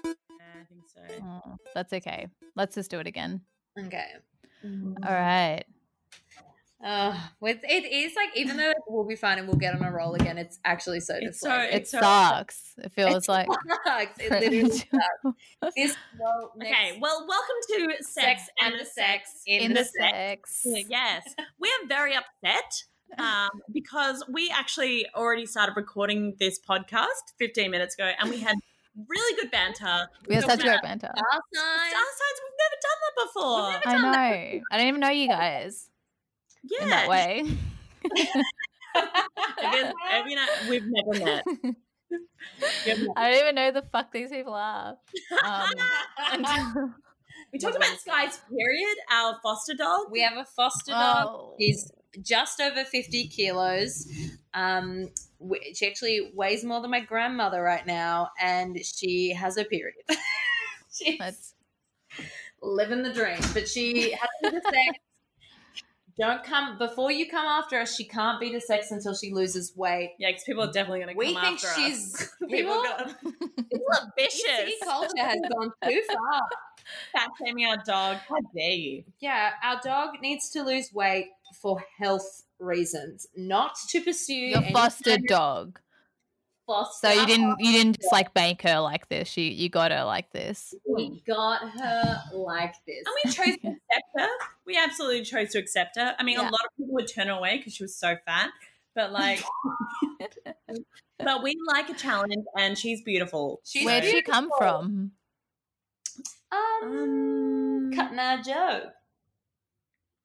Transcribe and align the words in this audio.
I 0.00 0.64
think 0.68 0.82
so. 0.86 1.00
Oh, 1.22 1.56
that's 1.74 1.92
okay. 1.92 2.28
Let's 2.56 2.74
just 2.74 2.90
do 2.90 2.98
it 3.00 3.06
again. 3.06 3.40
Okay. 3.78 4.06
All 4.64 5.12
right. 5.12 5.64
Uh, 6.82 7.14
with 7.40 7.58
it 7.62 7.84
is 7.84 8.14
like 8.16 8.30
even 8.34 8.56
though 8.56 8.72
we'll 8.88 9.04
be 9.06 9.14
fine 9.14 9.38
and 9.38 9.46
we'll 9.46 9.56
get 9.58 9.74
on 9.74 9.84
a 9.84 9.92
roll 9.92 10.14
again, 10.14 10.38
it's 10.38 10.58
actually 10.64 11.00
so 11.00 11.14
It's 11.20 11.38
so- 11.40 11.48
deflating. 11.50 11.74
It 11.76 11.80
It's 11.82 11.90
so- 11.90 12.00
sucks. 12.00 12.72
It 12.78 12.92
feels 12.92 13.28
like 13.28 13.48
sucks. 13.84 14.18
It 14.18 14.30
literally 14.30 14.70
sucks. 14.70 15.74
This 15.76 15.94
well, 16.18 16.52
Okay, 16.56 16.98
well, 17.00 17.26
welcome 17.28 17.56
to 17.98 18.02
Sex, 18.02 18.42
and 18.62 18.80
the 18.80 18.86
Sex 18.86 19.42
in 19.46 19.74
the 19.74 19.84
sex. 19.84 20.62
Yes, 20.88 21.22
we 21.58 21.68
are 21.68 21.86
very 21.86 22.14
upset 22.16 22.84
um, 23.18 23.50
because 23.72 24.22
we 24.28 24.50
actually 24.50 25.06
already 25.14 25.46
started 25.46 25.74
recording 25.76 26.36
this 26.38 26.58
podcast 26.58 27.34
15 27.38 27.70
minutes 27.70 27.94
ago 27.94 28.10
and 28.18 28.30
we 28.30 28.38
had 28.38 28.56
really 29.08 29.40
good 29.40 29.50
banter. 29.50 30.08
We 30.28 30.34
have 30.34 30.44
talked 30.44 30.60
such 30.60 30.62
great 30.62 30.82
banter. 30.82 31.10
Star 31.16 31.40
Star 31.52 31.64
sign. 31.64 31.92
signs, 31.92 32.40
we've 32.44 32.58
never 32.60 32.76
done 32.82 32.98
that 33.02 33.14
before. 33.26 33.92
I 33.92 33.96
know. 34.02 34.62
I 34.70 34.76
didn't 34.76 34.88
even 34.88 35.00
know 35.00 35.10
you 35.10 35.28
guys 35.28 35.88
yeah. 36.64 36.82
in 36.82 36.90
that 36.90 37.08
way. 37.08 37.44
Because, 38.92 39.92
you 40.26 40.34
know, 40.34 40.46
we've 40.68 40.84
never 40.84 41.24
met. 41.24 41.44
I 43.16 43.30
don't 43.30 43.40
even 43.40 43.54
know 43.54 43.66
who 43.66 43.72
the 43.72 43.82
fuck 43.82 44.12
these 44.12 44.30
people 44.30 44.54
are. 44.54 44.96
Um, 45.44 45.70
until- 46.32 46.94
we 47.52 47.58
talked 47.58 47.76
about 47.76 47.98
Sky's 48.00 48.40
period, 48.48 48.96
our 49.12 49.36
foster 49.42 49.74
dog. 49.74 50.06
We 50.10 50.22
have 50.22 50.36
a 50.36 50.44
foster 50.44 50.90
dog. 50.90 51.26
oh. 51.28 51.54
He's 51.58 51.90
just 52.22 52.60
over 52.60 52.84
50 52.84 53.28
kilos. 53.28 54.06
Um, 54.54 55.10
she 55.74 55.86
actually 55.86 56.32
weighs 56.34 56.64
more 56.64 56.80
than 56.80 56.90
my 56.90 57.00
grandmother 57.00 57.62
right 57.62 57.86
now, 57.86 58.30
and 58.40 58.78
she 58.84 59.32
has 59.32 59.56
a 59.56 59.64
period. 59.64 59.94
She's 60.92 61.18
That's 61.18 61.54
living 62.62 63.02
the 63.02 63.12
dream, 63.12 63.38
but 63.54 63.68
she 63.68 64.12
has 64.12 64.52
to 64.52 64.60
sex. 64.60 64.98
Don't 66.20 66.44
come 66.44 66.76
before 66.76 67.10
you 67.10 67.28
come 67.30 67.46
after 67.46 67.78
us. 67.80 67.94
She 67.96 68.04
can't 68.04 68.38
be 68.38 68.52
to 68.52 68.60
sex 68.60 68.90
until 68.90 69.14
she 69.14 69.32
loses 69.32 69.72
weight. 69.74 70.12
yeah, 70.18 70.28
because 70.28 70.44
people 70.44 70.62
are 70.64 70.72
definitely 70.72 71.00
going 71.00 71.14
to 71.14 71.18
We 71.18 71.32
come 71.34 71.42
think 71.42 71.64
after 71.64 71.80
she's 71.80 72.14
us. 72.14 72.28
people. 72.48 72.50
people 72.50 72.72
are 72.72 73.06
people 73.24 73.86
are 73.94 74.12
vicious. 74.18 74.42
PC 74.44 74.84
culture 74.84 75.08
has 75.18 75.40
gone 75.52 75.72
too 75.88 76.02
far. 76.08 76.42
Fat 77.12 77.28
shaming 77.42 77.66
our 77.66 77.78
dog. 77.86 78.18
How 78.28 78.36
dare 78.54 78.70
you? 78.72 79.04
Yeah, 79.20 79.50
our 79.64 79.80
dog 79.82 80.16
needs 80.20 80.50
to 80.50 80.62
lose 80.62 80.92
weight 80.92 81.26
for 81.60 81.82
health 81.98 82.42
reasons, 82.58 83.26
not 83.36 83.74
to 83.88 84.00
pursue 84.02 84.34
your 84.34 84.62
any 84.62 84.72
foster 84.72 85.10
kind 85.10 85.22
of 85.22 85.26
dog. 85.28 85.80
Foster. 86.70 87.08
So 87.08 87.12
you 87.12 87.26
didn't 87.26 87.56
you 87.58 87.72
didn't 87.72 87.96
just 88.00 88.12
like 88.12 88.32
bank 88.32 88.62
her 88.62 88.80
like 88.80 89.08
this. 89.08 89.36
You 89.36 89.44
you 89.44 89.68
got 89.68 89.90
her 89.90 90.04
like 90.04 90.30
this. 90.32 90.74
We 90.86 91.22
got 91.26 91.60
her 91.68 92.22
like 92.32 92.74
this. 92.86 93.02
And 93.06 93.14
we 93.24 93.30
chose 93.32 93.56
to 93.62 93.68
accept 93.68 94.10
her. 94.16 94.28
We 94.66 94.76
absolutely 94.76 95.24
chose 95.24 95.50
to 95.50 95.58
accept 95.58 95.96
her. 95.96 96.14
I 96.18 96.22
mean, 96.22 96.38
a 96.38 96.42
lot 96.42 96.52
of 96.52 96.76
people 96.76 96.94
would 96.94 97.08
turn 97.12 97.26
her 97.26 97.34
away 97.34 97.58
because 97.58 97.74
she 97.74 97.82
was 97.82 97.96
so 97.96 98.16
fat. 98.24 98.50
But 98.94 99.12
like, 99.12 99.42
but 101.18 101.42
we 101.42 101.56
like 101.68 101.88
a 101.88 101.94
challenge, 101.94 102.34
and 102.58 102.76
she's 102.76 103.02
beautiful. 103.02 103.60
She's 103.64 103.84
Where'd 103.84 104.04
she 104.04 104.22
come 104.22 104.48
from? 104.58 105.12
Um, 106.52 106.82
Um, 106.82 107.90
cutting 107.94 108.18
our 108.18 108.42
joke. 108.42 108.92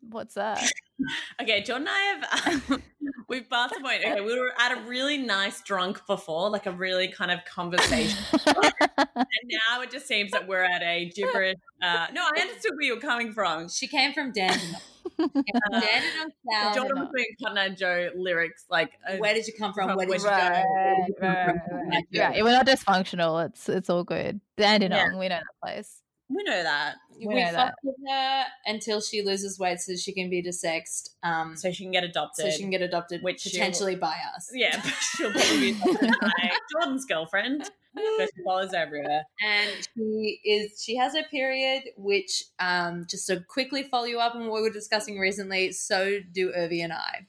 What's 0.09 0.35
that? 0.35 0.63
okay, 1.41 1.61
John 1.61 1.87
and 1.87 1.89
I 1.89 1.99
have 1.99 2.71
um, 2.71 2.83
we've 3.29 3.49
passed 3.49 3.73
the 3.75 3.81
point. 3.81 4.01
Okay, 4.05 4.21
we 4.21 4.39
were 4.39 4.51
at 4.59 4.77
a 4.77 4.81
really 4.81 5.17
nice 5.17 5.61
drunk 5.61 6.05
before, 6.07 6.49
like 6.49 6.65
a 6.65 6.71
really 6.71 7.07
kind 7.07 7.31
of 7.31 7.39
conversation, 7.45 8.23
and 8.45 9.51
now 9.69 9.81
it 9.81 9.91
just 9.91 10.07
seems 10.07 10.31
that 10.31 10.47
we're 10.47 10.63
at 10.63 10.81
a 10.81 11.09
gibberish. 11.09 11.55
Uh, 11.81 12.07
no, 12.13 12.21
I 12.23 12.41
understood 12.41 12.71
where 12.75 12.83
you 12.83 12.95
were 12.95 13.01
coming 13.01 13.31
from. 13.33 13.69
She 13.69 13.87
came 13.87 14.13
from 14.13 14.31
Dandenong. 14.31 14.81
Uh, 15.19 15.27
Dandenong 15.71 16.73
John 16.73 16.87
was 16.87 17.09
doing 17.15 17.25
Cotton 17.41 17.57
Eye 17.57 17.69
Joe 17.69 18.09
lyrics, 18.15 18.65
like 18.69 18.93
uh, 19.07 19.17
Where 19.17 19.33
did 19.33 19.47
you 19.47 19.53
come 19.57 19.73
from? 19.73 19.89
From 19.89 19.97
Where 19.97 20.07
did 20.07 20.21
you 20.21 20.27
right, 20.27 20.63
go? 20.63 21.27
right, 21.27 21.47
right, 21.47 21.55
right. 21.71 22.03
Yeah, 22.11 22.41
we're 22.41 22.51
not 22.51 22.65
dysfunctional. 22.65 23.45
It's 23.45 23.69
it's 23.69 23.89
all 23.89 24.03
good. 24.03 24.39
Dandenong, 24.57 25.17
we 25.19 25.27
know 25.27 25.35
that 25.35 25.43
place. 25.61 26.01
We 26.27 26.41
know 26.43 26.63
that. 26.63 26.95
We, 27.19 27.27
We 27.27 27.35
know 27.35 27.51
that. 27.51 27.75
with 27.83 27.95
her 28.09 28.43
until 28.65 28.99
she 28.99 29.21
loses 29.21 29.59
weight 29.59 29.79
so 29.79 29.95
she 29.95 30.11
can 30.11 30.29
be 30.29 30.41
desexed. 30.41 31.09
Um, 31.21 31.55
so, 31.55 31.71
she 31.71 31.83
can 31.83 31.91
get 31.91 32.03
adopted. 32.03 32.45
So 32.45 32.51
she 32.51 32.59
can 32.61 32.71
get 32.71 32.81
adopted, 32.81 33.21
Which 33.21 33.41
she'll- 33.41 33.51
potentially 33.59 33.95
by 33.95 34.15
us. 34.35 34.49
Yeah, 34.53 34.81
she'll 34.81 35.31
probably 35.31 35.59
be 35.73 35.77
adopted 35.81 36.11
by 36.19 36.51
Jordan's 36.71 37.05
girlfriend. 37.05 37.69
But 38.17 38.29
she 38.35 38.43
follows 38.43 38.73
everywhere. 38.73 39.23
and 39.45 39.69
she 39.95 40.41
is 40.43 40.83
she 40.83 40.97
has 40.97 41.13
her 41.15 41.23
period 41.31 41.83
which 41.95 42.43
um 42.59 43.05
just 43.09 43.25
to 43.27 43.39
quickly 43.47 43.83
follow 43.83 44.03
you 44.03 44.19
up 44.19 44.35
on 44.35 44.47
what 44.47 44.55
we 44.55 44.67
were 44.67 44.69
discussing 44.73 45.17
recently 45.17 45.71
so 45.71 46.19
do 46.33 46.51
Urvi 46.51 46.83
and 46.83 46.91
I 46.91 47.27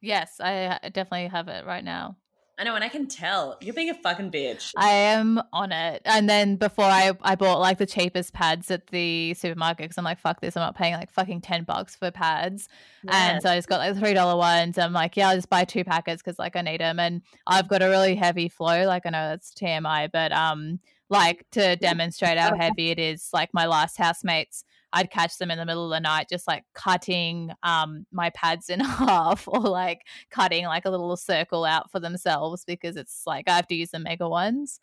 Yes, 0.00 0.40
I 0.40 0.80
definitely 0.92 1.28
have 1.28 1.46
it 1.46 1.64
right 1.64 1.84
now. 1.84 2.16
I 2.58 2.64
know, 2.64 2.74
and 2.74 2.82
I 2.82 2.88
can 2.88 3.06
tell 3.06 3.56
you're 3.60 3.74
being 3.74 3.90
a 3.90 3.94
fucking 3.94 4.32
bitch. 4.32 4.72
I 4.76 4.90
am 4.90 5.40
on 5.52 5.70
it. 5.70 6.02
And 6.04 6.28
then 6.28 6.56
before 6.56 6.84
I, 6.84 7.12
I 7.22 7.36
bought 7.36 7.60
like 7.60 7.78
the 7.78 7.86
cheapest 7.86 8.32
pads 8.32 8.68
at 8.70 8.88
the 8.88 9.34
supermarket 9.34 9.84
because 9.84 9.98
I'm 9.98 10.04
like, 10.04 10.18
fuck 10.18 10.40
this. 10.40 10.56
I'm 10.56 10.62
not 10.62 10.76
paying 10.76 10.94
like 10.94 11.12
fucking 11.12 11.40
10 11.40 11.62
bucks 11.64 11.94
for 11.94 12.10
pads. 12.10 12.68
And 13.06 13.40
so 13.40 13.50
I 13.50 13.56
just 13.56 13.68
got 13.68 13.78
like 13.78 13.94
the 13.94 14.00
$3 14.00 14.36
ones. 14.36 14.76
I'm 14.76 14.92
like, 14.92 15.16
yeah, 15.16 15.28
I'll 15.28 15.36
just 15.36 15.48
buy 15.48 15.64
two 15.64 15.84
packets 15.84 16.20
because 16.20 16.38
like 16.38 16.56
I 16.56 16.62
need 16.62 16.80
them. 16.80 16.98
And 16.98 17.22
I've 17.46 17.68
got 17.68 17.80
a 17.80 17.88
really 17.88 18.16
heavy 18.16 18.48
flow. 18.48 18.86
Like 18.86 19.06
I 19.06 19.10
know 19.10 19.28
that's 19.28 19.54
TMI, 19.54 20.10
but 20.12 20.32
um, 20.32 20.80
like 21.08 21.46
to 21.52 21.76
demonstrate 21.76 22.38
how 22.38 22.56
heavy 22.56 22.90
it 22.90 22.98
is, 22.98 23.30
like 23.32 23.54
my 23.54 23.66
last 23.66 23.96
housemates, 23.98 24.64
I'd 24.92 25.10
catch 25.10 25.36
them 25.38 25.50
in 25.50 25.58
the 25.58 25.66
middle 25.66 25.84
of 25.84 25.90
the 25.90 26.00
night 26.00 26.28
just 26.30 26.46
like 26.48 26.64
cutting 26.74 27.50
um 27.62 28.06
my 28.10 28.30
pads 28.30 28.68
in 28.70 28.80
half 28.84 29.46
or 29.48 29.60
like 29.60 30.02
cutting 30.30 30.64
like 30.64 30.84
a 30.86 30.90
little 30.90 31.16
circle 31.16 31.64
out 31.64 31.90
for 31.90 32.00
themselves 32.00 32.64
because 32.64 32.96
it's 32.96 33.22
like 33.26 33.48
I 33.48 33.56
have 33.56 33.66
to 33.68 33.74
use 33.74 33.90
the 33.90 33.98
mega 33.98 34.28
ones. 34.28 34.80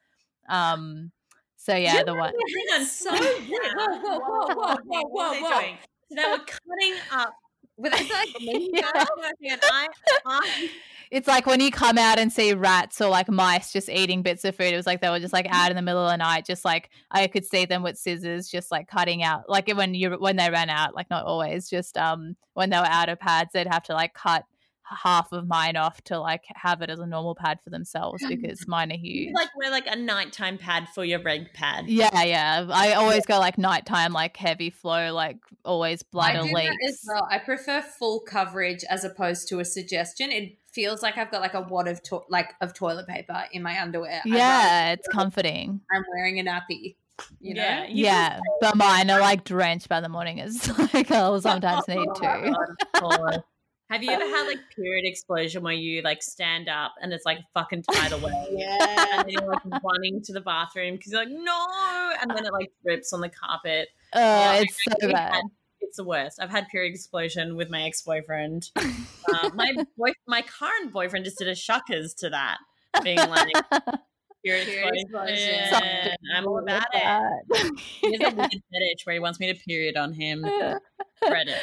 Um 0.49 1.11
so 1.57 1.75
yeah, 1.75 2.03
the 2.03 2.13
one 2.13 2.33
Hang 2.33 2.81
on, 2.81 2.85
So- 2.85 3.11
wait, 3.13 3.49
whoa, 3.49 3.97
whoa, 3.99 4.19
whoa, 4.19 4.75
whoa, 4.85 5.03
whoa, 5.05 5.05
What 5.11 5.38
are 5.38 5.39
they 5.39 5.41
whoa, 5.41 5.41
whoa. 5.41 5.75
So 6.09 6.15
they 6.15 6.23
were 6.23 6.38
cutting 6.38 6.95
up. 7.11 7.33
It's 7.78 8.09
like 8.12 8.30
Yeah. 8.40 9.53
And 9.53 9.62
I, 9.63 9.88
I, 10.25 10.69
it's 11.12 11.28
like 11.28 11.46
when 11.46 11.59
you 11.59 11.72
come 11.72 11.97
out 11.97 12.18
and 12.18 12.31
see 12.31 12.53
rats 12.53 13.02
or 13.02 13.09
like 13.09 13.30
mice 13.30 13.72
just 13.72 13.90
eating 13.90 14.22
bits 14.22 14.44
of 14.46 14.56
food. 14.56 14.74
It 14.74 14.78
was 14.78 14.86
like 14.86 15.02
they 15.02 15.09
were 15.09 15.19
just 15.19 15.34
like 15.34 15.47
out 15.50 15.69
in 15.69 15.75
the 15.75 15.81
middle 15.81 16.06
of 16.06 16.12
the 16.12 16.18
night, 16.18 16.46
just 16.46 16.66
like 16.66 16.90
I 17.12 17.28
could 17.28 17.46
see 17.46 17.66
them 17.66 17.84
with 17.84 17.97
scissors, 17.97 18.50
just 18.50 18.72
like 18.72 18.88
cutting 18.88 19.24
out. 19.24 19.50
Like 19.50 19.68
when 19.75 19.94
you 19.94 20.12
when 20.12 20.36
they 20.36 20.50
ran 20.50 20.69
out, 20.69 20.96
like 20.96 21.09
not 21.09 21.25
always, 21.25 21.69
just 21.69 21.97
um 21.97 22.36
when 22.53 22.69
they 22.69 22.78
were 22.78 22.86
out 22.86 23.09
of 23.09 23.19
pads, 23.19 23.52
they'd 23.53 23.68
have 23.68 23.84
to 23.84 23.94
like 23.94 24.13
cut 24.13 24.46
half 24.88 25.31
of 25.31 25.47
mine 25.47 25.75
off 25.75 26.01
to 26.03 26.19
like 26.19 26.44
have 26.56 26.81
it 26.81 26.90
as 26.90 27.00
a 27.00 27.06
normal 27.06 27.34
pad 27.35 27.59
for 27.63 27.69
themselves 27.72 28.23
because 28.28 28.68
mine 28.68 28.91
are 28.91 28.97
huge. 28.97 29.29
you 29.29 29.34
like 29.34 29.50
wear 29.57 29.72
like 29.72 29.88
a 29.88 29.96
nighttime 29.96 30.57
pad 30.57 30.88
for 30.94 31.03
your 31.03 31.22
reg 31.22 31.51
pad. 31.53 31.85
yeah, 31.88 32.23
yeah. 32.23 32.68
I 32.72 32.94
always 32.94 33.25
go 33.25 33.40
like 33.40 33.57
nighttime, 33.57 34.13
like 34.13 34.38
heavy 34.38 34.69
flow, 34.69 35.13
like 35.13 35.38
always 35.63 36.01
I 36.03 36.06
bladder 36.12 36.41
do 36.44 36.47
that 36.50 36.53
leaks. 36.56 36.75
as 36.88 37.01
well. 37.07 37.28
I 37.31 37.40
prefer 37.40 37.81
full 37.81 38.19
coverage 38.22 38.84
as 38.90 39.03
opposed 39.03 39.47
to 39.50 39.59
a 39.59 39.66
suggestion. 39.66 40.31
It 40.31 40.57
feels 40.72 41.01
like 41.01 41.18
I've 41.18 41.31
got 41.31 41.41
like 41.41 41.53
a 41.53 41.62
wad 41.62 41.88
of 41.88 42.03
to- 42.03 42.24
like 42.29 42.53
of 42.62 42.74
toilet 42.74 43.07
paper 43.07 43.45
in 43.51 43.63
my 43.63 43.81
underwear. 43.81 44.22
Yeah, 44.25 44.91
it's 44.94 45.07
comforting. 45.07 45.81
I'm 45.91 46.03
wearing 46.13 46.40
a 46.40 46.44
nappy. 46.44 46.95
You 47.40 47.53
know, 47.53 47.62
Yeah, 47.63 47.85
you 47.88 48.06
yeah, 48.06 48.40
but 48.59 48.75
mine 48.75 49.09
are 49.09 49.22
like 49.22 49.45
drenched 49.45 49.88
by 49.88 50.01
the 50.01 50.09
morning. 50.09 50.38
It's 50.40 50.68
like 50.94 51.09
I'll 51.12 51.40
sometimes 51.41 51.88
need 51.88 51.97
oh 52.07 52.13
to. 52.13 53.44
Have 53.91 54.01
you 54.03 54.09
ever 54.11 54.23
had 54.23 54.47
like 54.47 54.57
period 54.75 55.05
explosion 55.05 55.61
where 55.61 55.73
you 55.73 56.01
like 56.01 56.23
stand 56.23 56.67
up 56.67 56.95
and 57.01 57.13
it's 57.13 57.25
like 57.25 57.39
fucking 57.53 57.83
tidal 57.91 58.19
wave? 58.19 58.33
yeah. 58.51 59.05
And 59.13 59.19
then 59.19 59.29
you're 59.29 59.45
like 59.47 59.83
running 59.83 60.21
to 60.23 60.33
the 60.33 60.41
bathroom 60.41 60.95
because 60.95 61.11
you're 61.11 61.21
like, 61.23 61.31
no, 61.31 62.11
and 62.21 62.31
then 62.31 62.45
it 62.45 62.51
like 62.53 62.71
drips 62.83 63.13
on 63.13 63.21
the 63.21 63.29
carpet. 63.29 63.89
Oh, 64.13 64.19
Yeah, 64.19 64.53
it's 64.61 64.77
so 65.01 65.11
bad. 65.11 65.33
had- 65.35 65.43
it's 65.81 65.97
the 65.97 66.03
worst. 66.03 66.39
I've 66.41 66.49
had 66.49 66.67
period 66.69 66.95
explosion 66.95 67.55
with 67.55 67.69
my 67.69 67.83
ex 67.83 68.01
boyfriend. 68.01 68.71
uh, 68.75 69.51
my 69.53 69.71
boy, 69.95 70.13
my 70.27 70.41
current 70.41 70.91
boyfriend 70.91 71.25
just 71.25 71.37
did 71.37 71.47
a 71.47 71.51
shuckers 71.53 72.15
to 72.17 72.29
that, 72.31 72.57
being 73.03 73.17
like 73.17 73.53
period 74.45 74.68
Period 74.68 74.94
explosion. 74.94 75.36
explosion. 75.36 76.15
I'm 76.36 76.47
all 76.47 76.59
about 76.59 76.86
it. 76.94 77.71
He 78.01 78.18
has 78.18 78.33
a 78.33 78.36
weird 78.36 78.51
fetish 78.51 79.06
where 79.06 79.13
he 79.13 79.19
wants 79.19 79.39
me 79.39 79.51
to 79.51 79.59
period 79.68 79.97
on 79.97 80.13
him. 80.13 80.44
Credit. 81.24 81.57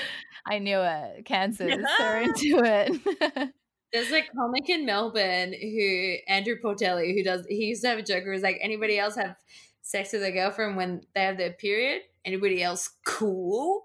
I 0.46 0.58
knew 0.58 0.81
it. 0.81 1.25
Cancers. 1.25 1.76
They're 1.99 2.23
into 2.23 2.61
it. 2.64 3.52
There's 3.93 4.11
a 4.11 4.23
comic 4.34 4.69
in 4.69 4.87
Melbourne 4.87 5.52
who 5.52 6.14
Andrew 6.26 6.56
Portelli 6.64 7.14
who 7.14 7.23
does 7.23 7.46
he 7.49 7.67
used 7.67 7.82
to 7.82 7.88
have 7.88 7.99
a 7.99 8.02
joke 8.02 8.25
where 8.25 8.32
he's 8.32 8.43
like 8.43 8.58
anybody 8.62 8.99
else 8.99 9.17
have 9.17 9.37
sex 9.82 10.12
with 10.12 10.23
their 10.23 10.32
girlfriend 10.32 10.76
when 10.76 11.02
they 11.14 11.23
have 11.23 11.37
their 11.37 11.52
period? 11.52 12.02
Anybody 12.25 12.62
else 12.62 12.88
cool? 13.06 13.84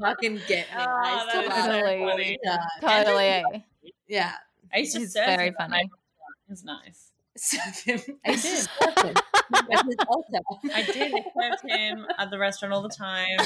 Fucking 0.00 0.40
get 0.48 0.66
me. 0.66 0.74
Oh, 0.76 0.80
I 0.80 1.26
that 1.26 1.28
still 1.28 1.42
so 1.42 1.86
it 1.86 2.00
all 2.00 2.10
funny. 2.10 2.38
the 2.42 2.58
totally. 2.80 3.64
Yeah. 4.08 4.32
I 4.72 4.78
used 4.78 4.94
to 4.94 5.00
He's 5.00 5.12
very 5.12 5.48
him 5.48 5.54
at 5.60 5.70
funny. 5.70 5.88
My 6.62 6.72
restaurant. 6.86 7.10
It 7.34 7.34
was 7.34 7.48
nice. 7.74 7.82
Him. 7.84 8.18
I 8.24 8.30
did. 8.30 8.40
his 8.40 8.68
servant. 8.80 9.20
As 9.72 9.82
his 9.82 9.96
altar. 10.06 10.38
I 10.74 10.82
did. 10.82 11.12
I 11.14 11.24
served 11.40 11.62
him 11.68 12.06
at 12.18 12.30
the 12.30 12.38
restaurant 12.38 12.72
all 12.72 12.82
the 12.82 12.88
time. 12.88 13.38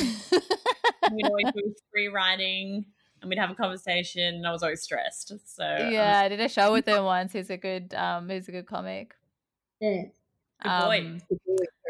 We'd 1.13 1.27
always 1.27 1.47
do 1.55 1.75
free 1.91 2.09
writing 2.09 2.85
and 3.23 3.29
we'd 3.29 3.39
have 3.39 3.51
a 3.51 3.55
conversation 3.55 4.35
and 4.37 4.47
I 4.47 4.53
was 4.53 4.63
always 4.63 4.83
stressed. 4.83 5.33
So 5.47 5.65
um, 5.65 5.93
yeah, 5.93 6.21
I 6.21 6.29
did 6.29 6.41
a 6.41 6.49
show 6.49 6.73
with 6.73 6.87
him 6.89 7.05
once. 7.05 7.33
He's 7.33 7.51
a 7.51 7.57
good 7.57 7.95
um 7.95 8.29
he's 8.29 8.49
a 8.49 8.53
good 8.53 8.67
comic. 8.67 9.15
Yeah. 9.81 10.03
Good 10.63 10.81
boy. 10.83 11.01
Um, 11.01 11.21
So 11.29 11.37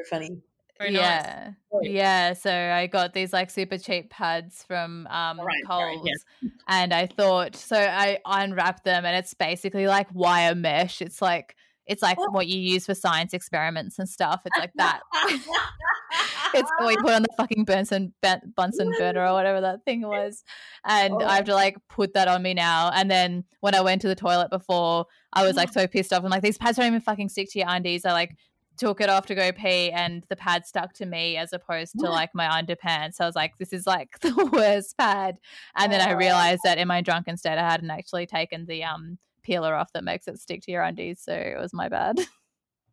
funny. 0.09 0.41
Very 0.79 0.93
nice. 0.93 1.01
yeah. 1.03 1.51
Yeah, 1.83 2.33
so 2.35 2.53
I 2.53 2.87
got 2.87 3.13
these 3.13 3.33
like 3.33 3.51
super 3.51 3.79
cheap 3.79 4.11
pads 4.11 4.65
from 4.67 5.07
um 5.09 5.39
Right, 5.39 5.47
right, 5.47 5.67
Coles 5.67 6.07
yeah. 6.43 6.49
and 6.69 6.95
I 6.95 7.07
thought 7.07 7.57
so 7.57 7.77
I 7.77 8.19
unwrapped 8.25 8.85
them 8.85 9.05
and 9.05 9.17
it's 9.17 9.35
basically 9.35 9.87
like 9.87 10.07
wire 10.13 10.55
mesh. 10.55 11.03
It's 11.03 11.21
like 11.23 11.55
it's 11.87 12.03
like 12.03 12.19
Oh. 12.21 12.31
what 12.31 12.47
you 12.47 12.61
use 12.61 12.85
for 12.87 12.95
science 12.95 13.33
experiments 13.35 13.99
and 13.99 14.09
stuff. 14.09 14.43
It's 14.45 14.59
like 14.59 14.73
that. 14.77 15.01
it's 16.55 16.71
what 16.79 16.91
you 16.95 16.99
put 17.03 17.13
on 17.13 17.23
the 17.23 17.29
fucking 17.37 17.65
Bunsen 17.65 18.13
Bunsen 18.57 18.93
burner 18.99 19.27
or 19.27 19.33
whatever 19.33 19.61
that 19.63 19.85
thing 19.85 20.03
was. 20.03 20.45
And 20.85 21.15
Oh. 21.15 21.25
I 21.27 21.37
have 21.37 21.45
to 21.47 21.55
like 21.55 21.77
put 21.89 22.15
that 22.15 22.29
on 22.29 22.43
me 22.43 22.55
now. 22.55 22.91
And 22.95 23.11
then 23.11 23.45
when 23.61 23.75
I 23.75 23.81
went 23.81 24.03
to 24.03 24.09
the 24.09 24.15
toilet 24.15 24.51
before, 24.51 25.07
I 25.33 25.45
was 25.47 25.57
like 25.57 25.73
so 25.73 25.87
pissed 25.87 26.13
off. 26.13 26.25
I'm 26.25 26.31
like, 26.31 26.43
these 26.43 26.59
pads 26.59 26.77
don't 26.77 26.87
even 26.87 27.01
fucking 27.01 27.29
stick 27.31 27.51
to 27.53 27.59
your 27.59 27.69
undies. 27.69 28.05
I 28.05 28.13
like 28.13 28.37
took 28.79 29.01
it 29.01 29.09
off 29.11 29.27
to 29.27 29.35
go 29.35 29.53
pee 29.53 29.91
and 29.91 30.25
the 30.29 30.37
pad 30.37 30.67
stuck 30.67 30.93
to 30.95 31.07
me 31.07 31.37
as 31.37 31.53
opposed 31.53 31.93
to 31.99 32.05
What? 32.05 32.13
like 32.13 32.31
my 32.35 32.47
underpants. 32.47 33.15
So 33.15 33.25
I 33.25 33.27
was 33.27 33.37
like, 33.37 33.59
this 33.59 33.73
is 33.73 33.87
like 33.87 34.19
the 34.21 34.51
worst 34.53 34.97
pad. 34.97 35.39
And 35.77 35.93
then 35.93 36.01
I 36.01 36.13
realized 36.13 36.61
that 36.65 36.79
in 36.79 36.89
my 36.89 37.01
drunken 37.01 37.37
state 37.37 37.59
I 37.59 37.69
hadn't 37.71 37.91
actually 37.91 38.27
taken 38.27 38.67
the 38.67 38.85
um 38.85 39.19
peeler 39.43 39.75
off 39.75 39.93
that 39.93 40.05
makes 40.05 40.29
it 40.29 40.39
stick 40.41 40.63
to 40.63 40.71
your 40.71 40.83
undies. 40.83 41.21
So 41.21 41.33
it 41.33 41.59
was 41.59 41.73
my 41.73 41.89
bad. 41.89 42.19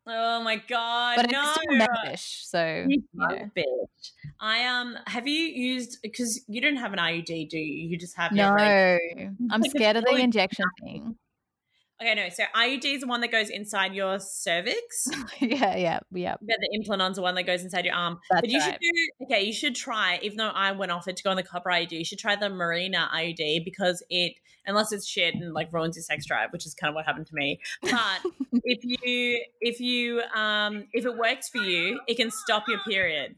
Oh 0.08 0.44
my 0.44 0.58
god, 0.58 1.16
but 1.16 1.32
no. 1.32 1.42
it's 1.42 1.52
still 1.52 1.88
mesh. 2.04 2.46
So 2.46 2.86
You 2.88 3.02
know. 3.14 3.50
bitch. 3.58 4.12
I 4.40 4.66
um 4.66 4.98
have 5.08 5.28
you 5.28 5.46
used 5.48 5.98
because 6.04 6.44
you 6.48 6.62
don't 6.62 6.76
have 6.76 6.94
an 6.94 7.00
IUD, 7.00 7.50
do 7.50 7.58
you? 7.58 7.90
You 7.90 7.98
just 7.98 8.16
have 8.16 8.32
your 8.32 8.54
reg- 8.54 9.02
No, 9.18 9.50
I'm 9.50 9.64
scared 9.64 9.96
of 9.98 10.04
the 10.06 10.16
injection 10.18 10.66
thing. 10.84 11.16
Okay, 12.02 12.14
no. 12.14 12.28
So 12.30 12.44
IUD 12.54 12.84
is 12.96 13.02
the 13.02 13.08
one 13.08 13.22
that 13.22 13.32
goes 13.32 13.50
inside 13.50 13.94
your 13.96 14.20
cervix. 14.20 15.08
yeah, 15.40 15.78
yeah, 15.78 16.00
yeah. 16.12 16.36
But 16.42 16.58
the 16.60 16.70
Implanon's 16.74 17.16
the 17.16 17.22
one 17.22 17.36
that 17.36 17.44
goes 17.44 17.64
inside 17.64 17.86
your 17.86 17.96
arm. 17.96 18.20
That's 18.30 18.42
but 18.42 18.50
you 18.50 18.60
right. 18.60 18.72
should 18.74 18.80
do 18.82 19.26
okay. 19.26 19.44
You 19.44 19.54
should 19.54 19.76
try. 19.76 20.20
Even 20.22 20.38
though 20.38 20.50
I 20.50 20.74
went 20.74 20.92
off 20.92 21.08
it 21.08 21.16
to 21.18 21.24
go 21.24 21.30
on 21.30 21.38
the 21.38 21.44
copper 21.44 21.70
IUD, 21.70 21.92
you 21.92 22.04
should 22.04 22.20
try 22.20 22.36
the 22.36 22.48
Mirena 22.48 23.10
IUD 23.12 23.64
because 23.64 24.04
it, 24.10 24.34
unless 24.68 24.92
it's 24.92 25.08
shit 25.08 25.36
and 25.36 25.54
like 25.54 25.72
ruins 25.72 25.96
your 25.96 26.04
sex 26.04 26.26
drive, 26.26 26.52
which 26.52 26.66
is 26.66 26.74
kind 26.74 26.90
of 26.90 26.96
what 26.96 27.06
happened 27.06 27.28
to 27.28 27.34
me. 27.36 27.62
But 27.82 28.20
if 28.66 28.80
you, 28.84 29.42
if 29.62 29.80
you, 29.80 30.22
um, 30.36 30.88
if 30.92 31.06
it 31.06 31.16
works 31.18 31.48
for 31.48 31.60
you, 31.60 32.02
it 32.10 32.16
can 32.18 32.30
stop 32.30 32.66
your 32.68 32.80
period. 32.80 33.36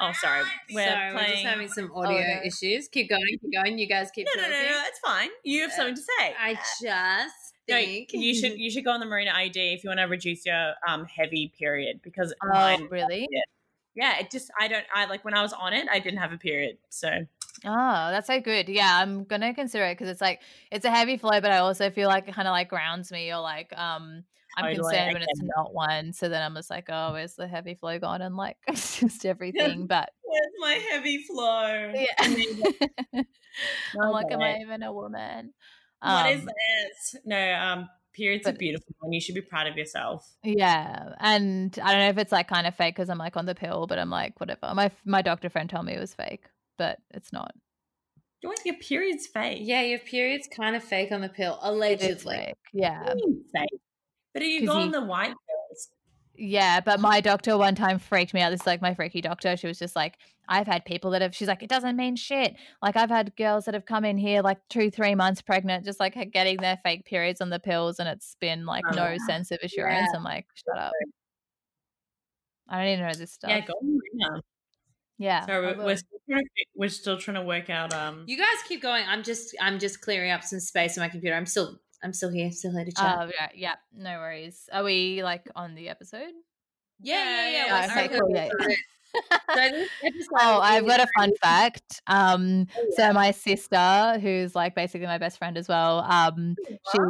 Oh, 0.00 0.10
sorry, 0.20 0.42
we're 0.72 0.84
Sorry, 0.88 1.12
we're 1.14 1.18
just 1.20 1.30
playing. 1.32 1.46
having 1.46 1.68
some 1.68 1.92
audio 1.94 2.18
no. 2.20 2.40
issues. 2.44 2.88
Keep 2.88 3.10
going, 3.10 3.22
keep 3.40 3.52
going. 3.54 3.78
You 3.78 3.86
guys 3.86 4.10
keep 4.12 4.26
no, 4.34 4.42
no, 4.42 4.48
talking. 4.48 4.64
no, 4.66 4.70
no, 4.70 4.82
it's 4.88 4.98
fine. 4.98 5.28
You 5.44 5.60
have 5.60 5.70
Uh, 5.72 5.76
something 5.76 5.94
to 5.94 6.00
say. 6.00 6.34
I 6.40 6.54
just 6.54 7.49
No, 7.70 7.78
you 8.12 8.34
should 8.34 8.52
you 8.58 8.70
should 8.70 8.84
go 8.84 8.90
on 8.90 9.00
the 9.00 9.06
Mirena 9.06 9.32
IUD 9.32 9.74
if 9.74 9.84
you 9.84 9.90
want 9.90 10.00
to 10.00 10.04
reduce 10.06 10.44
your 10.46 10.74
um 10.86 11.04
heavy 11.06 11.52
period 11.58 12.00
because 12.02 12.34
Oh, 12.42 12.48
mine 12.48 12.88
really? 12.90 13.28
yeah 13.94 14.18
it 14.18 14.30
just 14.30 14.50
I 14.58 14.68
don't 14.68 14.84
I 14.94 15.06
like 15.06 15.24
when 15.24 15.34
I 15.34 15.42
was 15.42 15.52
on 15.52 15.72
it 15.72 15.88
I 15.90 15.98
didn't 15.98 16.18
have 16.20 16.32
a 16.32 16.38
period 16.38 16.78
so 16.88 17.26
Oh, 17.64 18.10
that's 18.10 18.28
so 18.28 18.40
good. 18.40 18.68
Yeah, 18.68 18.98
I'm 19.02 19.24
gonna 19.24 19.52
consider 19.54 19.84
it 19.84 19.94
because 19.98 20.08
it's 20.08 20.20
like 20.20 20.40
it's 20.70 20.84
a 20.84 20.90
heavy 20.90 21.18
flow, 21.18 21.40
but 21.40 21.50
I 21.50 21.58
also 21.58 21.90
feel 21.90 22.08
like 22.08 22.26
it 22.28 22.34
kind 22.34 22.48
of 22.48 22.52
like 22.52 22.68
grounds 22.70 23.12
me 23.12 23.30
or 23.32 23.40
like 23.40 23.76
um 23.76 24.24
I'm 24.56 24.64
Totally, 24.64 24.76
concerned 24.76 25.12
when 25.12 25.22
it's 25.22 25.42
not 25.42 25.74
one. 25.74 26.12
So 26.12 26.28
then 26.28 26.42
I'm 26.42 26.54
just 26.54 26.70
like, 26.70 26.86
oh, 26.88 27.12
where's 27.12 27.34
the 27.34 27.46
heavy 27.46 27.74
flow 27.74 27.98
gone? 27.98 28.22
And 28.22 28.36
like 28.36 28.56
it's 28.68 28.98
just 29.00 29.26
everything. 29.26 29.86
But 29.86 30.10
where's 30.22 30.52
my 30.58 30.74
heavy 30.90 31.22
flow 31.22 31.92
yeah, 31.92 33.22
I'm 34.02 34.10
like, 34.10 34.30
am 34.30 34.40
I 34.42 34.56
even 34.60 34.82
a 34.82 34.92
woman? 34.92 35.52
What 36.02 36.30
is 36.32 36.40
Um, 36.40 36.46
this? 36.46 37.16
No, 37.24 37.52
um, 37.54 37.88
periods 38.12 38.46
are 38.46 38.52
beautiful 38.52 38.94
and 39.02 39.14
you 39.14 39.20
should 39.20 39.34
be 39.34 39.40
proud 39.40 39.66
of 39.66 39.76
yourself. 39.76 40.26
Yeah, 40.42 41.14
and 41.20 41.78
I 41.82 41.92
don't 41.92 42.00
know 42.00 42.08
if 42.08 42.18
it's 42.18 42.32
like 42.32 42.48
kind 42.48 42.66
of 42.66 42.74
fake 42.74 42.96
because 42.96 43.08
I'm 43.10 43.18
like 43.18 43.36
on 43.36 43.46
the 43.46 43.54
pill, 43.54 43.86
but 43.86 43.98
I'm 43.98 44.10
like 44.10 44.38
whatever. 44.40 44.72
My 44.74 44.90
my 45.04 45.22
doctor 45.22 45.48
friend 45.50 45.68
told 45.70 45.86
me 45.86 45.92
it 45.94 46.00
was 46.00 46.14
fake, 46.14 46.44
but 46.78 46.98
it's 47.12 47.32
not. 47.32 47.52
Your, 48.42 48.54
your 48.64 48.76
period's 48.76 49.26
fake. 49.26 49.58
Yeah, 49.60 49.82
your 49.82 49.98
period's 49.98 50.48
kind 50.48 50.74
of 50.74 50.82
fake 50.82 51.12
on 51.12 51.20
the 51.20 51.28
pill, 51.28 51.54
It 51.62 51.66
is 51.66 51.68
allegedly. 51.68 52.36
fake. 52.36 52.54
Yeah, 52.72 53.02
What 53.02 53.12
do 53.12 53.18
you 53.18 53.26
mean 53.26 53.44
fake. 53.54 53.80
But 54.32 54.42
are 54.42 54.46
you 54.46 54.60
'Cause 54.60 54.68
going 54.74 54.86
you- 54.86 54.92
the 54.92 55.04
white 55.04 55.26
pills? 55.28 55.36
Yeah. 56.40 56.80
But 56.80 57.00
my 57.00 57.20
doctor 57.20 57.56
one 57.56 57.74
time 57.74 57.98
freaked 57.98 58.34
me 58.34 58.40
out. 58.40 58.50
This 58.50 58.60
is 58.62 58.66
like 58.66 58.82
my 58.82 58.94
freaky 58.94 59.20
doctor. 59.20 59.56
She 59.56 59.66
was 59.66 59.78
just 59.78 59.94
like, 59.94 60.18
I've 60.48 60.66
had 60.66 60.84
people 60.84 61.10
that 61.12 61.22
have. 61.22 61.34
She's 61.34 61.48
like, 61.48 61.62
it 61.62 61.68
doesn't 61.68 61.96
mean 61.96 62.16
shit. 62.16 62.56
Like 62.82 62.96
I've 62.96 63.10
had 63.10 63.36
girls 63.36 63.66
that 63.66 63.74
have 63.74 63.86
come 63.86 64.04
in 64.04 64.18
here 64.18 64.42
like 64.42 64.58
two, 64.68 64.90
three 64.90 65.14
months 65.14 65.42
pregnant, 65.42 65.84
just 65.84 66.00
like 66.00 66.16
getting 66.32 66.56
their 66.56 66.78
fake 66.82 67.04
periods 67.04 67.40
on 67.40 67.50
the 67.50 67.60
pills, 67.60 68.00
and 68.00 68.08
it's 68.08 68.36
been 68.40 68.66
like 68.66 68.84
no 68.92 69.14
Oh, 69.14 69.16
sense 69.26 69.50
of 69.50 69.58
assurance. 69.62 70.10
I'm 70.14 70.24
like, 70.24 70.46
shut 70.54 70.78
up. 70.78 70.92
I 72.68 72.78
don't 72.78 72.92
even 72.92 73.06
know 73.06 73.14
this 73.14 73.32
stuff. 73.32 73.50
Yeah, 73.50 73.60
go 73.60 73.74
on 73.74 74.42
Yeah, 75.18 75.44
Sorry, 75.44 75.66
I 75.66 75.76
we're, 75.76 75.84
we're, 75.84 75.96
still 75.96 76.18
trying 76.28 76.44
to, 76.44 76.64
we're 76.76 76.88
still 76.88 77.18
trying 77.18 77.34
to 77.34 77.42
work 77.42 77.68
out. 77.68 77.92
Um, 77.92 78.24
You 78.26 78.38
guys 78.38 78.46
keep 78.66 78.80
going. 78.80 79.04
I'm 79.08 79.22
just 79.22 79.54
I'm 79.60 79.78
just 79.78 80.00
clearing 80.00 80.30
up 80.30 80.42
some 80.44 80.60
space 80.60 80.96
on 80.96 81.02
my 81.02 81.08
computer. 81.08 81.36
I'm 81.36 81.46
still 81.46 81.80
I'm 82.02 82.12
still 82.12 82.30
here, 82.30 82.50
still 82.50 82.72
here 82.72 82.84
to 82.84 82.92
chat. 82.92 83.18
Oh, 83.20 83.30
yeah, 83.38 83.48
yeah, 83.54 83.74
no 83.96 84.18
worries. 84.18 84.68
Are 84.72 84.84
we 84.84 85.22
like 85.22 85.46
on 85.54 85.74
the 85.74 85.88
episode? 85.88 86.32
yeah, 87.02 87.24
yeah, 87.24 87.50
yeah. 87.50 87.66
yeah, 87.66 87.96
we're 87.96 88.02
okay, 88.04 88.18
cool, 88.18 88.30
yeah. 88.34 88.48
So 89.54 89.86
Oh, 90.38 90.60
I've 90.60 90.86
got 90.86 91.00
a 91.00 91.06
fun 91.18 91.32
fact. 91.42 92.00
Um, 92.06 92.66
Oh, 92.76 92.86
so 92.96 93.12
my 93.12 93.32
sister, 93.32 94.18
who's 94.20 94.54
like 94.54 94.74
basically 94.74 95.06
my 95.06 95.18
best 95.18 95.38
friend 95.38 95.58
as 95.58 95.68
well, 95.68 96.00
um, 96.00 96.54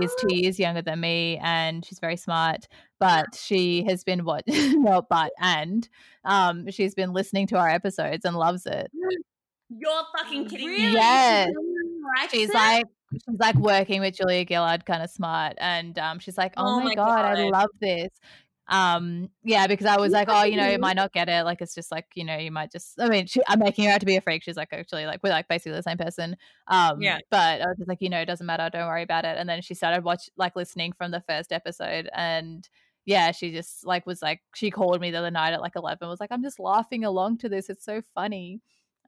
is 0.01 0.15
two 0.21 0.35
years 0.35 0.59
younger 0.59 0.83
than 0.83 1.01
me, 1.01 1.39
and 1.43 1.85
she's 1.85 1.99
very 1.99 2.17
smart. 2.17 2.67
But 2.99 3.35
she 3.35 3.85
has 3.85 4.05
been 4.05 4.25
what 4.25 4.45
not 4.49 5.09
but 5.09 5.33
and 5.41 5.89
um, 6.25 6.71
she's 6.71 6.95
been 6.95 7.13
listening 7.13 7.47
to 7.49 7.57
our 7.57 7.69
episodes 7.69 8.25
and 8.25 8.37
loves 8.37 8.67
it. 8.67 8.91
you're 9.71 10.03
fucking 10.17 10.49
kidding 10.49 10.67
Really? 10.69 10.87
me. 10.87 10.93
Yes. 10.93 11.51
Right, 12.17 12.31
She's 12.31 12.53
like 12.53 12.87
she's 13.13 13.39
like 13.39 13.57
working 13.57 14.01
with 14.01 14.17
Julia 14.17 14.45
Gillard, 14.47 14.87
kind 14.87 15.03
of 15.03 15.11
smart, 15.11 15.55
and 15.59 15.99
um, 15.99 16.19
she's 16.19 16.39
like, 16.39 16.55
oh, 16.57 16.77
Oh 16.77 16.81
my 16.81 16.85
my 16.85 16.95
god, 16.95 17.25
I 17.25 17.35
love 17.35 17.71
this. 17.81 18.11
Um, 18.69 19.31
yeah, 19.43 19.67
because 19.67 19.87
I 19.87 19.97
was 19.97 20.13
like, 20.13 20.29
oh, 20.31 20.45
you 20.45 20.57
know, 20.57 20.69
you 20.69 20.79
might 20.79 20.95
not 20.95 21.13
get 21.13 21.29
it. 21.29 21.43
Like, 21.45 21.61
it's 21.61 21.75
just 21.75 21.91
like, 21.91 22.07
you 22.15 22.25
know, 22.25 22.37
you 22.37 22.53
might 22.53 22.71
just. 22.71 23.01
I 23.01 23.09
mean, 23.09 23.27
she, 23.27 23.41
I'm 23.49 23.59
making 23.59 23.87
her 23.87 23.91
out 23.91 24.01
to 24.01 24.07
be 24.07 24.15
a 24.17 24.21
freak. 24.21 24.45
She's 24.45 24.57
like, 24.57 24.73
actually, 24.73 25.07
like, 25.07 25.21
we're 25.25 25.31
like 25.31 25.49
basically 25.49 25.73
the 25.73 25.83
same 25.83 25.99
person. 25.99 26.37
Um, 26.69 27.01
Yeah. 27.01 27.19
But 27.31 27.63
I 27.63 27.67
was 27.67 27.79
just 27.79 27.89
like, 27.89 28.01
you 28.01 28.09
know, 28.11 28.21
it 28.21 28.27
doesn't 28.27 28.47
matter. 28.47 28.71
Don't 28.73 28.87
worry 28.87 29.03
about 29.03 29.25
it. 29.25 29.37
And 29.39 29.49
then 29.49 29.61
she 29.63 29.75
started 29.75 30.05
watch 30.05 30.31
like 30.37 30.55
listening 30.55 30.93
from 30.93 31.11
the 31.11 31.21
first 31.21 31.53
episode, 31.53 32.09
and 32.15 32.69
yeah, 33.07 33.33
she 33.33 33.51
just 33.53 33.85
like 33.85 34.07
was 34.07 34.23
like, 34.23 34.41
she 34.55 34.71
called 34.71 35.01
me 35.01 35.11
the 35.11 35.19
other 35.19 35.31
night 35.33 35.53
at 35.53 35.61
like 35.63 35.75
11. 35.75 36.09
Was 36.09 36.21
like, 36.21 36.31
I'm 36.33 36.43
just 36.43 36.61
laughing 36.61 37.05
along 37.05 37.39
to 37.39 37.49
this. 37.49 37.71
It's 37.71 37.85
so 37.85 38.03
funny. 38.15 38.61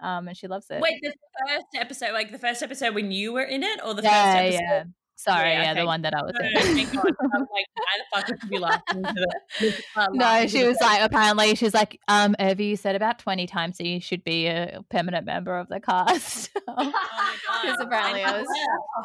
Um, 0.02 0.28
and 0.28 0.37
she 0.37 0.49
loves 0.49 0.66
it. 0.68 0.80
Wait, 0.80 1.00
the 1.00 1.14
first 1.47 1.66
episode, 1.76 2.12
like 2.12 2.32
the 2.32 2.38
first 2.38 2.62
episode 2.62 2.94
when 2.94 3.12
you 3.12 3.32
were 3.32 3.42
in 3.44 3.62
it, 3.62 3.80
or 3.85 3.94
the 3.94 4.02
yeah, 4.02 4.35
first 4.35 4.59
episode? 4.59 4.62
yeah. 4.62 4.85
Sorry, 5.16 5.50
Yeah, 5.52 5.62
yeah, 5.62 5.71
okay. 5.73 5.81
the 5.81 5.87
one 5.87 6.02
that 6.02 6.14
I 6.14 6.23
was 6.23 6.33
No, 6.38 6.47
in. 6.47 6.52
no, 6.54 6.61
thank 6.61 6.92
God. 6.92 7.04
I 7.21 7.38
was 7.38 7.49
like, 7.52 7.66
why 7.75 7.99
the 7.99 8.04
fuck 8.12 8.28
would 8.28 8.42
you 8.42 8.49
be 8.49 8.59
laughing 8.59 10.14
No, 10.14 10.47
she 10.49 10.64
was 10.66 10.76
like, 10.81 11.00
apparently, 11.02 11.54
she's 11.54 11.75
like, 11.75 12.00
um, 12.09 12.35
Urvi, 12.40 12.71
you 12.71 12.76
said 12.76 12.97
about 12.97 13.19
20 13.21 13.47
times 13.47 13.78
that 13.78 13.87
you 13.87 14.00
should 14.00 14.25
be 14.25 14.47
a 14.49 14.81
permanent 14.90 15.25
member 15.25 15.57
of 15.59 15.69
the 15.69 15.81
cast. 15.81 16.50
Oh 16.75 16.75
my 16.76 16.90
God. 16.90 17.62
Because 17.62 17.81
apparently 17.81 18.23
I 18.23 18.38
was- 18.40 18.49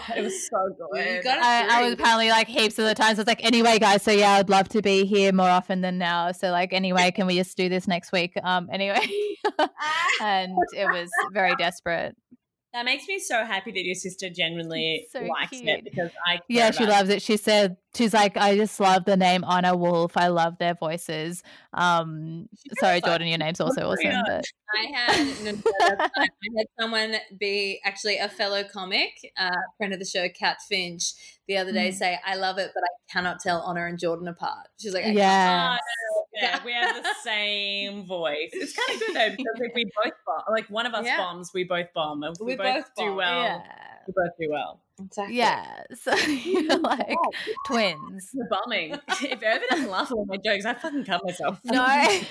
It 0.16 0.22
was 0.22 0.48
so 0.48 0.70
good. 0.94 1.26
I, 1.28 1.68
I 1.70 1.84
was 1.84 1.94
apparently 1.94 2.30
like 2.30 2.48
heaps 2.48 2.78
of 2.80 2.86
the 2.86 2.96
times. 2.96 3.20
I 3.20 3.22
was 3.24 3.28
like, 3.28 3.44
anyway, 3.44 3.78
guys, 3.80 4.04
so 4.04 4.12
yeah, 4.12 4.34
I'd 4.34 4.50
love 4.50 4.70
to 4.70 4.82
be 4.82 5.06
here 5.06 5.32
more 5.34 5.50
often 5.50 5.82
than 5.82 5.98
now. 5.98 6.32
So, 6.32 6.52
like, 6.52 6.72
anyway, 6.72 7.12
can 7.12 7.28
we 7.28 7.36
just 7.36 7.58
do 7.58 7.68
this 7.68 7.88
next 7.88 8.12
week? 8.12 8.34
Um, 8.44 8.70
anyway. 8.72 9.00
and 10.22 10.54
it 10.74 10.86
was 10.86 11.10
very 11.34 11.56
desperate. 11.56 12.16
That 12.78 12.86
makes 12.86 13.08
me 13.08 13.18
so 13.18 13.44
happy 13.44 13.72
that 13.72 13.84
your 13.84 13.96
sister 13.96 14.30
genuinely 14.30 15.08
So 15.12 15.22
likes 15.24 15.50
cute. 15.50 15.68
it 15.68 15.84
because 15.84 16.12
I 16.28 16.42
Yeah, 16.48 16.70
she 16.70 16.84
about 16.84 16.92
loves 16.92 17.10
it. 17.10 17.24
She 17.24 17.36
said, 17.36 17.76
she's 17.98 18.14
like, 18.14 18.38
I 18.38 18.56
just 18.56 18.80
love 18.80 19.06
the 19.06 19.18
name 19.18 19.44
Anna 19.44 19.76
Wolf. 19.76 20.16
I 20.16 20.28
love 20.28 20.58
their 20.60 20.76
voices. 20.76 21.44
Um, 21.74 22.48
sorry, 22.80 23.02
fun. 23.02 23.10
Jordan, 23.12 23.28
your 23.28 23.38
name's 23.38 23.60
also 23.60 23.90
awesome. 23.90 24.14
But 24.26 24.44
I 24.76 24.86
had 24.96 25.44
no, 25.44 25.52
no. 25.52 25.58
I 26.18 26.28
had 26.58 26.68
someone 26.80 27.16
be 27.40 27.80
actually 27.84 28.18
a 28.18 28.30
fellow 28.30 28.64
comic, 28.64 29.12
uh, 29.38 29.50
friend 29.78 29.94
of 29.94 30.00
the 30.00 30.06
show, 30.06 30.28
Kat 30.30 30.58
Finch, 30.70 31.14
the 31.48 31.58
other 31.58 31.72
day 31.72 31.90
Mm. 31.90 31.94
say, 31.94 32.20
"I 32.26 32.36
love 32.36 32.58
it, 32.58 32.72
but 32.74 32.84
I 32.84 32.92
cannot 33.12 33.40
tell 33.40 33.62
Honor 33.62 33.88
and 33.88 33.98
Jordan 34.00 34.28
apart." 34.28 34.68
She's 34.80 34.94
like, 34.94 35.04
I 35.04 35.08
can't- 35.08 35.18
yeah. 35.18 35.78
Oh, 35.80 36.24
yeah, 36.34 36.60
we 36.66 36.72
have 36.74 37.02
the 37.04 37.10
same 37.24 38.06
voice. 38.06 38.50
It's 38.52 38.74
kind 38.76 39.02
of 39.02 39.08
good 39.08 39.16
though 39.16 39.30
because 39.32 39.56
if 39.62 39.72
we 39.74 39.86
both 40.04 40.14
bomb, 40.26 40.44
like 40.52 40.70
one 40.70 40.86
of 40.86 40.94
us 40.94 41.06
Yeah. 41.06 41.18
bombs, 41.18 41.52
we 41.54 41.64
both 41.64 41.88
bomb. 41.96 42.24
If 42.24 42.36
we, 42.40 42.48
We 42.54 42.56
both, 42.58 42.76
both 42.76 42.92
do 42.98 43.16
well, 43.16 43.42
yeah. 43.44 43.62
We 44.08 44.14
both 44.16 44.32
do 44.40 44.50
well. 44.50 44.80
Exactly. 45.00 45.38
Yeah. 45.38 45.84
So 45.96 46.16
you're 46.16 46.80
like 46.80 47.16
twins. 47.66 48.32
It's 48.34 48.50
bumming. 48.50 48.94
if 49.22 49.44
Irvin 49.44 49.68
doesn't 49.70 49.90
laugh 49.90 50.08
at 50.08 50.14
all 50.14 50.26
my 50.26 50.38
jokes, 50.38 50.66
I 50.66 50.74
fucking 50.74 51.04
cut 51.06 51.22
myself. 51.26 51.60
No. 51.66 51.84
I 51.84 52.26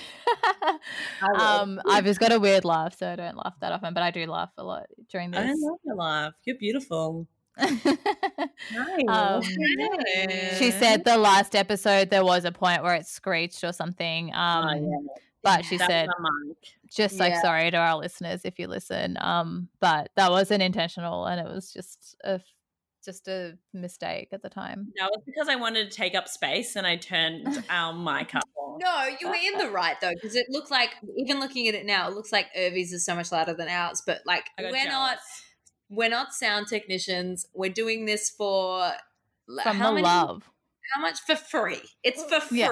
will. 1.21 1.41
um, 1.41 1.81
I've 1.87 2.05
just 2.05 2.19
got 2.19 2.31
a 2.31 2.39
weird 2.39 2.65
laugh, 2.65 2.97
so 2.97 3.07
I 3.09 3.15
don't 3.15 3.37
laugh 3.37 3.55
that 3.61 3.71
often, 3.71 3.93
but 3.93 4.03
I 4.03 4.11
do 4.11 4.25
laugh 4.25 4.49
a 4.57 4.63
lot 4.63 4.87
during 5.09 5.31
this. 5.31 5.39
I 5.39 5.53
love 5.53 5.79
your 5.85 5.95
laugh. 5.95 6.33
You're 6.45 6.57
beautiful. 6.57 7.27
Um, 7.59 9.41
she 9.41 10.71
said 10.71 11.03
the 11.05 11.17
last 11.17 11.55
episode 11.55 12.09
there 12.09 12.23
was 12.23 12.45
a 12.45 12.51
point 12.51 12.83
where 12.83 12.95
it 12.95 13.07
screeched 13.07 13.63
or 13.63 13.73
something. 13.73 14.33
Um, 14.33 14.65
Oh, 14.67 14.73
yeah. 14.75 14.97
But 15.43 15.63
she 15.65 15.77
That 15.77 15.89
said 15.89 16.07
was 16.07 16.15
a 16.17 16.21
monk. 16.21 16.57
just 16.91 17.19
like 17.19 17.35
sorry 17.35 17.71
to 17.71 17.77
our 17.77 17.95
listeners 17.97 18.41
if 18.43 18.59
you 18.59 18.67
listen. 18.67 19.17
Um, 19.21 19.69
but 19.79 20.09
that 20.15 20.31
wasn't 20.31 20.61
intentional, 20.63 21.25
and 21.25 21.39
it 21.39 21.51
was 21.51 21.71
just 21.71 22.15
a 22.23 22.41
just 23.05 23.27
a 23.29 23.57
mistake 23.73 24.29
at 24.33 24.41
the 24.41 24.49
time. 24.49 24.91
No, 24.99 25.07
it's 25.13 25.23
because 25.25 25.47
I 25.47 25.55
wanted 25.55 25.89
to 25.89 25.95
take 25.95 26.13
up 26.13 26.27
space 26.27 26.75
and 26.75 26.85
I 26.85 26.97
turned 26.97 27.63
our 27.69 27.93
mic 27.93 28.35
up. 28.35 28.43
No, 28.79 29.05
you 29.21 29.29
were 29.29 29.35
in 29.35 29.57
the 29.57 29.69
right 29.69 29.95
though, 30.01 30.11
because 30.13 30.35
it 30.35 30.47
looked 30.49 30.69
like 30.71 30.89
even 31.15 31.39
looking 31.39 31.67
at 31.69 31.73
it 31.75 31.85
now, 31.85 32.09
it 32.09 32.13
looks 32.15 32.33
like 32.33 32.47
Urvi's 32.57 32.91
is 32.91 33.05
so 33.05 33.15
much 33.15 33.31
louder 33.31 33.53
than 33.53 33.69
ours. 33.69 34.01
But 34.05 34.21
like 34.25 34.49
we're 34.59 34.89
not 34.89 35.19
we're 35.89 36.09
not 36.09 36.33
sound 36.33 36.67
technicians. 36.67 37.45
We're 37.53 37.71
doing 37.71 38.05
this 38.05 38.29
for 38.29 38.91
From 39.63 39.77
how 39.77 39.89
the 39.89 39.95
many- 39.95 40.03
love, 40.05 40.49
How 40.93 41.01
much 41.01 41.19
for 41.21 41.35
free? 41.37 41.81
It's 42.03 42.21
for 42.25 42.41
Yeah. 42.53 42.67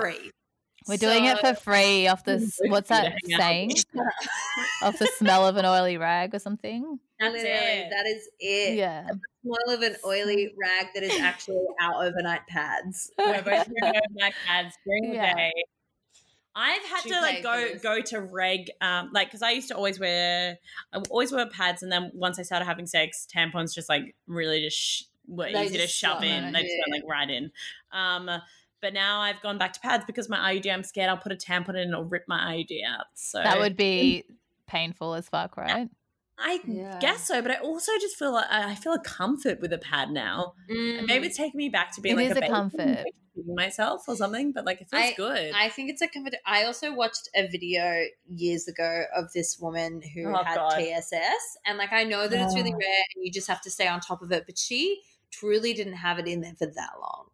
Free. 0.86 0.94
we're 0.94 0.98
doing 0.98 1.26
it 1.26 1.40
for 1.40 1.54
free 1.56 2.08
off 2.08 2.24
this. 2.24 2.60
What's 2.66 2.88
for 2.90 2.96
you 2.96 3.02
to 3.04 3.10
that 3.30 3.38
saying? 3.40 3.72
off 4.84 4.98
the 5.00 5.08
smell 5.18 5.48
of 5.48 5.58
an 5.58 5.66
oily 5.66 5.98
rag 5.98 6.34
or 6.36 6.40
something. 6.40 7.00
That's 7.20 7.34
Literally, 7.34 7.50
it. 7.58 7.90
that 7.92 8.06
is 8.08 8.30
it. 8.40 8.76
Yeah. 8.78 9.08
Smell 9.44 9.76
of 9.76 9.82
an 9.82 9.96
oily 10.06 10.54
rag 10.60 10.88
that 10.94 11.04
is 11.04 11.20
actually 11.22 11.64
our 11.82 12.04
overnight 12.06 12.46
pads. 12.48 13.12
We're 13.18 13.36
both 13.42 13.46
wearing 13.46 13.96
overnight 14.08 14.34
pads 14.48 14.76
during 14.86 15.10
the 15.12 15.16
Yeah. 15.16 15.34
day. 15.36 15.52
I've 16.58 16.84
had 16.84 17.02
She 17.02 17.10
to 17.10 17.20
like 17.20 17.36
paid 17.36 17.44
go 17.44 17.60
this. 17.74 17.82
go 17.82 18.02
to 18.02 18.22
reg 18.22 18.70
um 18.80 19.10
like 19.14 19.28
because 19.28 19.42
I 19.42 19.52
used 19.52 19.68
to 19.68 19.76
always 19.76 20.00
wear 20.00 20.58
I 20.94 21.00
always 21.10 21.34
wear 21.34 21.50
pads 21.50 21.84
and 21.84 21.92
then 21.92 22.12
once 22.14 22.40
I 22.40 22.44
started 22.44 22.64
having 22.64 22.86
sex 22.86 23.28
tampons 23.36 23.74
just 23.76 23.90
like 23.90 24.16
really 24.26 24.62
just 24.62 24.78
sh- 24.78 25.04
were 25.28 25.52
They 25.52 25.66
easy 25.66 25.80
to 25.80 25.88
shove 25.88 26.24
in 26.24 26.46
in, 26.46 26.54
they 26.54 26.62
just 26.62 26.74
went 26.88 27.04
like 27.04 27.12
right 27.12 27.30
in 27.30 27.52
um 27.92 28.30
but 28.82 28.94
now 28.94 29.22
I've 29.22 29.42
gone 29.42 29.58
back 29.58 29.74
to 29.74 29.80
pads 29.80 30.04
because 30.06 30.30
my 30.30 30.54
IUD 30.54 30.72
I'm 30.72 30.84
scared 30.84 31.10
I'll 31.10 31.18
put 31.18 31.32
a 31.32 31.36
tampon 31.36 31.70
in 31.70 31.76
and 31.78 31.92
it'll 31.92 32.06
rip 32.06 32.24
my 32.28 32.56
IUD 32.56 32.80
out 32.88 33.06
so 33.16 33.42
That 33.42 33.60
would 33.60 33.76
be 33.78 34.24
painful 34.68 35.14
as 35.16 35.28
fuck, 35.30 35.58
right? 35.58 35.90
I 36.38 36.60
Yeah. 36.68 37.00
guess 37.00 37.26
so 37.28 37.42
but 37.42 37.52
I 37.52 37.56
also 37.56 37.92
just 38.02 38.18
feel 38.18 38.34
like 38.34 38.48
I 38.50 38.76
feel 38.76 38.94
a 38.94 39.00
comfort 39.00 39.62
with 39.62 39.72
a 39.72 39.78
pad 39.78 40.12
now 40.12 40.54
and 40.68 41.08
maybe 41.08 41.26
mm. 41.26 41.30
it's 41.30 41.38
taking 41.38 41.58
me 41.58 41.70
back 41.70 41.94
to 41.96 42.02
being 42.02 42.16
It 42.20 42.24
like 42.24 42.32
is 42.32 42.36
a, 42.36 42.40
a 42.40 42.42
baby, 42.42 42.52
comfort. 42.54 43.06
myself 43.48 44.04
or 44.08 44.16
something 44.18 44.52
but 44.52 44.66
like 44.66 44.82
it 44.82 44.90
feels 44.90 45.14
good 45.16 45.54
I 45.56 45.70
think 45.70 45.90
it's 45.92 46.02
a 46.02 46.08
comfort. 46.08 46.36
I 46.46 46.64
also 46.66 46.94
watched 46.94 47.30
a 47.36 47.48
video 47.48 48.04
years 48.28 48.68
ago 48.68 49.04
of 49.16 49.32
this 49.34 49.58
woman 49.60 50.02
who 50.14 50.28
Oh, 50.34 50.44
had 50.44 50.56
God. 50.56 50.78
TSS, 50.78 51.58
and 51.66 51.78
like 51.78 51.94
I 51.94 52.04
know 52.04 52.28
that 52.28 52.40
it's 52.42 52.56
really 52.56 52.74
Oh. 52.74 52.78
rare 52.78 53.04
and 53.16 53.24
you 53.26 53.32
just 53.32 53.48
have 53.48 53.62
to 53.62 53.70
stay 53.72 53.88
on 53.88 54.00
top 54.02 54.22
of 54.22 54.32
it, 54.32 54.46
but 54.46 54.58
she 54.58 55.02
truly 55.32 55.74
didn't 55.74 55.94
have 55.94 56.20
it 56.20 56.28
in 56.28 56.42
there 56.42 56.56
for 56.58 56.66
that 56.66 56.92
long. 57.02 57.28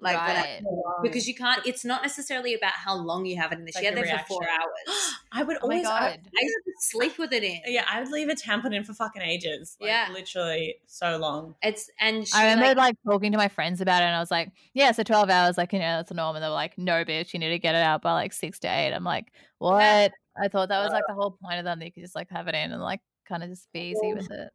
Like 0.00 0.16
Right. 0.16 0.60
because 1.02 1.26
you 1.28 1.34
can't. 1.34 1.64
It's 1.66 1.84
not 1.84 2.02
necessarily 2.02 2.54
about 2.54 2.72
how 2.72 2.94
long 2.96 3.26
you 3.26 3.36
have 3.36 3.52
it 3.52 3.58
in. 3.58 3.66
She 3.66 3.84
Like 3.84 3.94
the 3.94 4.02
there 4.02 4.18
for 4.20 4.24
four 4.26 4.42
hours. 4.48 4.64
Oh 5.30 5.40
I 5.40 5.42
would 5.42 5.56
Oh 5.58 5.64
always 5.64 5.86
I- 5.86 5.90
god. 6.10 6.20
I 6.24 6.42
used 6.42 6.56
to 6.66 6.72
sleep 6.78 7.18
with 7.18 7.32
it 7.32 7.42
in. 7.44 7.60
Yeah, 7.66 7.84
I 7.88 8.00
would 8.00 8.10
leave 8.10 8.28
a 8.28 8.34
tampon 8.34 8.74
in 8.74 8.82
for 8.84 8.94
fucking 8.94 9.20
ages. 9.22 9.76
Like, 9.80 9.88
Yeah. 9.88 10.08
literally 10.12 10.76
so 10.86 11.18
long. 11.18 11.54
It's 11.62 11.90
and 12.00 12.26
she 12.26 12.32
I 12.34 12.44
remember 12.50 12.66
like, 12.68 12.76
like, 12.76 12.96
talking 13.06 13.32
to 13.32 13.38
my 13.38 13.48
friends 13.48 13.80
about 13.80 14.02
it, 14.02 14.06
and 14.06 14.16
I 14.16 14.20
was 14.20 14.30
like, 14.30 14.52
"Yeah, 14.72 14.92
so 14.92 15.02
twelve 15.02 15.28
hours, 15.28 15.58
like 15.58 15.72
you 15.72 15.78
know, 15.80 15.96
that's 15.98 16.10
a 16.10 16.14
norm." 16.14 16.34
And 16.36 16.42
they 16.42 16.48
were 16.48 16.54
like, 16.54 16.78
"No, 16.78 17.04
bitch, 17.04 17.32
you 17.34 17.38
need 17.40 17.50
to 17.50 17.58
get 17.58 17.74
it 17.74 17.82
out 17.82 18.00
by 18.02 18.12
like 18.14 18.32
six 18.32 18.58
to 18.60 18.68
eight. 18.68 18.92
I'm 18.92 19.04
like, 19.04 19.32
"What?" 19.58 19.80
Yeah. 19.80 20.08
I 20.42 20.48
thought 20.48 20.68
that 20.70 20.82
was 20.82 20.92
like 20.92 21.04
the 21.08 21.14
whole 21.14 21.36
point 21.42 21.58
of 21.58 21.64
them. 21.64 21.78
That 21.78 21.84
you 21.86 21.92
could 21.92 22.02
just 22.04 22.14
like 22.16 22.30
have 22.30 22.48
it 22.48 22.54
in 22.54 22.72
and 22.72 22.80
like 22.82 23.00
kind 23.28 23.42
of 23.42 23.50
just 23.50 23.70
be 23.72 23.90
easy 23.94 24.14
with 24.14 24.30
it. 24.30 24.48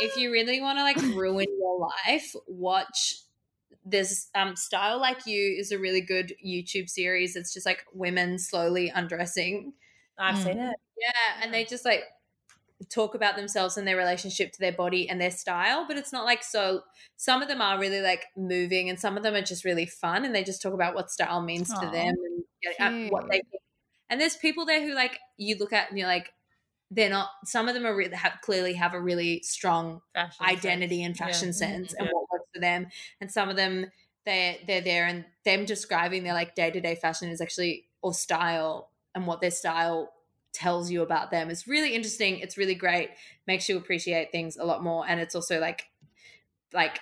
if 0.00 0.16
you 0.16 0.30
really 0.30 0.60
want 0.60 0.78
to 0.78 0.82
like 0.82 0.96
ruin 1.16 1.46
your 1.58 1.90
life, 2.06 2.32
watch. 2.46 3.16
There's 3.84 4.28
um 4.34 4.56
style 4.56 5.00
like 5.00 5.26
you 5.26 5.56
is 5.58 5.72
a 5.72 5.78
really 5.78 6.00
good 6.00 6.34
YouTube 6.44 6.88
series. 6.88 7.36
It's 7.36 7.52
just 7.52 7.66
like 7.66 7.84
women 7.92 8.38
slowly 8.38 8.90
undressing 8.90 9.74
I've 10.18 10.36
Mm. 10.36 10.42
seen 10.42 10.58
it. 10.58 10.76
Yeah, 10.96 11.42
and 11.42 11.52
they 11.52 11.64
just 11.64 11.84
like 11.84 12.04
talk 12.90 13.14
about 13.14 13.36
themselves 13.36 13.76
and 13.76 13.86
their 13.86 13.96
relationship 13.96 14.52
to 14.52 14.58
their 14.60 14.72
body 14.72 15.08
and 15.08 15.20
their 15.20 15.30
style, 15.30 15.86
but 15.86 15.96
it's 15.96 16.12
not 16.12 16.24
like 16.24 16.42
so. 16.42 16.82
Some 17.16 17.42
of 17.42 17.48
them 17.48 17.60
are 17.60 17.78
really 17.78 18.00
like 18.00 18.26
moving, 18.36 18.88
and 18.88 18.98
some 19.00 19.16
of 19.16 19.22
them 19.22 19.34
are 19.34 19.42
just 19.42 19.64
really 19.64 19.86
fun, 19.86 20.24
and 20.24 20.34
they 20.34 20.44
just 20.44 20.62
talk 20.62 20.74
about 20.74 20.94
what 20.94 21.10
style 21.10 21.42
means 21.42 21.74
to 21.74 21.88
them 21.88 22.08
and 22.08 22.44
you 22.62 22.72
uh, 22.80 22.90
what 23.08 23.24
they. 23.30 23.42
think. 23.50 23.62
And 24.10 24.20
there's 24.20 24.36
people 24.36 24.66
there 24.66 24.82
who 24.86 24.94
like 24.94 25.18
you 25.38 25.56
look 25.56 25.72
at 25.72 25.88
and 25.90 25.98
you're 25.98 26.08
like, 26.08 26.32
they're 26.90 27.10
not. 27.10 27.30
Some 27.44 27.68
of 27.68 27.74
them 27.74 27.86
are 27.86 27.96
really 27.96 28.16
have 28.16 28.38
clearly 28.42 28.74
have 28.74 28.94
a 28.94 29.00
really 29.00 29.42
strong 29.42 30.00
Fashion 30.14 30.40
identity 30.40 30.96
sense. 30.96 31.04
and 31.04 31.16
fashion 31.16 31.52
Yeah. 31.52 31.52
sense 31.52 31.94
and 31.94 32.06
Yeah. 32.06 32.10
what 32.10 32.22
works 32.22 32.23
for 32.54 32.60
them. 32.60 32.88
And 33.20 33.30
some 33.30 33.48
of 33.48 33.56
them 33.56 33.86
they're 34.24 34.56
they're 34.66 34.80
there 34.80 35.06
and 35.06 35.26
them 35.44 35.64
describing 35.66 36.24
their 36.24 36.32
like 36.32 36.54
day 36.54 36.70
to 36.70 36.80
day 36.80 36.94
fashion 36.94 37.28
is 37.28 37.40
actually 37.40 37.88
or 38.02 38.14
style 38.14 38.90
and 39.14 39.26
what 39.26 39.40
their 39.40 39.50
style 39.50 40.12
tells 40.52 40.90
you 40.90 41.02
about 41.02 41.30
them 41.30 41.50
is 41.50 41.66
really 41.66 41.94
interesting. 41.94 42.38
It's 42.38 42.56
really 42.56 42.74
great. 42.76 43.10
Makes 43.46 43.68
you 43.68 43.76
appreciate 43.76 44.30
things 44.32 44.56
a 44.56 44.64
lot 44.64 44.82
more. 44.82 45.06
And 45.06 45.20
it's 45.20 45.34
also 45.34 45.58
like 45.60 45.84
like 46.72 47.00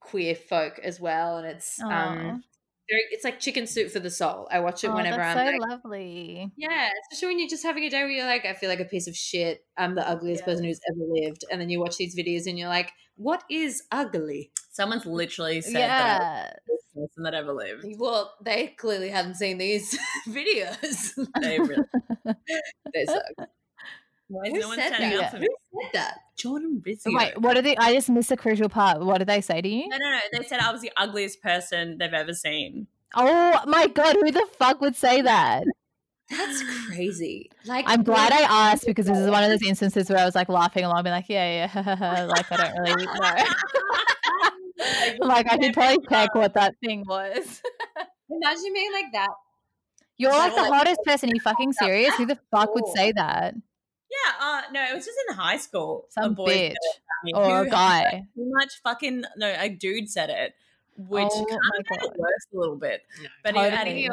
queer 0.00 0.34
folk 0.34 0.78
as 0.80 1.00
well. 1.00 1.38
And 1.38 1.46
it's 1.46 1.84
Aw. 1.86 1.88
um 1.90 2.44
very, 2.90 3.02
it's 3.10 3.24
like 3.24 3.40
chicken 3.40 3.66
soup 3.66 3.90
for 3.90 4.00
the 4.00 4.10
soul. 4.10 4.48
I 4.50 4.60
watch 4.60 4.82
it 4.84 4.88
Oh, 4.88 4.94
whenever 4.94 5.16
that's 5.18 5.38
I'm 5.38 5.46
so 5.46 5.52
like, 5.58 5.70
lovely. 5.70 6.50
yeah, 6.56 6.88
especially 7.10 7.28
when 7.28 7.38
you're 7.38 7.48
just 7.48 7.62
having 7.62 7.84
a 7.84 7.90
day 7.90 8.00
where 8.02 8.10
you're 8.10 8.26
like, 8.26 8.44
I 8.46 8.54
feel 8.54 8.68
like 8.68 8.80
a 8.80 8.84
piece 8.84 9.06
of 9.08 9.16
shit. 9.16 9.64
I'm 9.76 9.94
the 9.94 10.08
ugliest 10.08 10.42
Yeah. 10.42 10.46
person 10.46 10.64
who's 10.64 10.80
ever 10.90 11.00
lived. 11.06 11.44
And 11.50 11.60
then 11.60 11.70
you 11.70 11.80
watch 11.80 11.96
these 11.96 12.16
videos 12.16 12.46
and 12.46 12.58
you're 12.58 12.68
like, 12.68 12.92
what 13.16 13.42
is 13.50 13.82
ugly? 13.92 14.52
Someone's 14.70 15.06
literally 15.06 15.60
said 15.60 15.74
that 15.74 15.80
Yeah. 15.80 16.50
I'm 16.96 17.02
person 17.02 17.22
that 17.24 17.34
ever 17.34 17.52
lived. 17.52 17.84
Well, 17.98 18.34
they 18.42 18.68
clearly 18.78 19.08
haven't 19.10 19.34
seen 19.36 19.58
these 19.58 19.98
videos. 20.28 21.12
They 21.40 21.58
really. 21.58 21.84
they 22.94 23.04
suck. 23.06 23.48
Why 24.28 24.44
is 24.44 24.52
Who 24.52 24.60
no 24.60 24.68
one 24.68 24.78
said 24.78 24.94
standing 24.94 25.18
that? 25.18 25.24
up 25.24 25.30
for 25.30 25.38
Who 25.38 25.48
said 25.82 25.90
that? 25.94 26.18
Jordan 26.36 26.82
Rizzo. 26.84 27.10
Wait, 27.12 27.40
what 27.40 27.54
did 27.54 27.64
they? 27.64 27.76
I 27.76 27.94
just 27.94 28.10
missed 28.10 28.30
a 28.30 28.36
crucial 28.36 28.68
part. 28.68 29.00
What 29.00 29.18
did 29.18 29.26
they 29.28 29.40
say 29.40 29.60
to 29.60 29.68
you? 29.68 29.88
No, 29.88 29.96
no, 29.96 30.10
no. 30.10 30.18
They 30.32 30.44
said 30.46 30.60
I 30.60 30.70
was 30.70 30.82
the 30.82 30.92
ugliest 30.96 31.42
person 31.42 31.98
they've 31.98 32.12
ever 32.12 32.34
seen. 32.34 32.86
Oh 33.14 33.60
my 33.66 33.86
god, 33.88 34.16
who 34.20 34.30
the 34.30 34.46
fuck 34.58 34.80
would 34.80 34.94
say 34.94 35.22
that? 35.22 35.64
That's 36.30 36.62
crazy. 36.86 37.50
Like 37.64 37.86
I'm 37.88 38.02
glad 38.02 38.32
I 38.32 38.70
asked 38.72 38.84
because 38.86 39.06
this 39.06 39.16
is 39.16 39.30
one 39.30 39.42
of 39.44 39.50
those 39.50 39.66
instances 39.66 40.10
where 40.10 40.18
I 40.18 40.26
was 40.26 40.34
like 40.34 40.50
laughing 40.50 40.84
along, 40.84 41.04
being 41.04 41.14
like, 41.14 41.28
yeah, 41.28 41.70
yeah, 41.74 42.24
like 42.28 42.52
I 42.52 42.56
don't 42.56 42.78
really 42.80 43.06
know. 43.06 43.12
like 45.26 45.46
I 45.50 45.58
should 45.60 45.72
probably 45.72 46.06
check 46.08 46.34
what 46.34 46.52
that 46.54 46.74
thing 46.84 47.04
was. 47.06 47.62
imagine 48.30 48.72
being 48.74 48.92
like 48.92 49.12
that. 49.12 49.30
You're 50.18 50.32
like 50.32 50.54
the 50.54 50.62
Like- 50.62 50.72
hottest 50.72 51.00
person. 51.04 51.30
Are 51.30 51.34
you 51.34 51.40
fucking 51.40 51.72
serious? 51.72 52.14
Who 52.16 52.26
the 52.26 52.38
fuck 52.50 52.74
would 52.74 52.84
oh. 52.86 52.94
say 52.94 53.12
that? 53.12 53.54
Yeah, 54.10 54.46
uh, 54.46 54.62
no, 54.72 54.82
it 54.84 54.94
was 54.94 55.04
just 55.04 55.18
in 55.28 55.34
high 55.34 55.58
school. 55.58 56.06
a 56.08 56.12
Some 56.12 56.34
boy 56.34 56.46
said 56.48 56.70
bitch 56.72 56.74
it 56.74 57.00
about 57.32 57.42
me, 57.44 57.50
or 57.50 57.60
a 57.62 57.68
guy. 57.70 58.22
Too 58.34 58.50
much 58.54 58.80
fucking 58.82 59.24
no, 59.36 59.54
a 59.58 59.68
dude 59.68 60.08
said 60.10 60.30
it, 60.30 60.54
which 60.96 61.28
Oh 61.30 61.44
kind 61.44 61.60
of 61.78 61.84
made 61.90 62.00
God. 62.00 62.10
it 62.14 62.18
worse 62.18 62.46
a 62.54 62.56
little 62.56 62.76
bit. 62.76 63.02
But 63.44 63.54
Totally. 63.54 63.70
he, 63.70 63.76
and 63.76 63.88
he, 63.98 64.10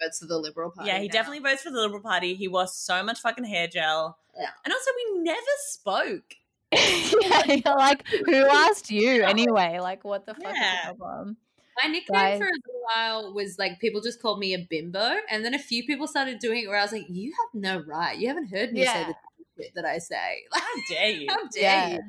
votes 0.00 0.20
for 0.20 0.26
the 0.26 0.38
Liberal 0.38 0.70
Party. 0.70 0.88
yeah, 0.90 0.98
he 1.00 1.08
now. 1.08 1.12
definitely 1.12 1.40
votes 1.40 1.62
for 1.62 1.70
the 1.70 1.80
Liberal 1.80 2.00
Party. 2.00 2.34
He 2.34 2.46
wore 2.46 2.68
so 2.68 3.02
much 3.02 3.20
fucking 3.20 3.44
hair 3.44 3.66
gel, 3.66 4.16
Yeah. 4.38 4.50
and 4.64 4.72
also 4.72 4.90
we 4.96 5.20
never 5.22 5.40
spoke. 5.66 6.34
yeah, 6.72 7.72
like, 7.74 8.06
who 8.06 8.34
asked 8.46 8.90
you 8.90 9.22
anyway? 9.24 9.78
Like, 9.80 10.04
what 10.04 10.26
the 10.26 10.34
fuck 10.34 10.52
Yeah. 10.54 10.82
is 10.82 10.88
the 10.90 10.94
problem? 10.94 11.36
My 11.82 11.88
nickname 11.88 12.20
Guys. 12.20 12.38
for 12.38 12.46
a 12.46 12.50
little 12.50 12.80
while 12.94 13.34
was 13.34 13.56
like 13.58 13.78
people 13.80 14.00
just 14.00 14.20
called 14.20 14.38
me 14.38 14.54
a 14.54 14.66
bimbo, 14.68 15.16
and 15.30 15.44
then 15.44 15.54
a 15.54 15.58
few 15.58 15.84
people 15.84 16.06
started 16.06 16.38
doing 16.38 16.64
it 16.64 16.68
where 16.68 16.78
I 16.78 16.82
was 16.82 16.92
like, 16.92 17.06
"You 17.08 17.32
have 17.32 17.60
no 17.60 17.84
right. 17.86 18.18
You 18.18 18.28
haven't 18.28 18.48
heard 18.48 18.72
me 18.72 18.84
say 18.84 19.04
the 19.04 19.14
shit 19.62 19.72
that 19.74 19.84
I 19.84 19.98
say. 19.98 20.44
Like, 20.52 20.62
How 20.66 20.74
dare 20.88 21.10
you? 21.10 21.26
how 21.30 21.36
dare 21.52 21.62
Yeah. 21.62 21.88
you?" 21.88 22.00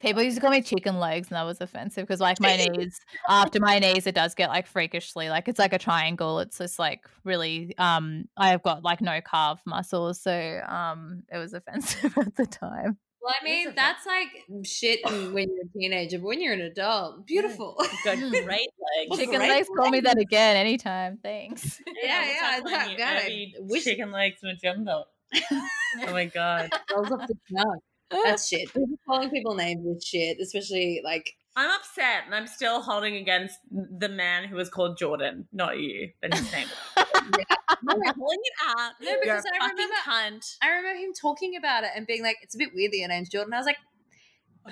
People 0.00 0.22
used 0.22 0.36
to 0.36 0.40
call 0.40 0.50
me 0.50 0.62
chicken 0.62 0.98
legs, 0.98 1.28
and 1.30 1.36
that 1.36 1.44
was 1.44 1.60
offensive 1.60 2.02
because, 2.06 2.18
like, 2.20 2.40
my 2.40 2.56
knees 2.76 2.98
after 3.28 3.60
my 3.60 3.78
knees, 3.78 4.06
it 4.06 4.16
does 4.16 4.34
get 4.34 4.48
like 4.48 4.66
freakishly 4.66 5.28
like 5.30 5.46
it's 5.46 5.60
like 5.60 5.72
a 5.72 5.78
triangle. 5.78 6.40
It's 6.40 6.58
just 6.58 6.78
like 6.78 7.04
really, 7.24 7.76
um, 7.78 8.24
I've 8.36 8.62
got 8.64 8.82
like 8.82 9.00
no 9.00 9.20
calf 9.20 9.62
muscles, 9.64 10.20
so 10.20 10.60
um, 10.66 11.22
it 11.32 11.38
was 11.38 11.52
offensive 11.52 12.18
at 12.18 12.34
the 12.34 12.46
time. 12.46 12.98
Well, 13.22 13.34
I 13.40 13.44
mean, 13.44 13.68
okay. 13.68 13.76
that's 13.76 14.04
like 14.04 14.28
shit 14.64 15.00
when 15.04 15.48
you're 15.48 15.64
a 15.64 15.78
teenager, 15.78 16.18
but 16.18 16.26
when 16.26 16.40
you're 16.40 16.54
an 16.54 16.60
adult, 16.62 17.24
beautiful. 17.26 17.76
You've 17.80 17.90
got 18.04 18.18
great 18.44 18.44
legs. 18.46 19.16
Chicken 19.16 19.38
great 19.38 19.48
legs, 19.48 19.68
call 19.76 19.90
me 19.90 20.00
that 20.00 20.18
again 20.18 20.56
anytime. 20.56 21.18
Thanks. 21.22 21.80
Yeah, 22.02 22.20
we'll 22.20 22.28
yeah, 22.28 22.36
start 22.36 22.62
calling 22.64 22.72
that 22.72 22.90
you 22.90 22.98
guy. 22.98 23.28
Urvi 23.30 23.70
Wish- 23.70 23.84
Chicken 23.84 24.10
legs 24.10 24.40
Matumbo. 24.44 25.04
oh 25.52 26.12
my 26.12 26.24
god. 26.34 26.70
Rolls 26.92 27.12
off 27.12 27.28
the 27.28 27.36
tongue. 27.56 27.78
That's 28.24 28.48
shit. 28.48 28.68
Calling 29.06 29.30
people 29.30 29.54
names 29.54 29.86
is 29.86 30.04
shit, 30.04 30.38
especially 30.42 31.00
like 31.04 31.34
I'm 31.54 31.70
upset 31.70 32.22
and 32.26 32.34
I'm 32.34 32.46
still 32.46 32.80
holding 32.80 33.16
against 33.16 33.58
the 33.70 34.08
man 34.08 34.44
who 34.48 34.56
was 34.56 34.70
called 34.70 34.96
Jordan, 34.96 35.46
not 35.52 35.78
you, 35.78 36.10
but 36.22 36.32
his 36.32 36.50
name. 36.50 36.66
no, 36.96 37.02
I'm 37.04 38.14
calling 38.14 38.38
it 38.42 38.52
out. 38.78 38.92
No, 39.00 39.10
You're 39.10 39.20
because 39.20 39.44
I 39.60 39.68
remember 39.68 39.94
cunt. 40.04 40.56
I 40.62 40.68
remember 40.70 40.98
him 40.98 41.12
talking 41.12 41.56
about 41.56 41.84
it 41.84 41.90
and 41.94 42.06
being 42.06 42.22
like, 42.22 42.36
"It's 42.42 42.54
a 42.54 42.58
bit 42.58 42.70
weird 42.74 42.92
that 42.92 42.96
your 42.98 43.08
name's 43.08 43.28
Jordan." 43.28 43.52
I 43.52 43.58
was 43.58 43.66
like, 43.66 43.76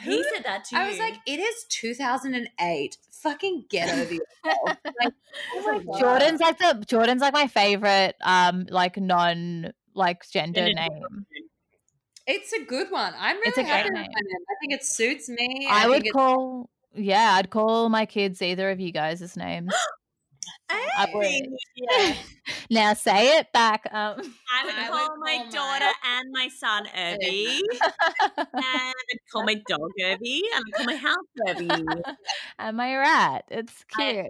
He 0.00 0.16
Who- 0.16 0.25
said 0.34 0.44
that 0.44 0.64
to 0.66 0.76
you. 0.76 0.82
I 0.82 0.88
was 0.88 0.99
like, 0.99 1.16
"It 1.26 1.38
is 1.40 1.64
2008. 1.68 2.96
Fucking 3.10 3.64
get 3.68 3.88
over 3.92 4.14
yourself." 4.14 4.78
like, 5.02 5.12
oh 5.56 5.82
my 5.84 6.00
Jordan's 6.00 6.40
like 6.40 6.58
the 6.58 6.82
Jordan's 6.87 7.20
like 7.20 7.34
my 7.34 7.46
favorite 7.46 8.16
um 8.22 8.66
like 8.70 8.96
non 8.96 9.72
like 9.94 10.22
gender 10.30 10.60
Gender 10.66 10.75
name. 10.80 11.26
It's 12.26 12.52
a 12.52 12.64
good 12.64 12.90
one. 12.90 13.12
I'm 13.18 13.36
really 13.36 13.48
It's 13.48 13.58
a 13.58 13.62
happy 13.64 13.88
great 13.88 13.92
with 13.92 14.02
name. 14.02 14.10
my 14.12 14.20
name. 14.20 14.44
I 14.48 14.54
think 14.60 14.72
it 14.74 14.84
suits 14.84 15.28
me. 15.28 15.66
I, 15.68 15.82
think 15.88 16.04
would 16.04 16.12
call 16.12 16.70
yeah, 16.94 17.34
I'd 17.36 17.50
call 17.50 17.88
my 17.88 18.06
kids 18.06 18.42
either 18.42 18.70
of 18.70 18.80
you 18.80 18.92
guys' 18.92 19.36
names. 19.36 19.72
I 20.70 21.08
would. 21.12 21.24
Hey, 21.24 21.42
yeah. 21.76 22.14
now 22.70 22.94
say 22.94 23.38
it 23.38 23.52
back. 23.52 23.86
Um, 23.92 24.20
I 24.52 24.64
would 24.64 24.74
I 24.74 24.86
call 24.88 25.10
would 25.10 25.20
my 25.20 25.38
call 25.38 25.50
daughter 25.50 25.84
mine- 25.84 26.18
and 26.18 26.28
my 26.32 26.48
son 26.48 26.86
Urvi. 26.96 27.60
and 28.38 28.54
I'd 28.54 29.18
call 29.32 29.44
my 29.44 29.54
dog 29.68 29.90
Urvi. 30.00 30.40
And 30.54 30.64
I'd 30.66 30.72
call 30.74 30.86
my 30.86 30.96
house 30.96 31.16
Urvi. 31.48 32.02
Am 32.60 32.78
I 32.80 32.96
right? 32.96 33.42
It's 33.50 33.84
cute. 33.96 34.26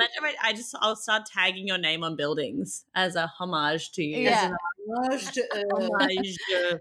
I 0.00 0.34
I 0.42 0.52
just 0.54 0.74
I'll 0.80 0.96
start 0.96 1.26
tagging 1.26 1.66
your 1.66 1.78
name 1.78 2.04
on 2.04 2.16
buildings 2.16 2.84
as 2.94 3.16
a 3.16 3.26
homage 3.26 3.92
to 3.92 4.02
you. 4.02 4.18
Yeah. 4.18 4.50
Gosh, 5.10 5.36
Homage. 5.72 6.36
All 6.54 6.78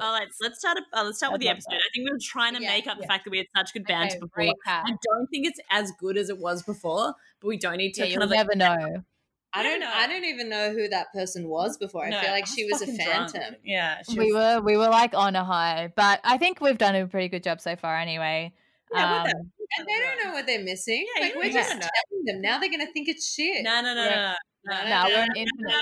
right, 0.00 0.28
so 0.32 0.38
let's 0.42 0.58
start. 0.58 0.78
Uh, 0.92 1.04
let's 1.04 1.18
start 1.18 1.32
with 1.32 1.40
I'd 1.40 1.42
the 1.42 1.46
love 1.48 1.56
episode. 1.56 1.74
I 1.74 1.88
think 1.94 2.08
we 2.08 2.12
were 2.12 2.18
trying 2.20 2.54
to 2.54 2.62
Yeah, 2.62 2.68
make 2.70 2.86
up 2.86 2.98
the 2.98 3.06
fact 3.06 3.24
that 3.24 3.30
we 3.30 3.38
had 3.38 3.46
such 3.56 3.72
good 3.72 3.84
banter 3.86 4.16
Okay, 4.16 4.20
before. 4.20 4.44
recap. 4.44 4.82
I 4.86 4.96
don't 5.10 5.26
think 5.28 5.46
it's 5.46 5.60
as 5.70 5.92
good 5.98 6.16
as 6.16 6.28
it 6.30 6.38
was 6.38 6.62
before, 6.62 7.14
but 7.40 7.48
we 7.48 7.56
don't 7.58 7.76
need 7.76 7.92
to 7.94 8.00
Yeah, 8.00 8.04
kind 8.06 8.12
you'll 8.20 8.28
like, 8.30 8.46
never 8.46 8.54
know. 8.56 9.02
I 9.54 9.62
don't. 9.62 9.80
know. 9.80 9.90
I 9.92 10.06
don't 10.06 10.24
even 10.24 10.48
know 10.48 10.72
who 10.72 10.88
that 10.88 11.12
person 11.12 11.46
was 11.48 11.76
before. 11.76 12.06
I 12.06 12.10
No, 12.10 12.20
feel 12.20 12.30
like 12.30 12.46
she 12.46 12.64
was 12.64 12.80
a 12.80 12.86
fucking 12.86 13.04
drunk. 13.04 13.32
phantom. 13.32 13.56
Yeah, 13.62 13.98
she 14.10 14.18
We 14.18 14.32
was- 14.32 14.56
were 14.56 14.60
we 14.62 14.76
were 14.78 14.88
like 14.88 15.14
on 15.14 15.36
a 15.36 15.44
high, 15.44 15.92
but 15.94 16.20
I 16.24 16.38
think 16.38 16.60
we've 16.62 16.78
done 16.78 16.94
a 16.96 17.06
pretty 17.06 17.28
good 17.28 17.42
job 17.42 17.60
so 17.60 17.76
far. 17.76 17.96
Anyway, 17.98 18.52
Yeah, 18.94 19.24
we're 19.24 19.30
Um, 19.30 19.52
And 19.78 19.86
they 19.88 19.98
don't 20.00 20.24
know 20.24 20.32
what 20.32 20.46
they're 20.46 20.62
missing. 20.62 21.06
Yeah, 21.16 21.22
like 21.24 21.34
we're 21.34 21.50
just 21.50 21.74
know. 21.74 21.80
telling 21.80 22.24
them. 22.26 22.40
Now 22.42 22.58
they're 22.58 22.70
gonna 22.70 22.86
think 22.92 23.08
it's 23.08 23.32
shit. 23.32 23.62
No, 23.62 23.80
no, 23.80 23.94
no, 23.94 24.04
Yeah. 24.04 24.10
no, 24.32 24.34
no. 24.66 25.04
We're 25.06 25.22
an 25.22 25.28
infinite. 25.36 25.72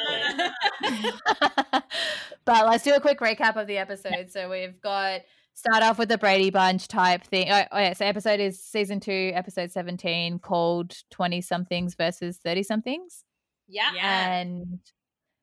no, 0.82 0.90
no, 0.90 1.50
no. 1.72 1.80
but 2.44 2.66
let's 2.66 2.84
do 2.84 2.94
a 2.94 3.00
quick 3.00 3.20
recap 3.20 3.56
of 3.56 3.66
the 3.66 3.78
episode. 3.78 4.30
So 4.30 4.48
we've 4.50 4.80
got 4.80 5.20
start 5.54 5.82
off 5.82 5.98
with 5.98 6.08
the 6.08 6.18
Brady 6.18 6.50
Bunch 6.50 6.88
type 6.88 7.24
thing. 7.24 7.50
Oh, 7.50 7.62
oh 7.72 7.78
yeah, 7.78 7.92
so 7.92 8.04
episode 8.06 8.40
is 8.40 8.62
season 8.62 9.00
two, 9.00 9.32
episode 9.34 9.70
seventeen, 9.70 10.38
called 10.38 10.94
Twenty 11.10 11.40
Somethings 11.40 11.94
versus 11.94 12.38
Thirty 12.38 12.62
Somethings, 12.62 13.24
Yeah. 13.68 13.90
Yeah. 13.94 14.36
and 14.38 14.78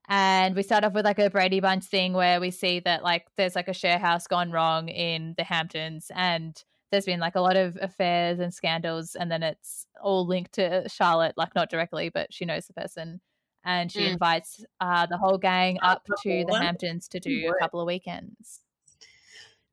and 0.10 0.56
we 0.56 0.64
start 0.64 0.84
off 0.86 0.94
with 0.94 1.06
like 1.06 1.20
a 1.20 1.30
Brady 1.30 1.60
Bunch 1.60 1.84
thing 1.86 2.14
where 2.14 2.40
we 2.40 2.50
see 2.52 2.80
that 2.80 3.04
like 3.04 3.26
there's 3.36 3.56
like 3.56 3.68
a 3.68 3.74
share 3.74 4.00
house 4.00 4.26
gone 4.28 4.52
wrong 4.52 4.88
in 4.90 5.36
the 5.38 5.44
Hamptons, 5.44 6.10
and 6.16 6.62
there's 6.92 7.06
been 7.06 7.20
like 7.20 7.36
a 7.36 7.42
lot 7.42 7.58
of 7.58 7.78
affairs 7.82 8.40
and 8.40 8.54
scandals, 8.54 9.16
and 9.16 9.32
then 9.32 9.44
it's 9.44 9.86
all 10.02 10.26
linked 10.26 10.54
to 10.54 10.88
Charlotte, 10.90 11.36
like 11.38 11.54
not 11.56 11.70
directly, 11.70 12.10
but 12.10 12.34
she 12.34 12.46
knows 12.46 12.68
the 12.68 12.74
person. 12.74 13.22
And 13.66 13.92
she 13.92 14.02
Mm. 14.02 14.14
invites 14.14 14.64
uh, 14.80 15.06
the 15.08 15.18
whole 15.18 15.38
gang 15.38 15.78
Oh, 15.82 15.88
up 15.88 16.06
to 16.06 16.46
the? 16.48 16.56
Hamptons 16.62 17.08
to 17.10 17.20
do 17.20 17.50
a 17.54 17.60
couple 17.60 17.82
of 17.82 17.88
weekends. 17.88 18.62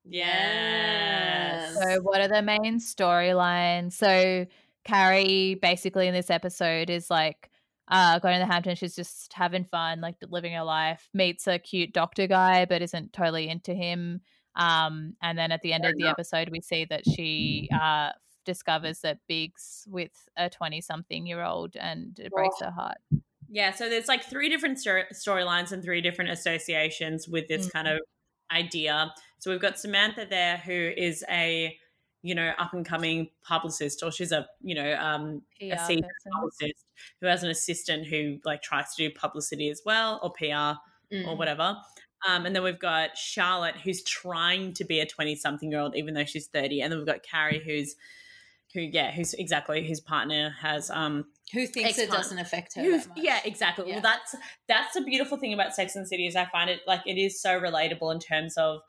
Yes. 0.04 1.74
So, 1.74 2.00
what 2.02 2.20
are 2.20 2.28
the 2.28 2.42
main 2.42 2.78
storylines? 2.78 3.92
So, 3.92 4.46
Carrie 4.84 5.54
basically 5.54 6.08
in 6.08 6.14
this 6.14 6.30
episode 6.30 6.90
is 6.90 7.10
like 7.10 7.50
uh, 7.88 8.18
going 8.18 8.34
to 8.34 8.46
the 8.46 8.52
Hamptons. 8.52 8.78
She's 8.78 8.96
just 8.96 9.32
having 9.32 9.64
fun, 9.64 10.00
like 10.00 10.16
living 10.28 10.52
her 10.54 10.62
life. 10.62 11.08
Meets 11.14 11.46
a 11.46 11.58
cute 11.58 11.92
doctor 11.92 12.26
guy, 12.26 12.64
but 12.64 12.82
isn't 12.82 13.12
totally 13.12 13.48
into 13.48 13.74
him. 13.74 14.20
Um, 14.56 15.14
and 15.22 15.36
then 15.38 15.52
at 15.52 15.62
the 15.62 15.72
end 15.72 15.84
of 15.84 15.94
the 15.96 16.06
episode, 16.06 16.48
we 16.50 16.60
see 16.60 16.84
that 16.86 17.02
she 17.08 17.68
uh, 17.72 18.10
discovers 18.44 19.00
that 19.00 19.18
Big's 19.28 19.86
with 19.90 20.12
a 20.36 20.48
twenty-something-year-old, 20.50 21.76
and 21.76 22.18
it 22.18 22.30
breaks 22.32 22.60
her 22.60 22.70
heart. 22.70 22.98
Yeah, 23.48 23.72
so 23.72 23.88
there's 23.88 24.08
like 24.08 24.24
three 24.24 24.48
different 24.48 24.78
storylines 24.78 25.72
and 25.72 25.82
three 25.82 26.00
different 26.00 26.30
associations 26.30 27.28
with 27.28 27.46
this 27.48 27.68
kind 27.70 27.88
of 27.88 28.00
idea. 28.50 29.12
So 29.38 29.50
we've 29.50 29.60
got 29.60 29.78
Samantha 29.78 30.26
there, 30.28 30.56
who 30.58 30.72
is 30.96 31.24
a 31.28 31.76
you 32.22 32.34
know 32.34 32.52
up 32.58 32.72
and 32.74 32.86
coming 32.86 33.28
publicist, 33.42 34.02
or 34.02 34.10
she's 34.12 34.32
a 34.32 34.46
you 34.62 34.74
know 34.74 34.94
um, 34.94 35.42
a 35.60 35.70
PR 35.70 35.78
seasoned 35.84 36.02
person. 36.04 36.32
publicist 36.32 36.84
who 37.20 37.26
has 37.26 37.42
an 37.42 37.50
assistant 37.50 38.06
who 38.06 38.38
like 38.44 38.62
tries 38.62 38.94
to 38.94 39.08
do 39.08 39.14
publicity 39.14 39.68
as 39.68 39.82
well 39.84 40.20
or 40.22 40.30
PR 40.32 40.78
Mm. 41.12 41.28
or 41.28 41.36
whatever. 41.36 41.76
Um, 42.26 42.46
and 42.46 42.54
then 42.56 42.62
we've 42.62 42.78
got 42.78 43.16
Charlotte, 43.18 43.76
who's 43.76 44.02
trying 44.02 44.72
to 44.74 44.84
be 44.84 45.00
a 45.00 45.06
twenty-something-year-old, 45.06 45.96
even 45.96 46.14
though 46.14 46.24
she's 46.24 46.46
thirty. 46.46 46.80
And 46.80 46.90
then 46.90 46.98
we've 46.98 47.06
got 47.06 47.22
Carrie, 47.22 47.62
who's 47.64 47.96
who, 48.72 48.80
yeah, 48.80 49.12
who's 49.12 49.34
exactly 49.34 49.84
his 49.84 50.00
partner 50.00 50.54
has 50.60 50.90
um 50.90 51.26
Who 51.52 51.66
thinks 51.66 51.96
it 51.98 52.10
doesn't 52.10 52.38
affect 52.38 52.74
her? 52.74 52.82
Who- 52.82 52.98
that 52.98 53.08
much. 53.08 53.18
yeah, 53.20 53.40
exactly. 53.44 53.86
Yeah. 53.88 53.94
Well, 53.94 54.02
that's 54.02 54.34
that's 54.68 54.94
the 54.94 55.02
beautiful 55.02 55.38
thing 55.38 55.52
about 55.54 55.74
Sex 55.74 55.94
and 55.96 56.08
City 56.08 56.26
is 56.26 56.34
I 56.34 56.46
find 56.46 56.68
it 56.70 56.80
like 56.86 57.02
it 57.06 57.18
is 57.18 57.40
so 57.40 57.60
relatable 57.60 58.12
in 58.12 58.18
terms 58.18 58.56
of 58.56 58.80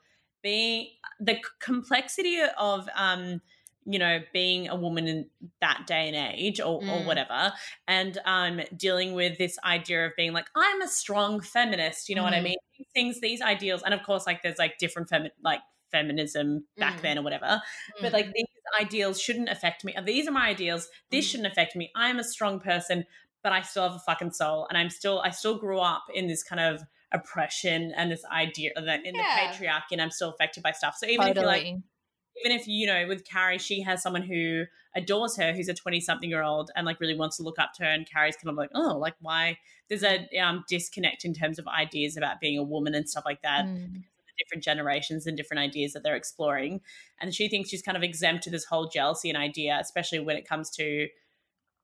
being 0.42 0.88
the 1.20 1.38
complexity 1.60 2.38
of 2.58 2.88
um 2.96 3.40
you 3.86 3.98
know 3.98 4.20
being 4.32 4.68
a 4.68 4.74
woman 4.76 5.06
in 5.06 5.30
that 5.60 5.84
day 5.86 6.08
and 6.08 6.16
age 6.34 6.60
or, 6.60 6.76
or 6.78 6.80
Mm. 6.82 7.06
whatever 7.06 7.52
and 7.86 8.18
um 8.24 8.60
dealing 8.76 9.14
with 9.14 9.38
this 9.38 9.58
idea 9.64 10.06
of 10.06 10.12
being 10.16 10.32
like 10.32 10.46
i'm 10.56 10.82
a 10.82 10.88
strong 10.88 11.40
feminist 11.40 12.08
you 12.08 12.14
know 12.14 12.22
what 12.24 12.34
i 12.34 12.40
Mhm. 12.40 12.44
mean 12.44 12.56
these 12.78 12.88
things 12.94 13.20
these 13.20 13.40
ideals 13.42 13.82
and 13.84 13.94
of 13.94 14.02
course 14.02 14.26
like 14.26 14.42
there's 14.42 14.58
like 14.58 14.78
different 14.78 15.08
femi- 15.08 15.30
like 15.42 15.60
feminism 15.92 16.66
back 16.78 16.98
Mm. 16.98 17.02
then 17.02 17.18
or 17.18 17.22
whatever 17.22 17.62
but 18.00 18.12
like 18.12 18.32
these 18.32 18.46
ideals 18.80 19.20
shouldn't 19.20 19.48
affect 19.48 19.84
me. 19.84 19.94
These 20.04 20.26
are 20.26 20.32
my 20.32 20.48
ideals. 20.48 20.88
This 21.10 21.24
Mhm. 21.24 21.30
shouldn't 21.30 21.52
affect 21.52 21.76
me. 21.76 21.92
I'm 21.94 22.18
a 22.18 22.24
strong 22.24 22.58
person, 22.60 23.06
but 23.42 23.52
I 23.52 23.62
still 23.62 23.84
have 23.84 23.94
a 23.94 24.00
fucking 24.00 24.32
soul, 24.32 24.66
and 24.68 24.76
I'm 24.76 24.90
still 24.90 25.20
I 25.20 25.30
still 25.30 25.56
grew 25.56 25.78
up 25.78 26.04
in 26.12 26.26
this 26.26 26.42
kind 26.42 26.60
of 26.60 26.82
oppression 27.12 27.92
and 27.96 28.10
this 28.10 28.24
idea 28.26 28.72
that 28.74 29.06
in 29.06 29.14
Yeah. 29.14 29.22
the 29.50 29.64
patriarchy, 29.64 29.92
and 29.92 30.02
I'm 30.02 30.10
still 30.10 30.30
affected 30.30 30.62
by 30.64 30.72
stuff. 30.72 30.96
So 30.98 31.06
even 31.06 31.28
if 31.28 31.38
you're 31.38 31.46
like, 31.46 31.66
Totally. 31.66 31.82
Even 32.44 32.56
if 32.56 32.66
you 32.68 32.86
know 32.86 33.06
with 33.08 33.24
Carrie, 33.24 33.58
she 33.58 33.80
has 33.82 34.02
someone 34.02 34.22
who 34.22 34.64
adores 34.94 35.36
her, 35.36 35.52
who's 35.52 35.68
a 35.68 35.74
20 35.74 36.00
something 36.00 36.28
year 36.30 36.42
old, 36.42 36.70
and 36.76 36.86
like 36.86 37.00
really 37.00 37.16
wants 37.16 37.36
to 37.38 37.42
look 37.42 37.58
up 37.58 37.72
to 37.74 37.84
her, 37.84 37.90
and 37.90 38.08
Carrie's 38.10 38.36
kind 38.36 38.50
of 38.50 38.56
like, 38.56 38.70
oh, 38.74 38.96
like 38.98 39.14
why? 39.20 39.58
There's 39.88 40.02
a 40.04 40.26
um, 40.38 40.64
disconnect 40.68 41.24
in 41.24 41.32
terms 41.34 41.58
of 41.58 41.66
ideas 41.68 42.16
about 42.16 42.40
being 42.40 42.58
a 42.58 42.62
woman 42.62 42.94
and 42.94 43.08
stuff 43.08 43.24
like 43.24 43.42
that 43.42 43.64
Mm. 43.66 44.02
different 44.38 44.62
generations 44.62 45.26
and 45.26 45.34
different 45.36 45.60
ideas 45.60 45.94
that 45.94 46.02
they're 46.02 46.14
exploring. 46.16 46.80
And 47.20 47.34
she 47.34 47.48
thinks 47.48 47.70
she's 47.70 47.80
kind 47.80 47.96
of 47.96 48.02
exempt 48.02 48.44
to 48.44 48.50
this 48.50 48.64
whole 48.66 48.86
jealousy 48.88 49.30
and 49.30 49.38
idea, 49.38 49.78
especially 49.80 50.18
when 50.20 50.36
it 50.36 50.46
comes 50.46 50.68
to 50.72 51.08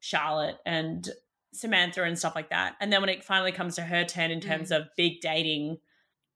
Charlotte 0.01 0.57
and 0.67 1.09
Samantha 1.53 2.03
and 2.03 2.19
stuff 2.19 2.35
like 2.35 2.51
that. 2.51 2.77
And 2.81 2.93
then 2.93 3.01
when 3.01 3.09
it 3.09 3.25
finally 3.25 3.53
comes 3.53 3.77
to 3.77 3.83
her 3.83 4.05
turn 4.05 4.31
in 4.31 4.41
terms 4.41 4.71
of 4.71 4.83
big 4.97 5.21
dating, 5.21 5.79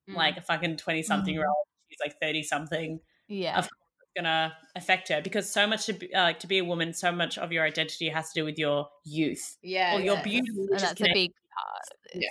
Mm. 0.08 0.14
like 0.14 0.36
a 0.36 0.40
fucking 0.40 0.76
20 0.76 1.02
something 1.02 1.34
year 1.34 1.46
old, 1.46 1.66
she's 1.90 1.98
like 2.00 2.14
30 2.20 2.42
something, 2.44 3.00
Yeah. 3.28 3.58
Of 3.58 3.68
gonna 4.16 4.56
affect 4.74 5.08
her 5.08 5.20
because 5.20 5.50
so 5.50 5.66
much 5.66 5.86
to 5.86 5.92
be, 5.92 6.12
uh, 6.14 6.22
like 6.22 6.40
to 6.40 6.46
be 6.46 6.58
a 6.58 6.64
woman, 6.64 6.92
so 6.92 7.12
much 7.12 7.38
of 7.38 7.52
your 7.52 7.64
identity 7.64 8.08
has 8.08 8.32
to 8.32 8.40
do 8.40 8.44
with 8.44 8.58
your 8.58 8.88
youth 9.04 9.56
yeah, 9.62 9.96
or 9.96 10.00
your 10.00 10.20
beauty. 10.22 10.48
and 10.48 10.68
Which 10.70 10.76
is 10.76 10.82
that's 10.82 11.00
a 11.00 11.12
big 11.12 11.32
part. 11.32 12.14
Of. 12.14 12.20
Yeah. 12.20 12.28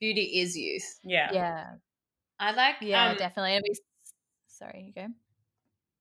Beauty 0.00 0.40
is 0.40 0.56
youth. 0.56 0.98
yeah. 1.04 1.30
Yeah. 1.32 1.64
I 2.38 2.52
like. 2.52 2.76
Yeah, 2.80 3.10
um, 3.10 3.16
definitely. 3.16 3.60
Sorry, 4.46 4.92
you 4.94 5.02
go. 5.02 5.08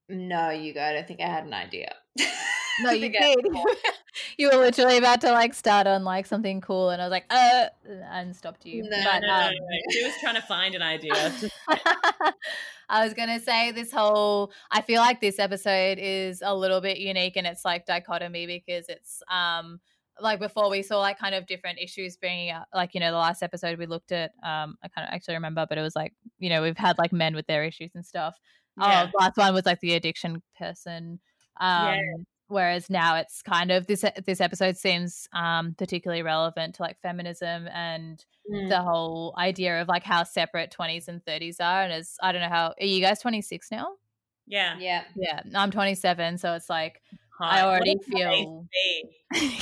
No, 0.10 0.52
you 0.52 0.74
go. 0.74 0.82
I 0.82 0.94
don't 0.94 1.08
think 1.08 1.20
I 1.20 1.28
had 1.28 1.46
an 1.46 1.54
idea. 1.54 1.94
No, 2.80 2.92
you 2.92 3.10
did. 3.10 3.40
you 4.38 4.50
were 4.50 4.58
literally 4.58 4.98
about 4.98 5.22
to 5.22 5.32
like 5.32 5.54
start 5.54 5.88
on 5.88 6.04
like 6.04 6.26
something 6.26 6.62
cool, 6.62 6.92
and 6.92 7.02
I 7.02 7.06
was 7.06 7.12
like, 7.12 7.26
uh, 7.30 7.66
and 8.12 8.36
stopped 8.36 8.66
you. 8.66 8.84
No, 8.84 8.90
but 9.04 9.20
No, 9.22 9.34
um, 9.34 9.52
no. 9.52 9.78
She 9.92 10.04
was 10.04 10.14
trying 10.22 10.36
to 10.36 10.42
find 10.42 10.76
an 10.76 10.82
idea. 10.82 11.34
I 12.90 13.04
was 13.04 13.14
gonna 13.14 13.40
say 13.40 13.72
this 13.72 13.92
whole. 13.92 14.52
I 14.72 14.82
feel 14.82 15.02
like 15.02 15.22
this 15.22 15.40
episode 15.40 15.98
is 16.00 16.42
a 16.46 16.56
little 16.56 16.82
bit 16.82 17.00
unique 17.00 17.36
and 17.36 17.48
its 17.48 17.66
like 17.66 17.86
dichotomy 17.86 18.46
because 18.46 18.88
it's 18.90 19.22
um 19.30 19.80
like 20.20 20.40
before 20.40 20.70
we 20.70 20.82
saw 20.82 21.00
like 21.00 21.20
kind 21.20 21.36
of 21.36 21.46
different 21.46 21.80
issues 21.80 22.18
bringing 22.18 22.52
up 22.52 22.68
like 22.74 22.94
you 22.96 23.00
know 23.00 23.12
the 23.12 23.18
last 23.18 23.44
episode 23.44 23.78
we 23.78 23.86
looked 23.86 24.12
at 24.12 24.32
um 24.44 24.76
I 24.84 24.88
can't 24.88 25.12
actually 25.12 25.36
remember 25.36 25.68
but 25.70 25.78
it 25.78 25.82
was 25.84 25.96
like 25.96 26.14
you 26.40 26.50
know 26.50 26.64
we've 26.64 26.78
had 26.78 26.98
like 26.98 27.14
men 27.14 27.36
with 27.36 27.46
their 27.46 27.64
issues 27.64 27.92
and 27.94 28.06
stuff. 28.06 28.36
Yeah. 28.80 29.10
Oh, 29.14 29.20
last 29.20 29.38
one 29.38 29.54
was 29.54 29.66
like 29.66 29.80
the 29.80 29.94
addiction 29.94 30.42
person. 30.58 31.20
Um, 31.60 31.96
Yeah. 31.96 32.02
Whereas 32.50 32.90
now 32.90 33.18
it's 33.18 33.42
kind 33.42 33.72
of 33.72 33.88
this 33.88 34.06
this 34.26 34.40
episode 34.40 34.78
seems 34.78 35.28
um, 35.34 35.76
particularly 35.78 36.24
relevant 36.24 36.76
to 36.76 36.82
like 36.84 36.98
feminism 37.02 37.68
and 37.68 38.24
Mm. 38.50 38.70
the 38.70 38.82
whole 38.82 39.36
idea 39.38 39.82
of 39.82 39.90
like 39.90 40.06
how 40.06 40.24
separate 40.24 40.72
20s 40.72 41.10
and 41.10 41.22
30s 41.26 41.58
are 41.60 41.84
and 41.84 41.92
as 41.92 42.16
i 42.24 42.32
don't 42.32 42.40
know 42.42 42.48
how 42.48 42.68
are 42.80 42.86
you 42.86 43.02
guys 43.02 43.20
26 43.20 43.70
now 43.72 43.96
Yeah. 44.46 44.78
Yeah. 44.80 45.04
Yeah, 45.18 45.42
I'm 45.54 45.70
27, 45.70 46.38
so 46.38 46.54
it's 46.54 46.70
like 46.70 47.02
I 47.42 47.64
already 47.64 47.98
What 47.98 48.08
a 48.08 48.10
place 48.10 48.46
feel- 48.46 48.68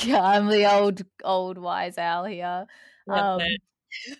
yeah, 0.08 0.22
I'm 0.22 0.46
the 0.46 0.72
old 0.72 1.02
old 1.24 1.58
wise 1.58 1.98
owl 1.98 2.26
here. 2.26 2.66
Um, 3.08 3.40
it. 3.40 3.60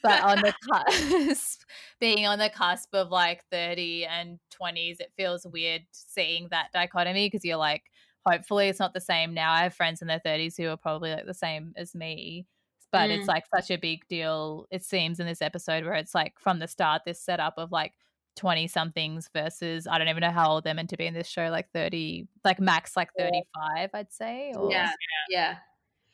But 0.03 0.23
on 0.23 0.41
the 0.41 0.53
cusp, 1.31 1.63
being 2.01 2.27
on 2.27 2.39
the 2.39 2.51
cusp 2.51 2.95
of 2.95 3.11
like 3.11 3.45
30 3.51 4.05
and 4.07 4.39
20s, 4.51 5.01
it 5.01 5.13
feels 5.17 5.47
weird 5.47 5.83
seeing 5.93 6.49
that 6.51 6.73
dichotomy 6.73 7.27
because 7.27 7.45
you're 7.45 7.57
like, 7.57 7.85
hopefully 8.27 8.69
it's 8.69 8.81
not 8.81 8.95
the 8.95 9.01
same 9.01 9.35
now. 9.35 9.53
I 9.53 9.63
have 9.63 9.75
friends 9.75 10.03
in 10.03 10.09
their 10.09 10.21
30s 10.25 10.57
who 10.57 10.69
are 10.69 10.77
probably 10.77 11.13
like 11.13 11.27
the 11.27 11.35
same 11.35 11.73
as 11.77 11.95
me. 11.95 12.47
But 12.93 13.11
Mm. 13.11 13.19
it's 13.19 13.29
like 13.29 13.45
such 13.55 13.71
a 13.71 13.77
big 13.79 14.07
deal, 14.09 14.67
it 14.71 14.85
seems, 14.85 15.21
in 15.21 15.27
this 15.27 15.43
episode 15.43 15.85
where 15.85 15.95
it's 15.95 16.15
like 16.15 16.39
from 16.39 16.59
the 16.61 16.69
start, 16.69 17.03
this 17.05 17.21
setup 17.21 17.55
of 17.59 17.73
like 17.73 17.93
20 18.37 18.69
somethings 18.69 19.29
versus 19.35 19.87
I 19.87 19.99
don't 19.99 20.09
even 20.09 20.21
know 20.21 20.31
how 20.31 20.51
old 20.51 20.65
they're 20.65 20.75
meant 20.75 20.91
to 20.91 20.97
be 20.97 21.07
in 21.07 21.15
this 21.15 21.27
show, 21.29 21.49
like 21.51 21.71
30, 21.73 22.29
like 22.45 22.61
max 22.61 22.97
like 22.97 23.11
Yeah. 23.19 23.31
35, 23.31 23.91
I'd 23.95 24.13
say. 24.13 24.53
Or, 24.55 24.71
Yeah. 24.71 24.91
Yeah. 25.29 25.57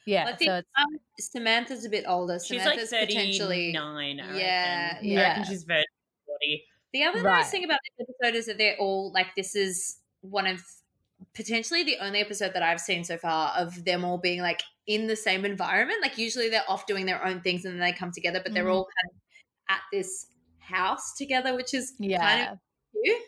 Yeah. 0.06 0.24
I 0.26 0.36
think 0.36 0.48
so 0.50 0.56
it's 0.56 0.68
um, 0.78 0.98
Samantha's 1.20 1.84
a 1.84 1.88
bit 1.90 2.04
older. 2.06 2.38
She's 2.38 2.62
Samantha's 2.62 2.92
like 2.92 3.08
potentially 3.08 3.72
39. 3.72 4.20
I 4.20 4.38
Yeah, 4.38 4.86
reckon. 4.94 4.98
I 4.98 5.00
yeah. 5.12 5.20
reckon 5.22 5.44
she's 5.44 5.64
very 5.64 5.84
40. 6.26 6.64
The 6.92 7.04
other 7.04 7.22
Right. 7.22 7.38
nice 7.38 7.50
thing 7.50 7.64
about 7.64 7.78
this 7.98 8.06
episode 8.08 8.36
is 8.36 8.46
that 8.46 8.58
they're 8.58 8.76
all 8.78 9.12
like 9.12 9.28
this 9.36 9.54
is 9.56 9.98
one 10.20 10.46
of 10.46 10.60
potentially 11.34 11.84
the 11.84 11.96
only 12.00 12.20
episode 12.20 12.52
that 12.54 12.62
I've 12.62 12.80
seen 12.80 13.04
so 13.04 13.16
far 13.16 13.52
of 13.56 13.84
them 13.84 14.04
all 14.04 14.18
being 14.18 14.40
like 14.42 14.62
in 14.86 15.06
the 15.06 15.16
same 15.16 15.44
environment. 15.44 16.00
Like 16.02 16.18
usually 16.18 16.48
they're 16.50 16.68
off 16.68 16.86
doing 16.86 17.06
their 17.06 17.24
own 17.24 17.40
things 17.40 17.64
and 17.64 17.74
then 17.74 17.80
they 17.80 17.92
come 17.96 18.10
together, 18.12 18.40
but 18.42 18.52
they're 18.52 18.64
Mhm. 18.66 18.74
all 18.74 18.84
kind 18.84 19.10
of 19.14 19.76
at 19.76 19.80
this 19.92 20.26
house 20.58 21.14
together, 21.16 21.54
which 21.54 21.72
is 21.74 21.92
kind 21.98 22.10
yeah. 22.10 22.52
of 22.52 22.58
cute. 23.02 23.22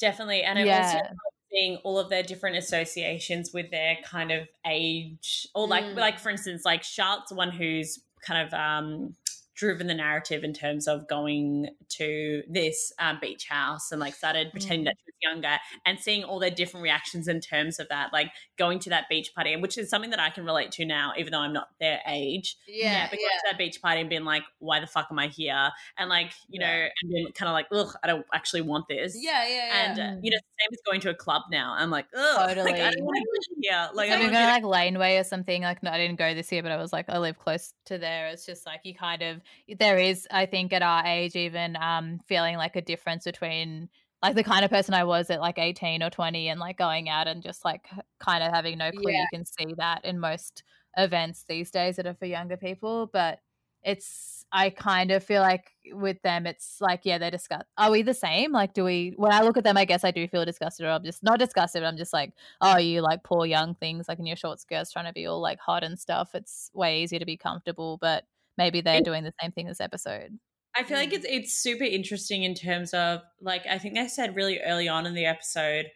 Definitely. 0.00 0.42
And 0.42 0.58
I'm 0.58 0.68
also 0.68 0.96
Yeah. 0.98 1.12
Seeing 1.50 1.76
all 1.84 1.98
of 1.98 2.10
their 2.10 2.22
different 2.22 2.56
associations 2.56 3.52
with 3.52 3.70
their 3.70 3.96
kind 4.04 4.30
of 4.32 4.48
age. 4.66 5.46
Or 5.54 5.66
like 5.66 5.84
Mm. 5.84 5.96
like 5.96 6.18
for 6.18 6.30
instance, 6.30 6.64
like 6.64 6.82
Charlotte's 6.82 7.32
one 7.32 7.50
who's 7.50 8.00
kind 8.26 8.46
of 8.46 8.54
um 8.54 9.14
driven 9.56 9.86
the 9.86 9.94
narrative 9.94 10.44
in 10.44 10.52
terms 10.52 10.86
of 10.86 11.08
going 11.08 11.68
to 11.88 12.42
this 12.48 12.92
um, 12.98 13.18
beach 13.20 13.46
house 13.48 13.90
and 13.90 14.00
like 14.00 14.14
started 14.14 14.52
pretending 14.52 14.84
that 14.84 14.94
she 14.98 15.04
was 15.06 15.32
younger 15.34 15.56
and 15.84 15.98
seeing 15.98 16.22
all 16.24 16.38
their 16.38 16.50
different 16.50 16.84
reactions 16.84 17.26
in 17.26 17.40
terms 17.40 17.78
of 17.80 17.88
that, 17.88 18.12
like 18.12 18.30
going 18.58 18.78
to 18.78 18.90
that 18.90 19.08
beach 19.08 19.34
party, 19.34 19.56
which 19.56 19.78
is 19.78 19.88
something 19.88 20.10
that 20.10 20.20
I 20.20 20.30
can 20.30 20.44
relate 20.44 20.72
to 20.72 20.84
now, 20.84 21.12
even 21.18 21.32
though 21.32 21.40
I'm 21.40 21.54
not 21.54 21.68
their 21.80 22.00
age. 22.06 22.56
Yeah, 22.68 22.92
yeah 22.92 23.06
but 23.10 23.18
going 23.18 23.30
to 23.30 23.46
that 23.50 23.58
beach 23.58 23.80
party 23.82 24.00
and 24.02 24.10
being 24.10 24.24
like, 24.24 24.42
why 24.58 24.80
the 24.80 24.86
fuck 24.86 25.08
am 25.10 25.18
I 25.18 25.28
here? 25.28 25.70
And 25.98 26.10
like, 26.10 26.32
you 26.48 26.60
know, 26.60 26.66
and 26.66 27.10
being 27.10 27.32
kind 27.32 27.48
of 27.48 27.54
like, 27.54 27.66
ugh, 27.72 27.94
I 28.04 28.06
don't 28.06 28.26
actually 28.34 28.60
want 28.62 28.86
this. 28.88 29.16
Yeah, 29.18 29.46
yeah, 29.46 29.54
yeah. 29.54 29.90
And 29.90 29.98
uh, 29.98 30.02
Mm. 30.06 30.20
you 30.22 30.30
know, 30.30 30.36
same 30.36 30.68
as 30.72 30.78
going 30.86 31.00
to 31.00 31.10
a 31.10 31.14
club 31.14 31.42
now. 31.50 31.74
I'm 31.76 31.90
like, 31.90 32.06
ugh, 32.14 32.36
like, 32.36 32.48
I 32.48 32.54
Totally. 32.54 32.72
don't 32.72 33.04
want 33.04 33.16
to 33.16 33.54
be 33.60 33.68
here. 33.68 33.88
Like, 33.94 34.10
I 34.10 34.14
I'm 34.14 34.20
going 34.20 34.32
to 34.32 34.38
like 34.40 34.64
Laneway 34.64 35.16
or 35.16 35.24
something. 35.24 35.62
Like, 35.62 35.82
no, 35.82 35.90
I 35.90 35.98
didn't 35.98 36.16
go 36.16 36.34
this 36.34 36.52
year, 36.52 36.62
but 36.62 36.70
I 36.72 36.76
was 36.76 36.92
like, 36.92 37.06
I 37.08 37.18
live 37.18 37.38
close 37.38 37.72
to 37.86 37.98
there. 37.98 38.28
It's 38.28 38.46
just 38.46 38.66
like 38.66 38.80
you 38.84 38.94
kind 38.94 39.22
of 39.22 39.40
there 39.78 39.98
is, 39.98 40.26
I 40.30 40.46
think, 40.46 40.72
at 40.72 40.82
our 40.82 41.04
age, 41.04 41.36
even 41.36 41.76
um, 41.76 42.20
feeling 42.26 42.56
like 42.56 42.76
a 42.76 42.82
difference 42.82 43.24
between 43.24 43.88
like 44.22 44.34
the 44.34 44.44
kind 44.44 44.64
of 44.64 44.70
person 44.70 44.94
I 44.94 45.04
was 45.04 45.30
at 45.30 45.40
like 45.40 45.58
18 45.58 46.02
or 46.02 46.10
20, 46.10 46.48
and 46.48 46.60
like 46.60 46.78
going 46.78 47.08
out 47.08 47.28
and 47.28 47.42
just 47.42 47.64
like 47.64 47.86
kind 48.18 48.42
of 48.42 48.52
having 48.52 48.78
no 48.78 48.90
clue. 48.90 49.12
Yeah. 49.12 49.22
You 49.22 49.26
can 49.32 49.44
see 49.44 49.74
that 49.76 50.04
in 50.04 50.18
most 50.18 50.62
events 50.96 51.44
these 51.48 51.70
days 51.70 51.96
that 51.96 52.06
are 52.06 52.14
for 52.14 52.26
younger 52.26 52.56
people, 52.56 53.10
but 53.12 53.40
it's 53.86 54.44
I 54.52 54.70
kind 54.70 55.10
of 55.12 55.22
feel 55.22 55.42
like 55.42 55.70
with 55.92 56.20
them, 56.22 56.46
it's 56.46 56.78
like 56.80 57.00
yeah, 57.04 57.18
they 57.18 57.30
discuss. 57.30 57.62
Are 57.78 57.90
we 57.90 58.02
the 58.02 58.14
same? 58.14 58.52
Like, 58.52 58.74
do 58.74 58.84
we? 58.84 59.14
When 59.16 59.32
I 59.32 59.42
look 59.42 59.56
at 59.56 59.64
them, 59.64 59.76
I 59.76 59.84
guess 59.84 60.04
I 60.04 60.10
do 60.10 60.26
feel 60.28 60.44
disgusted, 60.44 60.86
or 60.86 60.90
I'm 60.90 61.04
just 61.04 61.22
not 61.22 61.38
disgusted. 61.38 61.82
But 61.82 61.88
I'm 61.88 61.96
just 61.96 62.12
like, 62.12 62.32
oh, 62.60 62.78
you 62.78 63.00
like 63.00 63.22
poor 63.22 63.46
young 63.46 63.74
things, 63.76 64.08
like 64.08 64.18
in 64.18 64.26
your 64.26 64.36
short 64.36 64.60
skirts, 64.60 64.92
trying 64.92 65.06
to 65.06 65.12
be 65.12 65.26
all 65.26 65.40
like 65.40 65.60
hot 65.60 65.84
and 65.84 65.98
stuff. 65.98 66.30
It's 66.34 66.70
way 66.74 67.02
easier 67.02 67.20
to 67.20 67.26
be 67.26 67.36
comfortable, 67.36 67.98
but 68.00 68.24
maybe 68.58 68.80
they're 68.80 69.00
doing 69.02 69.24
the 69.24 69.32
same 69.40 69.52
thing 69.52 69.66
this 69.66 69.80
episode. 69.80 70.38
I 70.74 70.82
feel 70.82 70.98
like 70.98 71.10
Mm. 71.10 71.14
it's 71.14 71.26
it's 71.28 71.52
super 71.58 71.84
interesting 71.84 72.42
in 72.42 72.54
terms 72.54 72.92
of 72.94 73.22
like 73.40 73.66
I 73.66 73.78
think 73.78 73.96
I 73.98 74.06
said 74.06 74.36
really 74.36 74.60
early 74.60 74.88
on 74.88 75.06
in 75.06 75.14
the 75.14 75.24
episode, 75.26 75.86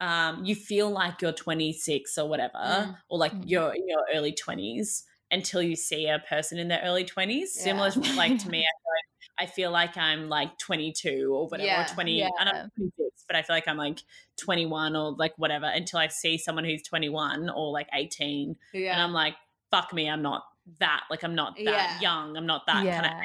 um, 0.00 0.44
you 0.44 0.54
feel 0.54 0.90
like 0.90 1.22
you're 1.22 1.32
26 1.32 2.18
or 2.18 2.28
whatever, 2.28 2.58
Mm. 2.58 2.96
or 3.08 3.18
like 3.18 3.32
Mm. 3.32 3.44
you're 3.46 3.72
in 3.74 3.88
your 3.88 4.04
early 4.14 4.32
20s 4.32 5.04
until 5.30 5.62
you 5.62 5.74
see 5.76 6.06
a 6.08 6.18
person 6.28 6.58
in 6.58 6.68
their 6.68 6.82
early 6.84 7.04
20s. 7.04 7.52
Similar 7.54 7.90
to 7.92 8.00
like 8.14 8.38
to 8.38 8.48
me, 8.50 8.64
I 8.68 8.72
feel 8.72 8.90
like 8.92 9.06
I 9.38 9.46
feel 9.46 9.70
like 9.70 9.96
I'm 9.96 10.28
like 10.28 10.56
22 10.58 11.32
or 11.34 11.46
whatever, 11.48 11.66
Yeah, 11.66 11.84
or 11.90 11.94
20, 11.94 12.22
and 12.22 12.30
yeah. 12.38 12.62
I'm 12.62 12.70
26, 12.76 13.24
but 13.28 13.36
I 13.36 13.42
feel 13.42 13.54
like 13.56 13.68
I'm 13.68 13.76
like 13.76 14.00
21 14.38 14.96
or 14.96 15.12
like 15.12 15.34
whatever 15.36 15.66
until 15.66 15.98
I 15.98 16.08
see 16.08 16.38
someone 16.38 16.64
who's 16.64 16.82
21 16.82 17.50
or 17.50 17.70
like 17.70 17.88
18, 17.92 18.56
and. 18.74 19.00
I'm 19.00 19.12
like, 19.12 19.34
fuck 19.70 19.92
me, 19.92 20.08
I'm 20.08 20.22
not 20.22 20.44
that. 20.80 21.04
Like 21.10 21.22
I'm 21.24 21.34
not 21.34 21.56
that 21.64 21.64
Yeah. 21.64 22.00
young. 22.00 22.36
I'm 22.36 22.46
not 22.46 22.66
that 22.66 22.92
kind 22.94 23.06
of 23.06 23.12
yeah, 23.12 23.22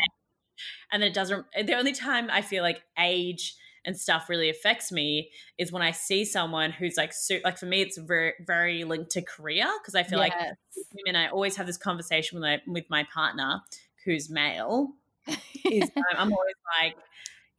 and 0.92 1.04
it 1.04 1.14
doesn't 1.14 1.46
eh, 1.54 1.64
the 1.64 1.74
only 1.76 1.94
time 1.94 2.30
i 2.32 2.42
feel 2.42 2.64
like 2.64 2.84
age 3.00 3.56
and 3.86 3.98
stuff 4.00 4.30
really 4.30 4.50
affects 4.50 4.92
me 4.92 5.32
is 5.58 5.72
when 5.72 5.82
i 5.82 5.92
see 5.92 6.24
someone 6.26 6.72
who's 6.72 6.98
like 6.98 7.14
so 7.14 7.40
like 7.44 7.58
for 7.58 7.66
me 7.66 7.82
it's 7.82 7.98
very 7.98 8.34
very 8.46 8.84
linked 8.84 9.12
to 9.12 9.22
career 9.22 9.68
because 9.82 9.96
i 9.96 10.04
feel 10.04 10.20
like 10.20 10.34
Yes. 10.40 10.56
women 10.94 11.16
i 11.20 11.28
always 11.30 11.56
have 11.56 11.66
this 11.68 11.78
conversation 11.78 12.40
with 12.40 12.44
my 12.44 12.62
with 12.68 12.90
my 12.90 13.04
partner 13.14 13.62
who's 14.06 14.30
male 14.30 14.92
is 15.70 15.92
I'm, 16.12 16.18
I'm 16.18 16.34
always 16.34 16.56
like 16.82 16.96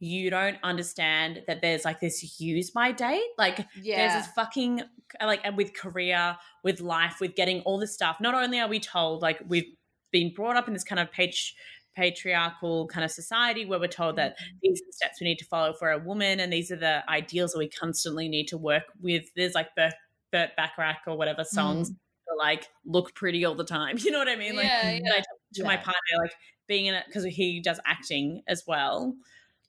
you 0.03 0.29
don't 0.29 0.57
understand 0.63 1.43
that 1.47 1.61
there's 1.61 1.85
like 1.85 2.01
this 2.01 2.39
use 2.39 2.71
by 2.71 2.91
date. 2.91 3.23
Like 3.37 3.65
there's 3.95 4.13
this 4.13 4.27
fucking 4.35 4.81
uh, 5.21 5.25
like 5.25 5.39
and 5.45 5.55
with 5.55 5.73
career 5.73 6.37
with 6.63 6.81
life 6.81 7.17
with 7.21 7.35
getting 7.35 7.61
all 7.61 7.79
this 7.79 7.93
stuff. 7.93 8.17
Not 8.19 8.35
only 8.35 8.59
are 8.59 8.67
we 8.67 8.79
told 8.79 9.21
like 9.21 9.39
we've 9.47 9.73
been 10.11 10.33
brought 10.33 10.57
up 10.57 10.67
in 10.67 10.73
this 10.73 10.83
kind 10.83 10.99
of 10.99 11.09
patri- 11.11 11.55
patriarchal 11.95 12.87
kind 12.87 13.05
of 13.05 13.11
society 13.11 13.65
where 13.65 13.79
we're 13.79 13.87
told 13.87 14.17
that 14.17 14.33
mm-hmm. 14.33 14.57
these 14.61 14.81
are 14.81 14.85
the 14.87 14.93
steps 14.93 15.21
we 15.21 15.25
need 15.25 15.39
to 15.39 15.45
follow 15.45 15.73
for 15.73 15.91
a 15.91 15.97
woman 15.97 16.41
and 16.41 16.51
these 16.51 16.69
are 16.69 16.75
the 16.75 17.09
ideals 17.09 17.53
that 17.53 17.59
we 17.59 17.69
constantly 17.69 18.27
need 18.27 18.47
to 18.49 18.57
work 18.57 18.83
with. 19.01 19.23
There's 19.37 19.55
like 19.55 19.73
Burt, 19.75 19.93
Burt 20.33 20.49
Bacharach 20.57 20.97
or 21.07 21.17
whatever 21.17 21.45
songs 21.45 21.91
mm. 21.91 21.95
that 22.27 22.35
like 22.37 22.67
look 22.85 23.15
pretty 23.15 23.45
all 23.45 23.55
the 23.55 23.63
time. 23.63 23.97
You 24.03 24.11
know 24.11 24.19
what 24.19 24.27
i 24.27 24.35
mean? 24.35 24.57
Like 24.57 24.65
yeah, 24.65 24.89
and 24.89 25.07
I 25.07 25.17
talk 25.17 25.25
to 25.53 25.63
my 25.63 25.77
partner 25.77 25.93
like 26.21 26.33
being 26.67 26.87
in 26.87 26.93
it 26.93 27.05
because 27.07 27.23
he 27.23 27.61
does 27.61 27.79
acting 27.85 28.41
as 28.47 28.63
well 28.67 29.15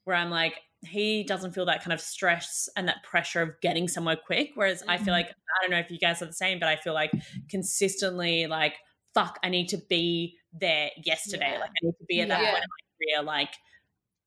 where 0.05 0.17
i'm 0.17 0.31
like 0.31 0.61
he 0.83 1.25
doesn't 1.25 1.53
feel 1.53 1.65
that 1.65 1.83
kind 1.83 1.93
of 1.95 2.01
stress 2.01 2.69
and 2.77 2.87
that 2.89 3.03
pressure 3.03 3.41
of 3.41 3.51
getting 3.63 3.89
somewhere 3.89 4.17
quick 4.17 4.51
whereas 4.55 4.83
i 4.89 4.97
feel 4.97 5.07
Mhm. 5.15 5.19
like 5.19 5.27
i 5.31 5.63
don't 5.63 5.71
know 5.71 5.79
if 5.79 5.91
you 5.91 5.99
guys 5.99 6.21
are 6.23 6.27
the 6.27 6.33
same 6.33 6.59
but 6.59 6.69
i 6.69 6.77
feel 6.77 6.93
like 6.95 7.11
consistently 7.51 8.47
like 8.47 8.75
fuck 9.15 9.39
i 9.43 9.49
need 9.49 9.69
to 9.69 9.79
be 9.89 10.37
there 10.53 10.91
yesterday 11.03 11.51
Yeah. 11.53 11.61
like 11.61 11.71
i 11.71 11.81
need 11.83 11.93
to 11.99 12.05
be 12.07 12.21
at 12.21 12.29
that 12.29 12.41
Yeah. 12.43 12.51
point 12.51 12.65
in 12.65 12.69
my 12.69 13.17
career 13.19 13.23
like 13.27 13.55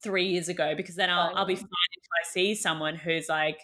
three 0.03 0.27
years 0.27 0.47
ago 0.47 0.75
because 0.75 0.95
then 0.95 1.09
I'll, 1.09 1.35
I'll 1.35 1.45
be 1.45 1.55
fine 1.55 1.65
until 1.65 2.11
I 2.21 2.23
see 2.31 2.53
someone 2.53 2.95
who's 2.95 3.27
like, 3.27 3.59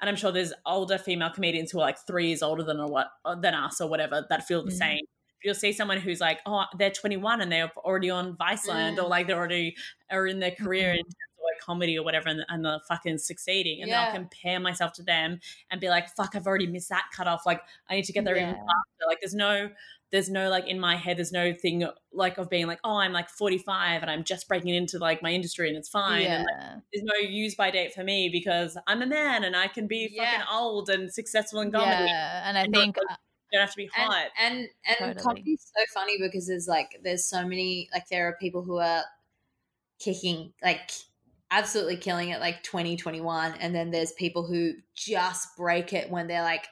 and 0.00 0.10
I'm 0.10 0.16
sure 0.16 0.32
there's 0.32 0.52
older 0.66 0.98
female 0.98 1.30
comedians 1.30 1.70
who 1.70 1.78
are 1.78 1.82
like 1.82 1.98
three 2.08 2.26
years 2.26 2.42
older 2.42 2.64
than 2.64 2.80
or 2.80 2.88
what 2.90 3.06
than 3.40 3.54
us 3.54 3.80
or 3.80 3.88
whatever 3.88 4.26
that 4.28 4.46
feel 4.48 4.64
the 4.64 4.72
Mm. 4.72 4.78
same. 4.78 5.00
You'll 5.44 5.54
see 5.54 5.72
someone 5.72 5.98
who's 6.00 6.20
like, 6.20 6.40
oh, 6.44 6.64
they're 6.76 6.90
21 6.90 7.40
and 7.40 7.52
they're 7.52 7.70
already 7.76 8.10
on 8.10 8.36
Viceland 8.36 8.98
or 8.98 9.04
Mm. 9.04 9.08
like 9.10 9.26
they're 9.28 9.36
already 9.38 9.76
are 10.10 10.26
in 10.26 10.40
their 10.40 10.50
career 10.50 10.88
Mhm. 10.94 10.98
in 10.98 11.04
terms 11.04 11.14
of 11.14 11.14
like 11.14 11.25
comedy 11.64 11.98
or 11.98 12.04
whatever 12.04 12.28
and, 12.28 12.44
and 12.48 12.64
they're 12.64 12.80
fucking 12.88 13.18
succeeding. 13.18 13.82
And 13.82 13.90
then 13.90 13.98
I'll 13.98 14.12
compare 14.12 14.60
myself 14.60 14.92
to 14.94 15.02
them 15.02 15.40
and 15.70 15.80
be 15.80 15.88
like, 15.88 16.08
fuck, 16.16 16.34
I've 16.34 16.46
already 16.46 16.66
missed 16.66 16.88
that 16.90 17.04
cutoff. 17.14 17.44
Like 17.46 17.62
I 17.90 17.96
need 17.96 18.04
to 18.04 18.12
get 18.12 18.24
there 18.24 18.36
even 18.36 18.54
faster. 18.54 19.06
Like 19.06 19.18
there's 19.20 19.34
no 19.34 19.70
there's 20.12 20.30
no 20.30 20.48
like 20.48 20.66
in 20.68 20.78
my 20.78 20.94
head 20.96 21.18
there's 21.18 21.32
no 21.32 21.52
thing 21.52 21.84
like 22.12 22.38
of 22.38 22.48
being 22.48 22.66
like 22.68 22.78
oh 22.84 22.96
i'm 22.96 23.12
like 23.12 23.28
45 23.28 24.02
and 24.02 24.10
i'm 24.10 24.22
just 24.22 24.46
breaking 24.46 24.72
into 24.72 24.98
like 24.98 25.20
my 25.20 25.32
industry 25.32 25.68
and 25.68 25.76
it's 25.76 25.88
fine 25.88 26.22
and 26.26 26.44
like, 26.44 26.54
yeah. 26.58 26.74
there's 26.92 27.04
no 27.04 27.28
use 27.28 27.56
by 27.56 27.72
date 27.72 27.92
for 27.92 28.04
me 28.04 28.28
because 28.30 28.78
i'm 28.86 29.02
a 29.02 29.06
man 29.06 29.42
and 29.42 29.56
i 29.56 29.66
can 29.66 29.88
be 29.88 30.08
Yeah. 30.12 30.30
fucking 30.30 30.46
old 30.52 30.88
and 30.90 31.12
successful 31.12 31.60
in 31.60 31.72
comedy 31.72 32.06
yeah. 32.06 32.48
And 32.48 32.56
I 32.56 32.62
And 32.62 32.72
not 32.72 32.80
think 32.80 32.96
like- 32.98 33.18
you 33.52 33.58
don't 33.58 33.66
have 33.66 33.70
to 33.72 33.76
be 33.76 33.90
and 33.96 34.12
hot 34.12 34.26
and 34.40 34.56
and 34.86 34.96
Totally. 34.98 35.22
comedy's 35.24 35.72
so 35.76 35.82
funny 35.92 36.16
because 36.20 36.46
there's 36.46 36.68
like 36.68 37.00
there's 37.02 37.24
so 37.28 37.42
many 37.44 37.88
like 37.92 38.08
there 38.08 38.28
are 38.28 38.36
people 38.40 38.62
who 38.62 38.78
are 38.78 39.02
kicking 39.98 40.52
like 40.62 40.90
absolutely 41.50 41.96
killing 41.96 42.30
it 42.30 42.40
like 42.40 42.62
20 42.62 42.98
and 43.60 43.74
then 43.74 43.90
there's 43.90 44.12
people 44.12 44.46
who 44.46 44.72
just 44.94 45.56
break 45.56 45.92
it 45.92 46.10
when 46.10 46.26
they're 46.26 46.42
like 46.42 46.66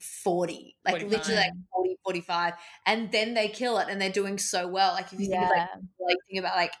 40 0.00 0.76
like 0.84 1.00
45. 1.00 1.10
literally 1.10 1.36
like 1.40 1.52
40 1.72 1.96
45 2.04 2.52
and 2.86 3.10
then 3.10 3.32
they 3.34 3.48
kill 3.48 3.78
it 3.78 3.88
and 3.88 4.00
they're 4.00 4.10
doing 4.12 4.36
so 4.36 4.68
well 4.68 4.92
like 4.92 5.06
if 5.12 5.18
you 5.20 5.28
think 5.28 5.42
of 5.42 5.48
like 5.48 5.68
like 6.00 6.16
think 6.28 6.38
about 6.38 6.56
like 6.56 6.74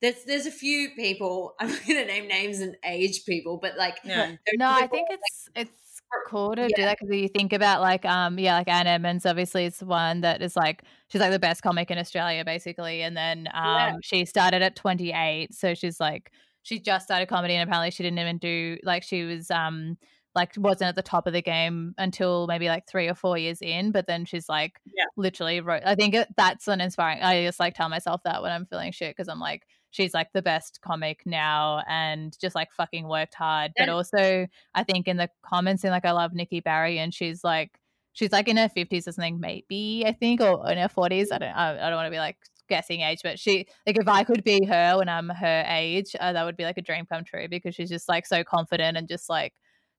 there's 0.00 0.24
there's 0.24 0.46
a 0.46 0.50
few 0.50 0.90
people 0.96 1.54
i'm 1.60 1.68
not 1.68 1.80
gonna 1.86 2.06
name 2.06 2.26
names 2.26 2.60
and 2.60 2.76
age 2.84 3.24
people 3.26 3.58
but 3.60 3.76
like 3.76 3.98
yeah 4.04 4.32
No, 4.56 4.70
I 4.70 4.86
think 4.86 5.08
it's 5.10 5.48
it's 5.54 6.00
for- 6.08 6.24
cool 6.30 6.56
to 6.56 6.66
do 6.68 6.82
that 6.82 6.98
because 6.98 7.14
you 7.14 7.28
think 7.28 7.52
about 7.52 7.82
like 7.82 8.06
um 8.06 8.38
yeah 8.38 8.56
like 8.56 8.68
Anne 8.68 8.86
Edmonds 8.86 9.26
obviously 9.26 9.66
it's 9.66 9.82
one 9.82 10.22
that 10.22 10.40
is 10.40 10.56
like 10.56 10.82
she's 11.08 11.20
like 11.20 11.30
the 11.32 11.38
best 11.38 11.62
comic 11.62 11.90
in 11.90 11.98
Australia 11.98 12.42
basically 12.44 13.02
and 13.02 13.14
then 13.14 13.48
um 13.52 13.64
Yeah. 13.64 13.92
she 14.02 14.24
started 14.24 14.62
at 14.62 14.74
28 14.76 15.52
so 15.52 15.74
she's 15.74 16.00
like 16.00 16.32
she 16.62 16.78
just 16.80 17.04
started 17.04 17.28
comedy 17.28 17.54
and 17.54 17.68
apparently 17.68 17.90
she 17.90 18.02
didn't 18.02 18.18
even 18.18 18.38
do 18.38 18.78
like 18.82 19.02
she 19.02 19.24
was 19.24 19.50
um 19.50 19.96
like 20.34 20.52
wasn't 20.56 20.88
at 20.88 20.94
the 20.96 21.02
top 21.02 21.26
of 21.26 21.32
the 21.34 21.42
game 21.42 21.94
until 21.98 22.46
maybe 22.46 22.68
like 22.68 22.86
three 22.88 23.08
or 23.08 23.14
four 23.14 23.36
years 23.36 23.60
in 23.60 23.90
but 23.92 24.06
then 24.06 24.24
she's 24.24 24.48
like 24.48 24.80
Yeah. 24.96 25.04
literally 25.16 25.60
wrote 25.60 25.82
i 25.84 25.94
think 25.94 26.16
that's 26.36 26.68
an 26.68 26.80
inspiring 26.80 27.20
i 27.22 27.44
just 27.44 27.60
like 27.60 27.74
tell 27.74 27.88
myself 27.88 28.22
that 28.24 28.42
when 28.42 28.52
i'm 28.52 28.64
feeling 28.64 28.92
shit 28.92 29.14
because 29.14 29.28
i'm 29.28 29.40
like 29.40 29.66
she's 29.90 30.14
like 30.14 30.32
the 30.32 30.40
best 30.40 30.80
comic 30.80 31.20
now 31.26 31.82
and 31.86 32.34
just 32.40 32.54
like 32.54 32.72
fucking 32.72 33.06
worked 33.08 33.34
hard 33.34 33.72
but 33.76 33.88
also 33.90 34.46
i 34.74 34.82
think 34.82 35.06
in 35.06 35.18
the 35.18 35.28
comments 35.42 35.84
in 35.84 35.90
like 35.90 36.06
i 36.06 36.12
love 36.12 36.32
nikki 36.32 36.60
barry 36.60 36.98
and 36.98 37.12
she's 37.12 37.44
like 37.44 37.78
she's 38.14 38.32
like 38.32 38.48
in 38.48 38.56
her 38.56 38.70
50s 38.74 39.06
or 39.06 39.12
something 39.12 39.38
maybe 39.38 40.04
i 40.06 40.12
think 40.12 40.40
or 40.40 40.66
in 40.70 40.78
her 40.78 40.88
40s 40.88 41.26
i 41.30 41.38
don't 41.38 41.50
i, 41.50 41.86
I 41.86 41.90
don't 41.90 41.96
want 41.96 42.06
to 42.06 42.10
be 42.10 42.18
like 42.18 42.38
guessing 42.68 43.00
age 43.00 43.20
but 43.22 43.38
she 43.38 43.66
like 43.86 43.98
if 43.98 44.08
i 44.08 44.24
could 44.24 44.42
be 44.44 44.64
her 44.64 44.96
when 44.98 45.08
i'm 45.08 45.28
her 45.28 45.64
age 45.68 46.14
uh, 46.20 46.32
that 46.32 46.44
would 46.44 46.56
be 46.56 46.64
like 46.64 46.78
a 46.78 46.82
dream 46.82 47.04
come 47.06 47.24
true 47.24 47.46
because 47.48 47.74
she's 47.74 47.90
just 47.90 48.08
like 48.08 48.26
so 48.26 48.42
confident 48.44 48.96
and 48.96 49.08
just 49.08 49.28
like 49.28 49.52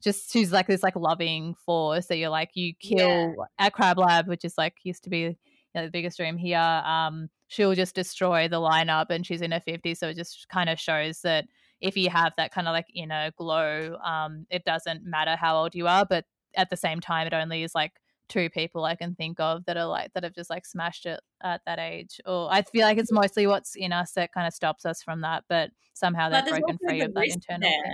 just 0.04 0.32
she's 0.32 0.52
like 0.52 0.68
this 0.68 0.84
like 0.84 0.96
loving 0.96 1.56
force 1.66 2.08
that 2.08 2.18
you're 2.18 2.30
like 2.30 2.50
you 2.56 2.74
kill 2.80 3.36
Yeah. 3.38 3.66
at 3.66 3.74
crab 3.74 3.98
lab 3.98 4.28
which 4.28 4.44
is 4.44 4.56
like 4.58 4.76
used 4.84 5.04
to 5.06 5.10
be 5.10 5.20
you 5.20 5.36
know, 5.76 5.86
the 5.86 5.92
biggest 5.92 6.18
dream 6.18 6.38
here 6.38 6.58
um 6.60 7.30
she'll 7.48 7.76
just 7.76 7.96
destroy 7.96 8.48
the 8.48 8.58
lineup 8.60 9.08
and 9.10 9.26
she's 9.26 9.42
in 9.42 9.52
her 9.52 9.62
50s 9.66 9.98
so 9.98 10.10
it 10.10 10.16
just 10.18 10.48
kind 10.50 10.70
of 10.70 10.80
shows 10.80 11.22
that 11.22 11.46
if 11.82 11.96
you 11.98 12.10
have 12.10 12.34
that 12.38 12.52
kind 12.52 12.68
of 12.68 12.74
like 12.74 12.88
inner 12.94 13.32
glow 13.38 13.96
um 14.04 14.46
it 14.50 14.64
doesn't 14.66 15.04
matter 15.06 15.36
how 15.36 15.58
old 15.58 15.76
you 15.76 15.88
are 15.88 16.06
but 16.10 16.26
at 16.56 16.70
the 16.70 16.78
same 16.78 17.00
time 17.00 17.28
it 17.28 17.34
only 17.34 17.64
is 17.64 17.74
like 17.76 17.94
two 18.34 18.50
people 18.50 18.84
i 18.84 18.96
can 18.96 19.14
think 19.14 19.40
of 19.40 19.64
that 19.66 19.78
are 19.78 19.86
like 19.86 20.12
that 20.14 20.24
have 20.24 20.34
just 20.34 20.50
like 20.50 20.66
smashed 20.66 21.06
it 21.06 21.22
at 21.44 21.62
that 21.68 21.78
age 21.78 22.20
or 22.26 22.52
i 22.52 22.64
feel 22.64 22.82
like 22.82 22.98
it's 22.98 23.12
mostly 23.12 23.46
what's 23.46 23.76
in 23.76 23.94
us 23.94 24.14
that 24.14 24.34
kind 24.34 24.48
of 24.48 24.54
stops 24.54 24.86
us 24.86 25.04
from 25.04 25.22
that 25.22 25.44
but 25.48 25.70
somehow 25.94 26.28
they've 26.30 26.44
broken 26.48 26.78
free 26.80 27.02
of 27.02 27.14
that 27.14 27.28
internal 27.28 27.70
there. 27.70 27.94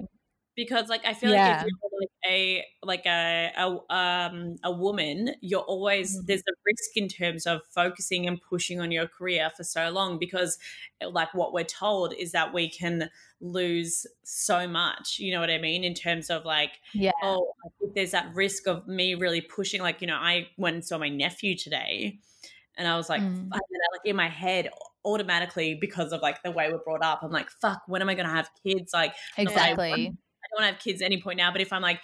Because 0.66 0.90
like 0.90 1.06
I 1.06 1.14
feel 1.14 1.32
Yeah. 1.32 1.48
like 1.48 1.68
if 1.68 1.72
you're 1.72 2.00
like 2.02 2.10
a 2.30 2.66
like 2.84 3.06
a 3.06 3.52
a 3.58 3.94
um 3.96 4.56
a 4.64 4.72
woman, 4.72 5.36
you're 5.42 5.62
always 5.62 6.18
Mhm. 6.18 6.26
there's 6.28 6.42
a 6.42 6.54
risk 6.66 6.92
in 6.98 7.08
terms 7.08 7.48
of 7.48 7.62
focusing 7.74 8.28
and 8.28 8.40
pushing 8.42 8.82
on 8.82 8.92
your 8.92 9.08
career 9.08 9.50
for 9.56 9.64
so 9.64 9.90
long 9.90 10.20
because 10.20 10.58
like 11.02 11.34
what 11.34 11.54
we're 11.54 11.64
told 11.64 12.14
is 12.14 12.32
that 12.34 12.54
we 12.54 12.70
can 12.70 13.10
lose 13.42 14.06
so 14.24 14.68
much. 14.68 15.18
You 15.20 15.32
know 15.34 15.40
what 15.40 15.50
I 15.50 15.58
mean? 15.60 15.84
In 15.84 15.94
terms 15.94 16.30
of 16.30 16.44
like 16.46 16.72
yeah 16.94 17.12
oh, 17.24 17.54
I 17.66 17.70
think 17.80 17.94
there's 17.96 18.12
that 18.12 18.34
risk 18.36 18.68
of 18.68 18.86
me 18.88 19.16
really 19.16 19.42
pushing. 19.42 19.82
Like, 19.82 20.02
you 20.02 20.08
know, 20.08 20.18
I 20.18 20.50
went 20.58 20.76
and 20.76 20.86
saw 20.86 20.98
my 20.98 21.10
nephew 21.10 21.56
today 21.56 22.20
and 22.78 22.88
I 22.88 22.96
was 22.98 23.08
like, 23.10 23.22
Mm. 23.22 23.48
I, 23.52 23.58
like 23.94 24.02
in 24.06 24.16
my 24.16 24.30
head, 24.30 24.70
automatically, 25.06 25.76
because 25.80 26.12
of 26.12 26.22
like 26.22 26.42
the 26.44 26.52
way 26.52 26.70
we're 26.72 26.84
brought 26.84 27.04
up, 27.04 27.20
I'm 27.24 27.32
like, 27.32 27.50
fuck, 27.50 27.82
when 27.88 28.02
am 28.02 28.10
I 28.10 28.14
going 28.16 28.28
to 28.28 28.34
have 28.34 28.50
kids? 28.66 28.92
Like, 28.94 29.14
not 29.38 29.48
that 29.54 29.58
I 29.58 29.74
want- 29.74 29.92
exactly 30.00 30.18
don't 30.58 30.66
have 30.66 30.80
kids 30.80 31.02
at 31.02 31.06
any 31.06 31.22
point 31.22 31.38
now, 31.38 31.52
but 31.52 31.62
if 31.62 31.72
I'm 31.74 31.82
like 31.82 32.02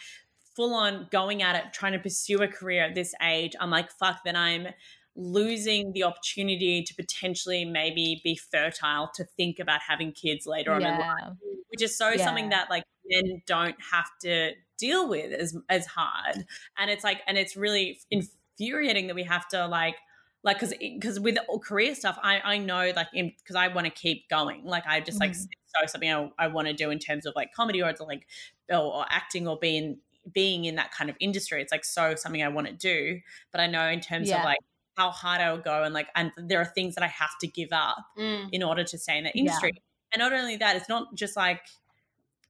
full 0.55 0.73
on 0.73 1.07
going 1.11 1.41
at 1.41 1.55
it, 1.55 1.73
trying 1.73 1.93
to 1.93 1.99
pursue 1.99 2.41
a 2.41 2.47
career 2.47 2.83
at 2.83 2.95
this 2.95 3.13
age, 3.21 3.53
I'm 3.59 3.69
like, 3.69 3.91
fuck, 3.91 4.21
then 4.23 4.35
I'm 4.35 4.67
losing 5.15 5.93
the 5.93 6.03
opportunity 6.03 6.83
to 6.83 6.93
potentially 6.95 7.63
maybe 7.65 8.21
be 8.23 8.35
fertile 8.35 9.09
to 9.15 9.23
think 9.23 9.59
about 9.59 9.79
having 9.81 10.11
kids 10.11 10.45
later 10.45 10.73
on 10.73 10.85
in 10.85 10.97
life 10.97 11.23
which 11.69 11.81
is 11.81 11.97
so 11.97 12.15
something 12.17 12.49
that 12.49 12.69
like 12.69 12.83
men 13.05 13.41
don't 13.45 13.75
have 13.91 14.09
to 14.21 14.53
deal 14.77 15.07
with 15.09 15.31
as 15.33 15.57
as 15.69 15.85
hard. 15.85 16.45
And 16.77 16.89
it's 16.89 17.03
like 17.03 17.21
and 17.27 17.37
it's 17.37 17.55
really 17.55 17.99
infuriating 18.11 19.07
that 19.07 19.15
we 19.15 19.23
have 19.23 19.47
to 19.49 19.67
like 19.67 19.95
like 20.43 20.57
because 20.59 20.73
because 20.79 21.19
with 21.19 21.37
all 21.49 21.59
career 21.59 21.95
stuff 21.95 22.19
i 22.21 22.39
i 22.43 22.57
know 22.57 22.91
like 22.95 23.07
because 23.13 23.55
i 23.55 23.67
want 23.67 23.85
to 23.85 23.91
keep 23.91 24.29
going. 24.29 24.63
Like 24.63 24.85
i 24.87 24.99
just 25.01 25.19
like 25.19 25.31
Mhm. 25.31 25.47
So 25.79 25.85
something 25.87 26.11
i, 26.11 26.29
I 26.39 26.47
want 26.47 26.67
to 26.67 26.73
do 26.73 26.89
in 26.89 26.99
terms 26.99 27.25
of 27.25 27.33
like 27.35 27.53
comedy 27.53 27.81
or 27.81 27.89
it's 27.89 28.01
like 28.01 28.27
or, 28.69 28.77
or 28.77 29.05
acting 29.09 29.47
or 29.47 29.57
being 29.57 29.99
being 30.31 30.65
in 30.65 30.75
that 30.75 30.91
kind 30.91 31.09
of 31.09 31.15
industry 31.19 31.61
it's 31.61 31.71
like 31.71 31.85
so 31.85 32.15
something 32.15 32.41
i 32.41 32.47
want 32.47 32.67
to 32.67 32.73
do 32.73 33.19
but 33.51 33.61
i 33.61 33.67
know 33.67 33.87
in 33.87 33.99
terms 34.01 34.31
of 34.33 34.41
like 34.41 34.59
how 34.97 35.11
hard 35.11 35.41
i'll 35.41 35.57
go 35.59 35.83
and 35.83 35.93
like 35.93 36.07
and 36.15 36.31
there 36.37 36.59
are 36.59 36.65
things 36.65 36.95
that 36.95 37.03
i 37.03 37.07
have 37.07 37.37
to 37.39 37.47
give 37.47 37.69
up 37.71 37.97
Mm. 38.17 38.49
in 38.51 38.63
order 38.63 38.83
to 38.83 38.97
stay 38.97 39.17
in 39.17 39.23
that 39.25 39.35
Yeah. 39.35 39.41
industry. 39.41 39.71
And 40.13 40.19
not 40.21 40.31
only 40.33 40.55
that, 40.57 40.77
it's 40.77 40.87
not 40.87 41.13
just 41.15 41.35
like 41.35 41.61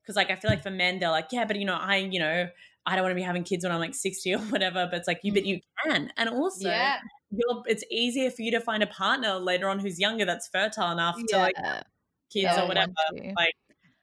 because 0.02 0.16
like 0.16 0.30
I 0.30 0.36
feel 0.36 0.52
like 0.52 0.64
for 0.64 0.70
men 0.70 1.00
they're 1.00 1.10
like, 1.10 1.30
yeah, 1.32 1.46
but 1.46 1.58
you 1.58 1.66
know, 1.66 1.76
I 1.76 1.98
you 1.98 2.20
know, 2.20 2.48
I 2.86 2.96
don't 2.96 3.04
want 3.04 3.12
to 3.12 3.16
be 3.16 3.22
having 3.24 3.44
kids 3.44 3.64
when 3.64 3.72
I'm 3.74 3.80
like 3.80 3.96
60 3.96 4.34
or 4.36 4.40
whatever. 4.52 4.88
But 4.90 5.00
it's 5.00 5.08
like 5.08 5.20
you, 5.24 5.34
but 5.34 5.46
you 5.46 5.62
can, 5.86 6.12
and 6.18 6.30
also 6.30 6.70
Yeah. 6.70 7.00
it's 7.68 7.84
easier 7.90 8.30
for 8.32 8.42
you 8.44 8.52
to 8.52 8.60
find 8.62 8.84
a 8.84 8.88
partner 8.88 9.36
later 9.40 9.68
on 9.70 9.80
who's 9.80 10.00
younger 10.00 10.26
that's 10.26 10.48
fertile 10.48 10.92
enough 10.92 11.26
to 11.30 11.38
like 11.38 11.56
Yeah. 11.58 11.84
Kids 12.36 12.58
or 12.58 12.68
whatever. 12.68 12.92
Like, 13.36 13.54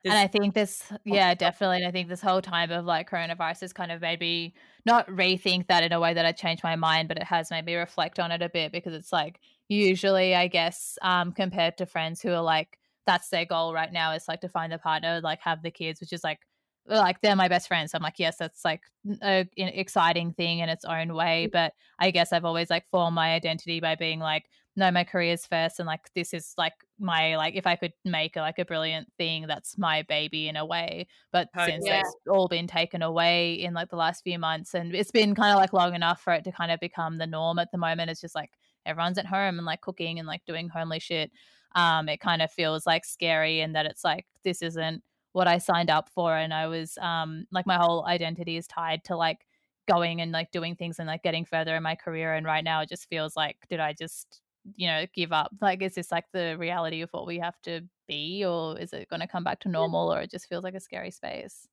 and 0.04 0.14
I 0.14 0.26
think 0.26 0.54
this, 0.54 0.82
yeah, 1.04 1.34
definitely. 1.34 1.76
And 1.78 1.86
I 1.86 1.92
think 1.92 2.08
this 2.08 2.20
whole 2.20 2.42
time 2.42 2.72
of 2.72 2.84
like 2.84 3.08
coronavirus 3.08 3.60
has 3.60 3.72
kind 3.72 3.92
of 3.92 4.00
made 4.00 4.18
me 4.18 4.54
not 4.84 5.06
rethink 5.06 5.68
that 5.68 5.84
in 5.84 5.92
a 5.92 6.00
way 6.00 6.12
that 6.14 6.26
I 6.26 6.32
changed 6.32 6.64
my 6.64 6.74
mind, 6.74 7.06
but 7.06 7.18
it 7.18 7.22
has 7.24 7.50
made 7.50 7.64
me 7.64 7.76
reflect 7.76 8.18
on 8.18 8.32
it 8.32 8.42
a 8.42 8.48
bit 8.48 8.72
because 8.72 8.94
it's 8.94 9.12
like 9.12 9.38
usually, 9.68 10.34
I 10.34 10.48
guess, 10.48 10.98
um, 11.02 11.32
compared 11.32 11.78
to 11.78 11.86
friends 11.86 12.20
who 12.20 12.30
are 12.30 12.42
like, 12.42 12.78
that's 13.06 13.28
their 13.28 13.44
goal 13.44 13.72
right 13.72 13.92
now 13.92 14.12
is 14.12 14.26
like 14.26 14.40
to 14.40 14.48
find 14.48 14.72
a 14.72 14.78
partner, 14.78 15.20
like 15.22 15.40
have 15.42 15.62
the 15.62 15.70
kids, 15.70 16.00
which 16.00 16.12
is 16.12 16.24
like, 16.24 16.40
like 16.86 17.20
they're 17.20 17.36
my 17.36 17.48
best 17.48 17.68
friends. 17.68 17.92
So 17.92 17.96
I'm 17.96 18.02
like, 18.02 18.18
yes, 18.18 18.36
that's 18.38 18.64
like 18.64 18.80
a, 19.22 19.46
an 19.56 19.68
exciting 19.68 20.32
thing 20.32 20.58
in 20.58 20.68
its 20.68 20.84
own 20.84 21.14
way. 21.14 21.48
But 21.52 21.74
I 21.98 22.10
guess 22.10 22.32
I've 22.32 22.44
always 22.44 22.70
like 22.70 22.88
formed 22.88 23.14
my 23.14 23.34
identity 23.34 23.78
by 23.78 23.94
being 23.94 24.18
like, 24.18 24.46
no, 24.74 24.90
my 24.90 25.04
career's 25.04 25.44
first, 25.46 25.78
and 25.80 25.86
like 25.86 26.12
this 26.14 26.32
is 26.32 26.54
like 26.56 26.72
my 26.98 27.36
like 27.36 27.54
if 27.54 27.66
I 27.66 27.76
could 27.76 27.92
make 28.04 28.36
like 28.36 28.58
a 28.58 28.64
brilliant 28.64 29.08
thing, 29.18 29.46
that's 29.46 29.76
my 29.76 30.02
baby 30.02 30.48
in 30.48 30.56
a 30.56 30.64
way. 30.64 31.06
But 31.30 31.48
Totally. 31.54 31.72
since 31.72 31.86
Yeah. 31.86 32.00
it's 32.00 32.14
all 32.30 32.48
been 32.48 32.66
taken 32.66 33.02
away 33.02 33.54
in 33.54 33.74
like 33.74 33.90
the 33.90 33.96
last 33.96 34.22
few 34.24 34.38
months, 34.38 34.74
and 34.74 34.94
it's 34.94 35.10
been 35.10 35.34
kind 35.34 35.52
of 35.52 35.58
like 35.58 35.72
long 35.74 35.94
enough 35.94 36.22
for 36.22 36.32
it 36.32 36.44
to 36.44 36.52
kind 36.52 36.72
of 36.72 36.80
become 36.80 37.18
the 37.18 37.26
norm 37.26 37.58
at 37.58 37.70
the 37.70 37.78
moment. 37.78 38.10
It's 38.10 38.20
just 38.22 38.34
like 38.34 38.50
everyone's 38.86 39.18
at 39.18 39.26
home 39.26 39.58
and 39.58 39.66
like 39.66 39.82
cooking 39.82 40.18
and 40.18 40.26
like 40.26 40.44
doing 40.46 40.68
homely 40.70 41.00
shit. 41.00 41.30
Um, 41.74 42.08
it 42.08 42.20
kind 42.20 42.40
of 42.42 42.50
feels 42.50 42.86
like 42.86 43.04
scary, 43.04 43.60
and 43.60 43.74
that 43.76 43.86
it's 43.86 44.04
like 44.04 44.26
this 44.42 44.62
isn't 44.62 45.02
what 45.32 45.48
I 45.48 45.58
signed 45.58 45.90
up 45.90 46.08
for, 46.08 46.34
and 46.36 46.52
I 46.54 46.66
was 46.66 46.96
um 46.98 47.46
like 47.50 47.66
my 47.66 47.76
whole 47.76 48.06
identity 48.06 48.56
is 48.56 48.66
tied 48.66 49.04
to 49.04 49.16
like 49.16 49.46
going 49.88 50.20
and 50.20 50.30
like 50.32 50.50
doing 50.52 50.76
things 50.76 50.98
and 50.98 51.08
like 51.08 51.22
getting 51.24 51.44
further 51.44 51.74
in 51.74 51.82
my 51.82 51.96
career 51.96 52.34
and 52.34 52.46
right 52.46 52.62
now 52.62 52.80
it 52.80 52.88
just 52.88 53.08
feels 53.08 53.34
like 53.36 53.56
did 53.68 53.80
i 53.80 53.92
just 53.92 54.40
you 54.76 54.86
know 54.86 55.06
give 55.14 55.32
up? 55.32 55.52
Like 55.60 55.82
is 55.82 55.94
this 55.94 56.12
like 56.12 56.26
the 56.32 56.56
reality 56.58 57.02
of 57.02 57.10
what 57.10 57.26
we 57.26 57.38
have 57.38 57.60
to 57.62 57.82
be 58.08 58.44
or 58.44 58.78
is 58.78 58.92
it 58.92 59.08
going 59.08 59.20
to 59.20 59.26
come 59.26 59.44
back 59.44 59.60
to 59.60 59.68
normal 59.68 60.12
or 60.12 60.20
it 60.20 60.30
just 60.30 60.48
feels 60.48 60.64
like 60.64 60.74
a 60.74 60.80
scary 60.80 61.10
space? 61.10 61.66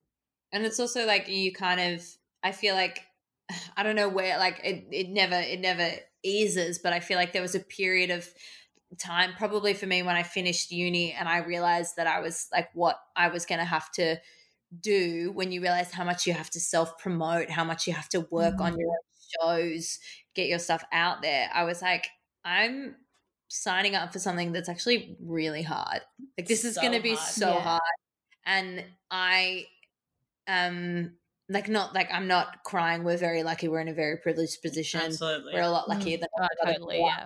And 0.51 0.65
it's 0.65 0.79
also 0.79 1.05
like 1.05 1.27
you 1.27 1.53
kind 1.53 1.79
of 1.79 2.03
i 2.43 2.51
feel 2.51 2.75
like 2.75 3.01
i 3.77 3.83
don't 3.83 3.95
know 3.95 4.09
where 4.09 4.37
like 4.37 4.59
it, 4.63 4.85
it 4.91 5.09
never 5.09 5.35
it 5.35 5.59
never 5.59 5.89
eases 6.23 6.79
but 6.79 6.91
i 6.91 6.99
feel 6.99 7.17
like 7.17 7.31
there 7.31 7.41
was 7.41 7.55
a 7.55 7.59
period 7.59 8.09
of 8.09 8.27
time 8.97 9.31
probably 9.37 9.73
for 9.73 9.85
me 9.85 10.01
when 10.03 10.15
i 10.15 10.23
finished 10.23 10.71
uni 10.71 11.13
and 11.13 11.29
i 11.29 11.37
realized 11.37 11.95
that 11.95 12.07
i 12.07 12.19
was 12.19 12.47
like 12.51 12.67
what 12.73 12.99
i 13.15 13.29
was 13.29 13.45
going 13.45 13.59
to 13.59 13.65
have 13.65 13.89
to 13.91 14.17
do 14.81 15.31
when 15.33 15.51
you 15.51 15.61
realize 15.61 15.91
how 15.91 16.03
much 16.03 16.27
you 16.27 16.33
have 16.33 16.49
to 16.49 16.59
self 16.59 16.97
promote 16.97 17.49
how 17.49 17.63
much 17.63 17.87
you 17.87 17.93
have 17.93 18.09
to 18.09 18.27
work 18.31 18.59
on 18.59 18.71
mm-hmm. 18.71 18.81
your 18.81 18.95
shows 19.41 19.99
get 20.39 20.47
your 20.47 20.59
stuff 20.59 20.83
out 20.91 21.21
there. 21.21 21.49
I 21.53 21.63
was 21.63 21.81
like 21.81 22.07
i'm 22.45 22.95
signing 23.47 23.95
up 23.95 24.13
for 24.13 24.19
something 24.19 24.51
that's 24.51 24.69
actually 24.69 25.17
really 25.21 25.63
hard 25.63 26.01
like 26.37 26.47
this 26.47 26.63
is 26.65 26.75
So 26.75 26.81
going 26.81 26.93
to 26.93 26.99
be 27.01 27.15
hard. 27.15 27.19
so 27.19 27.47
Yeah. 27.53 27.61
hard 27.61 27.81
and 28.45 28.85
i 29.11 29.65
um 30.47 31.15
like 31.49 31.67
not 31.67 31.93
like 31.95 32.09
i'm 32.11 32.27
not 32.27 32.63
crying 32.63 33.03
we're 33.03 33.17
very 33.17 33.43
lucky 33.43 33.67
we're 33.67 33.79
in 33.81 33.87
a 33.87 33.93
very 33.93 34.17
privileged 34.17 34.61
position 34.61 35.01
absolutely. 35.01 35.53
we're 35.53 35.61
a 35.61 35.69
lot 35.69 35.89
luckier 35.89 36.17
than 36.17 36.29
oh, 36.39 36.47
totally 36.65 36.99
yeah 36.99 37.23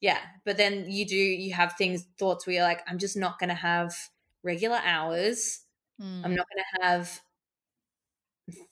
yeah 0.00 0.18
but 0.44 0.56
then 0.56 0.90
you 0.90 1.04
do 1.06 1.16
you 1.16 1.52
have 1.54 1.74
things 1.74 2.06
thoughts 2.18 2.46
where 2.46 2.54
you're 2.56 2.62
like 2.64 2.82
i'm 2.88 2.98
just 2.98 3.16
not 3.16 3.38
going 3.38 3.48
to 3.48 3.54
have 3.54 3.94
regular 4.42 4.80
hours 4.84 5.60
Mm. 6.00 6.24
i'm 6.24 6.34
not 6.36 6.46
going 6.54 6.64
to 6.80 6.86
have 6.86 7.20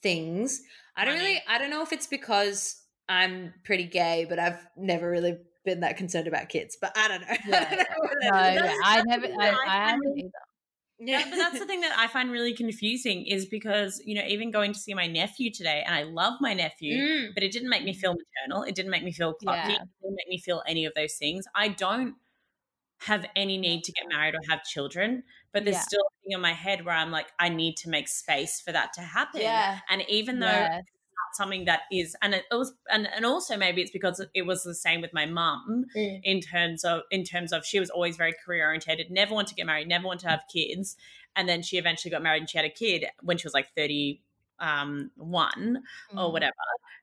things 0.01 0.61
i 0.95 1.05
don't 1.05 1.17
really 1.17 1.41
i 1.47 1.57
don't 1.57 1.69
know 1.69 1.83
if 1.83 1.91
it's 1.93 2.07
because 2.07 2.81
i'm 3.09 3.53
pretty 3.63 3.83
gay 3.83 4.25
but 4.27 4.39
i've 4.39 4.65
never 4.75 5.09
really 5.09 5.37
been 5.69 5.81
that 5.85 5.97
concerned 5.97 6.27
about 6.27 6.49
kids 6.49 6.77
but 6.81 6.91
i 6.97 7.07
don't 7.09 7.21
know, 7.21 7.35
Yeah, 7.47 7.65
I 7.71 7.75
don't 7.75 8.21
know 8.21 8.61
no, 8.61 8.65
yeah, 8.65 8.75
i 8.83 9.01
never 9.05 9.27
i, 9.27 9.47
I 9.49 9.55
I 9.67 9.89
haven't 9.89 10.01
really- 10.07 10.21
either 10.21 10.43
Yeah, 10.99 11.23
but 11.29 11.35
that's 11.41 11.59
the 11.59 11.67
thing 11.69 11.81
that 11.85 11.93
I 12.03 12.07
find 12.07 12.31
really 12.31 12.53
confusing 12.63 13.19
is 13.35 13.45
because, 13.45 14.01
you 14.03 14.15
know, 14.17 14.25
even 14.35 14.49
going 14.49 14.73
to 14.73 14.79
see 14.85 14.95
my 14.95 15.05
nephew 15.05 15.51
today, 15.57 15.83
and 15.85 15.93
I 15.93 16.01
love 16.21 16.35
my 16.47 16.53
nephew, 16.55 16.95
Mm. 16.97 17.33
but 17.35 17.43
it 17.43 17.51
didn't 17.55 17.69
make 17.69 17.83
me 17.89 17.93
feel 17.93 18.15
maternal. 18.21 18.63
It 18.69 18.73
didn't 18.77 18.89
make 18.95 19.03
me 19.09 19.11
feel 19.19 19.33
clucky. 19.41 19.73
Yeah. 19.75 19.83
It 19.85 19.89
didn't 20.01 20.17
make 20.21 20.29
me 20.35 20.39
feel 20.47 20.59
any 20.73 20.85
of 20.89 20.93
those 20.95 21.13
things. 21.21 21.45
I 21.63 21.67
don't 21.83 22.15
have 23.09 23.23
any 23.35 23.57
need 23.59 23.83
to 23.87 23.91
get 23.91 24.05
married 24.15 24.33
or 24.33 24.39
have 24.49 24.63
children, 24.63 25.21
but 25.53 25.65
there's 25.65 25.75
Yeah. 25.81 25.89
still 25.91 26.01
a 26.09 26.13
thing 26.23 26.31
in 26.37 26.41
my 26.41 26.53
head 26.65 26.83
where 26.83 26.95
I'm 26.95 27.11
like, 27.11 27.27
I 27.45 27.49
need 27.49 27.77
to 27.83 27.89
make 27.95 28.07
space 28.07 28.59
for 28.65 28.71
that 28.71 28.89
to 28.93 29.01
happen. 29.01 29.41
yeah 29.41 29.81
And 29.91 30.01
even 30.09 30.39
though 30.39 30.61
Yes. 30.71 30.83
Something 31.37 31.65
that 31.65 31.81
is 31.91 32.15
and 32.21 32.33
it 32.33 32.43
was 32.51 32.73
and, 32.91 33.07
and 33.15 33.25
also 33.25 33.55
maybe 33.55 33.81
it's 33.81 33.91
because 33.91 34.23
it 34.33 34.45
was 34.45 34.63
the 34.63 34.75
same 34.75 34.99
with 35.01 35.13
my 35.13 35.25
mum 35.25 35.85
Mm. 35.95 36.19
in 36.23 36.41
terms 36.41 36.83
of 36.83 37.01
in 37.11 37.23
terms 37.23 37.53
of 37.53 37.65
she 37.65 37.79
was 37.79 37.89
always 37.89 38.17
very 38.17 38.33
career 38.45 38.65
oriented 38.65 38.99
never 39.11 39.33
wanted 39.33 39.49
to 39.49 39.55
get 39.55 39.65
married 39.65 39.87
never 39.87 40.05
wanted 40.05 40.21
to 40.21 40.29
have 40.29 40.41
kids 40.51 40.97
and 41.35 41.47
then 41.47 41.61
she 41.61 41.77
eventually 41.77 42.11
got 42.11 42.23
married 42.23 42.39
and 42.41 42.49
she 42.49 42.57
had 42.57 42.65
a 42.65 42.69
kid 42.69 43.05
when 43.21 43.37
she 43.37 43.45
was 43.45 43.53
like 43.53 43.69
30 43.75 44.21
um 44.59 45.11
one 45.15 45.83
or 46.17 46.29
Mm. 46.29 46.33
whatever 46.33 46.53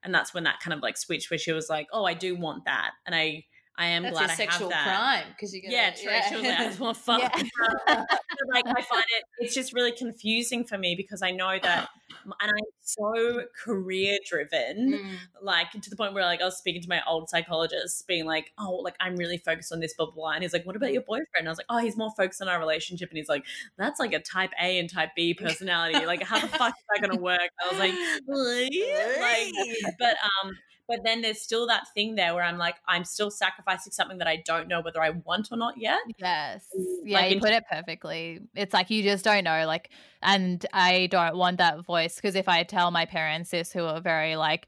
and 0.03 0.13
that's 0.15 0.35
when 0.35 0.45
that 0.45 0.61
kind 0.61 0.75
of 0.75 0.83
like 0.83 0.97
switched 0.97 1.31
where 1.31 1.39
she 1.39 1.53
was 1.53 1.69
like 1.71 1.87
oh 1.93 2.05
i 2.05 2.15
do 2.15 2.35
want 2.37 2.65
that 2.65 2.91
and 3.07 3.15
i 3.15 3.45
i 3.77 3.87
am 3.87 4.03
That's 4.05 4.13
glad 4.15 4.31
a 4.31 4.33
i 4.33 4.37
sexual 4.37 4.71
have 4.71 4.85
that 4.85 4.99
crime 4.99 5.25
because 5.35 5.55
you're 5.55 5.63
gonna 5.63 5.75
yeah, 5.75 5.91
true. 5.91 6.13
She 6.29 6.35
was 6.37 6.45
like, 6.45 6.61
I 6.61 6.65
just 6.67 6.81
want 6.81 6.97
to 6.97 7.03
fuck. 7.03 7.21
Yeah. 7.87 8.05
Like, 8.53 8.67
I 8.67 8.83
find 8.83 9.05
it, 9.19 9.25
it's 9.39 9.55
just 9.55 9.73
really 9.73 9.93
confusing 9.93 10.65
for 10.65 10.77
me 10.77 10.95
because 10.97 11.23
I 11.23 11.31
know 11.31 11.57
that, 11.63 11.89
and 12.25 12.35
I'm 12.43 12.65
so 12.83 13.45
career 13.65 14.19
driven, 14.29 14.93
Mm. 14.93 15.15
like 15.41 15.71
to 15.71 15.89
the 15.91 15.97
point 15.97 16.13
where 16.15 16.25
like 16.25 16.43
I 16.43 16.45
was 16.45 16.57
speaking 16.59 16.83
to 16.83 16.89
my 16.89 17.01
old 17.07 17.31
psychologist, 17.31 18.07
being 18.07 18.27
like, 18.27 18.53
oh, 18.59 18.73
like 18.77 18.97
I'm 19.01 19.17
really 19.17 19.39
focused 19.39 19.73
on 19.73 19.81
this, 19.81 19.95
blah, 19.95 20.07
blah, 20.07 20.15
blah. 20.15 20.31
And 20.33 20.43
he's 20.43 20.53
like, 20.53 20.67
what 20.67 20.77
about 20.77 20.93
your 20.93 21.03
boyfriend? 21.03 21.27
And 21.39 21.49
I 21.49 21.51
was 21.51 21.59
like, 21.59 21.67
oh, 21.71 21.79
he's 21.79 21.97
more 21.97 22.11
focused 22.17 22.43
on 22.43 22.49
our 22.49 22.59
relationship. 22.59 23.09
And 23.09 23.17
he's 23.17 23.29
like, 23.29 23.45
that's 23.79 23.99
like 23.99 24.13
a 24.13 24.21
type 24.21 24.51
A 24.61 24.79
and 24.79 24.93
type 24.93 25.11
B 25.17 25.33
personality. 25.33 26.05
Like, 26.05 26.23
how 26.23 26.39
the 26.39 26.49
fuck 26.49 26.75
is 26.77 26.85
that 26.91 27.01
going 27.07 27.17
to 27.17 27.23
work? 27.23 27.41
I 27.63 27.69
was 27.71 27.79
like, 27.79 27.95
like, 28.27 29.95
but, 29.99 30.17
um, 30.43 30.57
but 30.89 31.01
then 31.05 31.23
there's 31.23 31.41
still 31.41 31.67
that 31.69 31.85
thing 31.95 32.15
there 32.15 32.35
where 32.35 32.45
I'm 32.45 32.59
like, 32.59 32.77
I'm 32.87 33.05
still 33.05 33.31
sacrificing 33.31 33.93
something 33.93 34.19
that 34.19 34.29
I 34.29 34.43
don't 34.45 34.69
know 34.69 34.81
whether 34.81 35.03
I 35.03 35.11
want 35.11 35.49
or 35.51 35.57
not 35.57 35.79
yet. 35.79 36.01
Yes. 36.19 36.67
Mm, 36.77 36.85
Yeah, 37.05 37.19
like 37.21 37.35
you 37.35 37.41
put 37.41 37.51
it 37.53 37.65
perfectly. 37.71 38.41
It's 38.55 38.75
like 38.75 38.91
you 38.91 39.03
just 39.03 39.25
don't 39.25 39.45
know. 39.45 39.67
Like, 39.67 39.91
and 40.23 40.65
I 40.73 41.07
don't 41.07 41.37
want 41.37 41.59
that 41.59 41.85
voice 41.85 42.17
because 42.17 42.35
if 42.35 42.49
I 42.49 42.63
tell 42.65 42.91
my 42.91 43.07
parents 43.07 43.51
this, 43.51 43.73
who 43.73 43.85
are 43.85 44.01
very 44.01 44.37
like, 44.37 44.67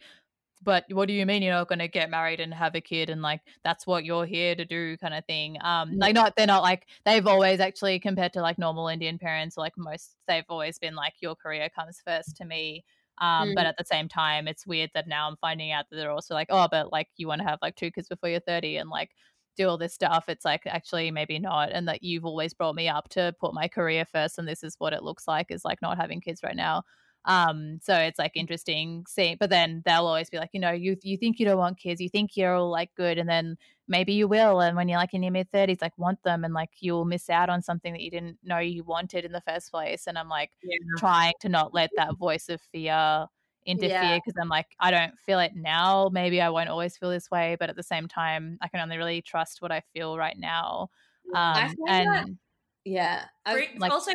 but 0.63 0.85
what 0.91 1.07
do 1.07 1.15
you 1.15 1.27
mean 1.27 1.43
you're 1.43 1.53
not 1.55 1.69
going 1.69 1.79
to 1.79 1.89
get 1.89 2.11
married 2.11 2.41
and 2.41 2.53
have 2.53 2.75
a 2.75 2.81
kid 2.81 3.11
and 3.11 3.23
like 3.23 3.41
that's 3.63 3.87
what 3.87 4.05
you're 4.05 4.25
here 4.27 4.55
to 4.55 4.65
do 4.65 4.97
kind 4.97 5.15
of 5.15 5.25
thing 5.27 5.57
um 5.61 5.93
like 5.97 6.15
not 6.15 6.35
they're 6.37 6.47
not 6.47 6.63
like 6.63 6.87
they've 7.05 7.27
always 7.27 7.61
actually 7.61 8.01
compared 8.01 8.33
to 8.33 8.41
like 8.41 8.59
normal 8.59 8.89
indian 8.89 9.19
parents 9.19 9.57
like 9.57 9.75
most 9.77 10.17
they've 10.27 10.45
always 10.49 10.79
been 10.79 10.95
like 10.95 11.13
your 11.21 11.35
career 11.35 11.69
comes 11.69 12.01
first 12.05 12.37
to 12.37 12.45
me 12.45 12.85
um 13.19 13.55
but 13.55 13.65
Mm. 13.65 13.67
at 13.67 13.77
the 13.79 13.85
same 13.85 14.09
time 14.09 14.47
it's 14.49 14.67
weird 14.67 14.91
that 14.95 15.09
now 15.09 15.29
i'm 15.29 15.37
finding 15.37 15.73
out 15.73 15.87
that 15.91 15.97
they're 15.97 16.11
also 16.11 16.35
like 16.35 16.49
oh 16.51 16.69
but 16.71 16.93
like 16.93 17.09
you 17.17 17.27
want 17.27 17.41
to 17.41 17.47
have 17.49 17.59
like 17.63 17.77
two 17.77 17.91
kids 17.91 18.09
before 18.09 18.29
you're 18.29 18.41
30 18.41 18.77
and 18.77 18.91
like 18.91 19.13
do 19.57 19.69
all 19.69 19.79
this 19.79 19.95
stuff 19.95 20.25
it's 20.29 20.45
like 20.45 20.67
actually 20.67 21.11
maybe 21.11 21.39
not 21.39 21.71
and 21.73 21.89
that 21.89 22.03
you've 22.03 22.27
always 22.27 22.53
brought 22.53 22.75
me 22.75 22.89
up 22.89 23.09
to 23.09 23.35
put 23.41 23.55
my 23.55 23.69
career 23.69 24.05
first 24.05 24.39
and 24.39 24.47
this 24.47 24.63
is 24.63 24.75
what 24.79 24.93
it 24.93 25.03
looks 25.03 25.27
like 25.27 25.51
is 25.51 25.65
like 25.65 25.81
not 25.81 25.97
having 25.97 26.21
kids 26.21 26.43
right 26.43 26.57
now 26.57 26.83
um 27.25 27.79
so 27.83 27.95
it's 27.97 28.19
like 28.19 28.33
interesting 28.37 29.05
seeing 29.09 29.37
but 29.41 29.51
then 29.51 29.83
they'll 29.87 30.07
always 30.07 30.29
be 30.31 30.37
like 30.39 30.51
you 30.53 30.61
know 30.61 30.71
you 30.71 30.97
you 31.03 31.17
think 31.17 31.39
you 31.39 31.47
don't 31.47 31.59
want 31.59 31.79
kids 31.79 32.01
you 32.01 32.09
think 32.09 32.37
you're 32.37 32.55
all 32.55 32.71
like 32.71 32.95
good 32.97 33.19
and 33.19 33.29
then 33.29 33.57
maybe 33.89 34.13
you 34.13 34.27
will 34.29 34.61
and 34.61 34.77
when 34.77 34.89
you're 34.89 34.99
like 34.99 35.15
in 35.15 35.23
your 35.23 35.33
mid 35.33 35.51
30s 35.51 35.81
like 35.81 35.97
want 35.99 36.23
them 36.25 36.45
and 36.45 36.53
like 36.55 36.71
you'll 36.81 37.05
miss 37.05 37.31
out 37.31 37.49
on 37.49 37.63
something 37.63 37.93
that 37.93 38.03
you 38.03 38.11
didn't 38.11 38.39
know 38.43 38.59
you 38.59 38.83
wanted 38.85 39.25
in 39.25 39.33
the 39.33 39.41
first 39.41 39.71
place 39.71 40.07
and 40.07 40.19
i'm 40.19 40.29
like 40.29 40.51
Yeah. 40.63 40.77
trying 40.99 41.35
to 41.41 41.49
not 41.49 41.73
let 41.75 41.91
that 41.97 42.17
voice 42.17 42.49
of 42.49 42.61
fear 42.61 43.27
interfere 43.65 43.91
Yeah. 43.91 44.17
because 44.19 44.35
i'm 44.41 44.49
like 44.49 44.67
i 44.81 44.91
don't 44.91 45.19
feel 45.19 45.39
it 45.41 45.53
now 45.55 46.09
maybe 46.13 46.41
i 46.41 46.49
won't 46.51 46.69
always 46.69 46.97
feel 46.97 47.11
this 47.11 47.31
way 47.31 47.57
but 47.61 47.71
at 47.71 47.77
the 47.77 47.83
same 47.83 48.09
time 48.09 48.59
i 48.61 48.69
can 48.69 48.81
only 48.81 48.97
really 48.97 49.23
trust 49.23 49.63
what 49.63 49.71
i 49.73 49.81
feel 49.81 50.17
right 50.19 50.39
now 50.39 50.89
I 51.35 51.65
um 51.67 51.75
find 51.87 52.09
that- 52.09 52.27
and 52.27 52.39
Yeah. 52.85 53.25
I- 53.45 53.69
like- 53.79 53.91
also, 53.93 54.13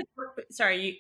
sorry, 0.50 0.78
you, 0.86 0.96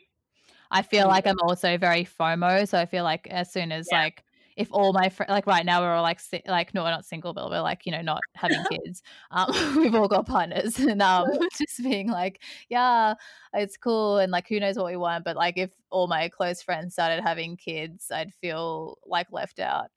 I 0.71 0.81
feel 0.81 1.05
Mm. 1.05 1.09
like 1.09 1.25
I'm 1.27 1.39
also 1.41 1.77
very 1.77 2.03
FOMO, 2.05 2.67
so 2.67 2.77
I 2.77 2.85
feel 2.85 3.03
like 3.05 3.27
as 3.27 3.51
soon 3.51 3.71
as 3.71 3.87
Yeah. 3.91 4.01
like 4.03 4.23
if 4.57 4.67
all 4.71 4.93
my 4.93 5.09
fr- 5.09 5.23
like 5.29 5.47
right 5.47 5.65
now 5.65 5.81
we're 5.81 5.93
all 5.93 6.03
like 6.03 6.19
si- 6.19 6.41
like 6.47 6.73
no 6.73 6.83
we're 6.83 6.91
not 6.91 7.05
single 7.05 7.33
but 7.33 7.49
we're 7.49 7.61
like 7.61 7.85
you 7.85 7.91
know 7.91 8.01
not 8.01 8.21
having 8.35 8.63
kids 8.69 9.01
um 9.31 9.51
we've 9.77 9.95
all 9.95 10.07
got 10.07 10.25
partners 10.25 10.77
and 10.79 11.01
um 11.01 11.27
just 11.57 11.83
being 11.83 12.09
like 12.09 12.41
yeah 12.69 13.13
it's 13.53 13.77
cool 13.77 14.17
and 14.17 14.31
like 14.31 14.47
who 14.47 14.59
knows 14.59 14.75
what 14.77 14.85
we 14.85 14.97
want 14.97 15.23
but 15.23 15.35
like 15.35 15.57
if 15.57 15.71
all 15.89 16.07
my 16.07 16.29
close 16.29 16.61
friends 16.61 16.93
started 16.93 17.21
having 17.21 17.57
kids 17.57 18.11
I'd 18.11 18.33
feel 18.33 18.97
like 19.05 19.27
left 19.31 19.59
out. 19.59 19.87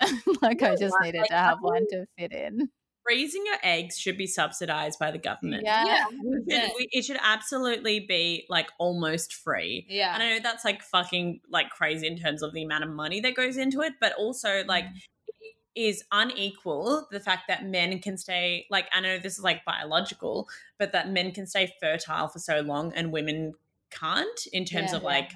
Like 0.43 0.63
I 0.63 0.77
just 0.77 0.97
needed 1.01 1.21
Like, 1.21 1.29
to 1.29 1.37
have 1.37 1.59
one 1.61 1.87
to 1.91 2.07
fit 2.19 2.33
in 2.33 2.69
raising 3.07 3.45
your 3.47 3.57
eggs 3.63 3.99
should 3.99 4.17
be 4.17 4.27
subsidized 4.27 4.99
by 4.99 5.11
the 5.11 5.19
government. 5.19 5.63
yeah 5.65 5.85
yeah. 5.85 6.05
It 6.47 6.73
should- 6.77 6.89
it 6.93 7.05
should 7.05 7.19
absolutely 7.23 8.01
be 8.01 8.47
like 8.49 8.69
almost 8.79 9.35
free. 9.35 9.87
Yeah. 9.89 10.15
And 10.15 10.23
I 10.23 10.31
know 10.35 10.41
that's 10.43 10.65
like 10.65 10.83
fucking 10.83 11.41
like 11.51 11.71
crazy 11.71 12.07
in 12.07 12.17
terms 12.19 12.43
of 12.43 12.53
the 12.55 12.63
amount 12.63 12.85
of 12.85 12.91
money 12.91 13.21
that 13.21 13.35
goes 13.35 13.57
into 13.57 13.81
it, 13.83 13.95
but 14.01 14.13
also 14.15 14.65
like 14.67 14.85
Mm. 14.85 15.01
it 15.39 15.55
is 15.81 16.05
unequal 16.13 17.07
the 17.11 17.21
fact 17.21 17.43
that 17.49 17.65
men 17.67 17.99
can 17.99 18.17
stay 18.17 18.67
like 18.71 18.87
I 18.93 19.01
know 19.01 19.19
this 19.19 19.37
is 19.39 19.45
like 19.45 19.65
biological, 19.65 20.49
but 20.79 20.93
that 20.93 21.09
men 21.11 21.33
can 21.33 21.47
stay 21.47 21.73
fertile 21.81 22.29
for 22.29 22.39
so 22.39 22.61
long 22.61 22.93
and 22.95 23.13
women 23.13 23.55
can't 23.91 24.47
in 24.53 24.65
terms 24.65 24.91
Yeah. 24.93 24.97
of 24.99 25.03
like 25.03 25.33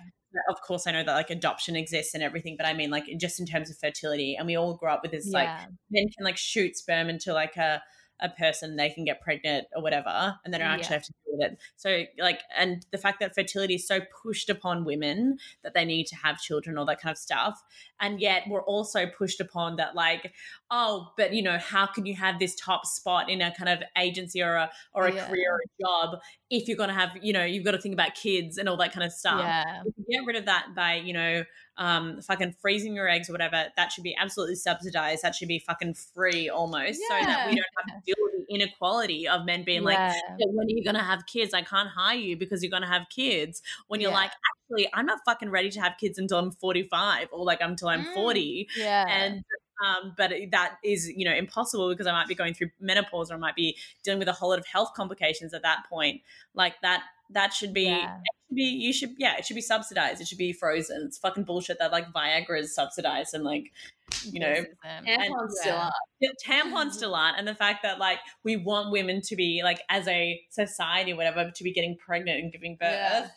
of 0.48 0.60
course 0.60 0.86
I 0.86 0.92
know 0.92 1.04
that 1.04 1.14
like 1.14 1.30
adoption 1.30 1.76
exists 1.76 2.14
and 2.14 2.22
everything, 2.22 2.56
but 2.56 2.66
I 2.66 2.74
mean 2.74 2.90
like 2.90 3.04
just 3.18 3.40
in 3.40 3.46
terms 3.46 3.70
of 3.70 3.78
fertility 3.78 4.36
and 4.36 4.46
we 4.46 4.56
all 4.56 4.74
grow 4.74 4.92
up 4.92 5.02
with 5.02 5.12
this 5.12 5.30
like 5.30 5.48
yeah. 5.48 5.66
men 5.90 6.08
can 6.16 6.24
like 6.24 6.36
shoot 6.36 6.76
sperm 6.76 7.08
into 7.08 7.32
like 7.32 7.56
a 7.56 7.82
a 8.20 8.28
person 8.28 8.76
they 8.76 8.90
can 8.90 9.04
get 9.04 9.20
pregnant 9.20 9.66
or 9.74 9.82
whatever 9.82 10.38
and 10.44 10.52
they 10.52 10.58
don't 10.58 10.66
actually 10.68 10.86
Yeah. 10.86 10.92
have 10.94 11.02
to 11.04 11.12
deal 11.12 11.38
with 11.38 11.52
it 11.52 11.58
so 11.76 12.04
like 12.18 12.40
and 12.56 12.84
the 12.90 12.98
fact 12.98 13.20
that 13.20 13.34
fertility 13.34 13.74
is 13.74 13.86
so 13.86 14.00
pushed 14.22 14.48
upon 14.50 14.84
women 14.84 15.38
that 15.62 15.74
they 15.74 15.84
need 15.84 16.06
to 16.08 16.16
have 16.16 16.38
children 16.40 16.76
all 16.78 16.86
that 16.86 17.00
kind 17.00 17.12
of 17.12 17.18
stuff 17.18 17.62
and 18.00 18.20
yet 18.20 18.42
we're 18.48 18.62
also 18.62 19.06
pushed 19.06 19.40
upon 19.40 19.76
that 19.76 19.94
like 19.94 20.32
oh 20.70 21.12
but 21.16 21.32
you 21.32 21.42
know 21.42 21.58
how 21.58 21.86
can 21.86 22.06
you 22.06 22.14
have 22.14 22.38
this 22.38 22.54
top 22.54 22.86
spot 22.86 23.28
in 23.30 23.40
a 23.40 23.54
kind 23.54 23.68
of 23.68 23.82
agency 23.96 24.42
or 24.42 24.54
a 24.56 24.70
or 24.94 25.06
a 25.06 25.14
Yeah. 25.14 25.26
career 25.28 25.52
or 25.52 25.58
a 25.60 25.82
job 25.82 26.20
if 26.50 26.66
you're 26.68 26.76
going 26.76 26.88
to 26.88 26.94
have 26.94 27.10
you 27.22 27.32
know 27.32 27.44
you've 27.44 27.64
got 27.64 27.72
to 27.72 27.80
think 27.80 27.92
about 27.92 28.14
kids 28.14 28.58
and 28.58 28.68
all 28.68 28.76
that 28.76 28.92
kind 28.92 29.04
of 29.04 29.12
stuff 29.12 29.40
yeah 29.40 29.82
get 30.10 30.24
rid 30.26 30.36
of 30.36 30.46
that 30.46 30.68
by 30.74 30.94
you 30.94 31.12
know 31.12 31.44
um 31.78 32.20
fucking 32.20 32.54
freezing 32.60 32.94
your 32.94 33.08
eggs 33.08 33.28
or 33.30 33.32
whatever 33.32 33.66
that 33.76 33.90
should 33.92 34.04
be 34.04 34.14
absolutely 34.16 34.54
subsidized 34.56 35.22
that 35.22 35.34
should 35.34 35.48
be 35.48 35.58
fucking 35.58 35.94
free 35.94 36.48
almost 36.48 37.00
so 37.08 37.14
that 37.14 37.48
we 37.48 37.54
don't 37.56 37.64
have 37.76 37.86
to 37.86 38.02
deal 38.04 38.16
with 38.20 38.46
the 38.46 38.54
inequality 38.54 39.26
of 39.28 39.44
men 39.44 39.62
being 39.64 39.82
like 39.84 39.96
Yeah. 39.96 40.12
"Yeah, 40.38 40.46
when 40.50 40.66
are 40.66 40.70
you 40.70 40.84
gonna 40.84 41.02
have 41.04 41.24
kids 41.26 41.54
i 41.54 41.62
can't 41.62 41.88
hire 41.88 42.16
you 42.16 42.36
because 42.36 42.62
you're 42.62 42.70
gonna 42.70 42.86
have 42.88 43.06
kids 43.10 43.62
when 43.86 44.00
you're 44.00 44.10
Yeah. 44.10 44.16
like 44.16 44.32
actually 44.54 44.88
i'm 44.92 45.06
not 45.06 45.20
fucking 45.24 45.50
ready 45.50 45.70
to 45.70 45.80
have 45.80 45.94
kids 45.98 46.18
until 46.18 46.38
i'm 46.38 46.50
45 46.50 47.28
or 47.32 47.44
like 47.44 47.60
until 47.60 47.88
i'm 47.88 48.04
Mm. 48.04 48.14
40 48.14 48.68
yeah 48.76 49.06
and 49.08 49.44
um, 49.84 50.12
but 50.16 50.32
that 50.50 50.78
is 50.82 51.08
you 51.08 51.24
know 51.24 51.32
impossible 51.32 51.88
because 51.90 52.08
I 52.08 52.10
might 52.12 52.26
be 52.26 52.34
going 52.34 52.52
through 52.52 52.70
menopause 52.80 53.30
or 53.30 53.34
I 53.34 53.36
might 53.36 53.54
be 53.54 53.76
dealing 54.02 54.18
with 54.18 54.26
a 54.26 54.32
whole 54.32 54.48
lot 54.48 54.58
of 54.58 54.66
health 54.66 54.92
complications 54.96 55.54
at 55.54 55.62
that 55.62 55.84
point. 55.88 56.22
Like 56.52 56.80
that 56.82 57.04
that 57.30 57.52
should 57.52 57.72
be 57.74 57.84
Yeah. 57.84 58.16
should 58.48 58.54
be 58.56 58.62
you 58.62 58.92
should 58.92 59.10
yeah 59.18 59.36
it 59.36 59.44
should 59.46 59.54
be 59.54 59.60
subsidized. 59.60 60.20
It 60.20 60.26
should 60.28 60.38
be 60.38 60.52
frozen. 60.52 61.02
It's 61.06 61.18
fucking 61.18 61.44
bullshit 61.44 61.78
that 61.80 61.92
like 61.92 62.12
Viagra 62.12 62.60
is 62.60 62.74
subsidized 62.74 63.34
and 63.34 63.44
like 63.44 63.72
you 64.24 64.40
know 64.40 64.46
Racism. 64.84 65.06
Tampons 65.06 65.50
still 65.50 65.74
yeah. 65.74 65.84
are. 65.86 65.92
the 66.20 66.34
tampons 66.46 66.92
still 66.92 67.14
aren't 67.14 67.38
and 67.38 67.46
the 67.46 67.54
fact 67.54 67.82
that 67.82 67.98
like 67.98 68.18
we 68.44 68.56
want 68.56 68.90
women 68.90 69.20
to 69.22 69.36
be 69.36 69.60
like 69.62 69.80
as 69.90 70.08
a 70.08 70.40
society 70.50 71.12
whatever 71.12 71.50
to 71.54 71.64
be 71.64 71.72
getting 71.72 71.96
pregnant 71.98 72.40
and 72.42 72.52
giving 72.52 72.76
birth 72.76 72.90
Yeah. 72.92 73.28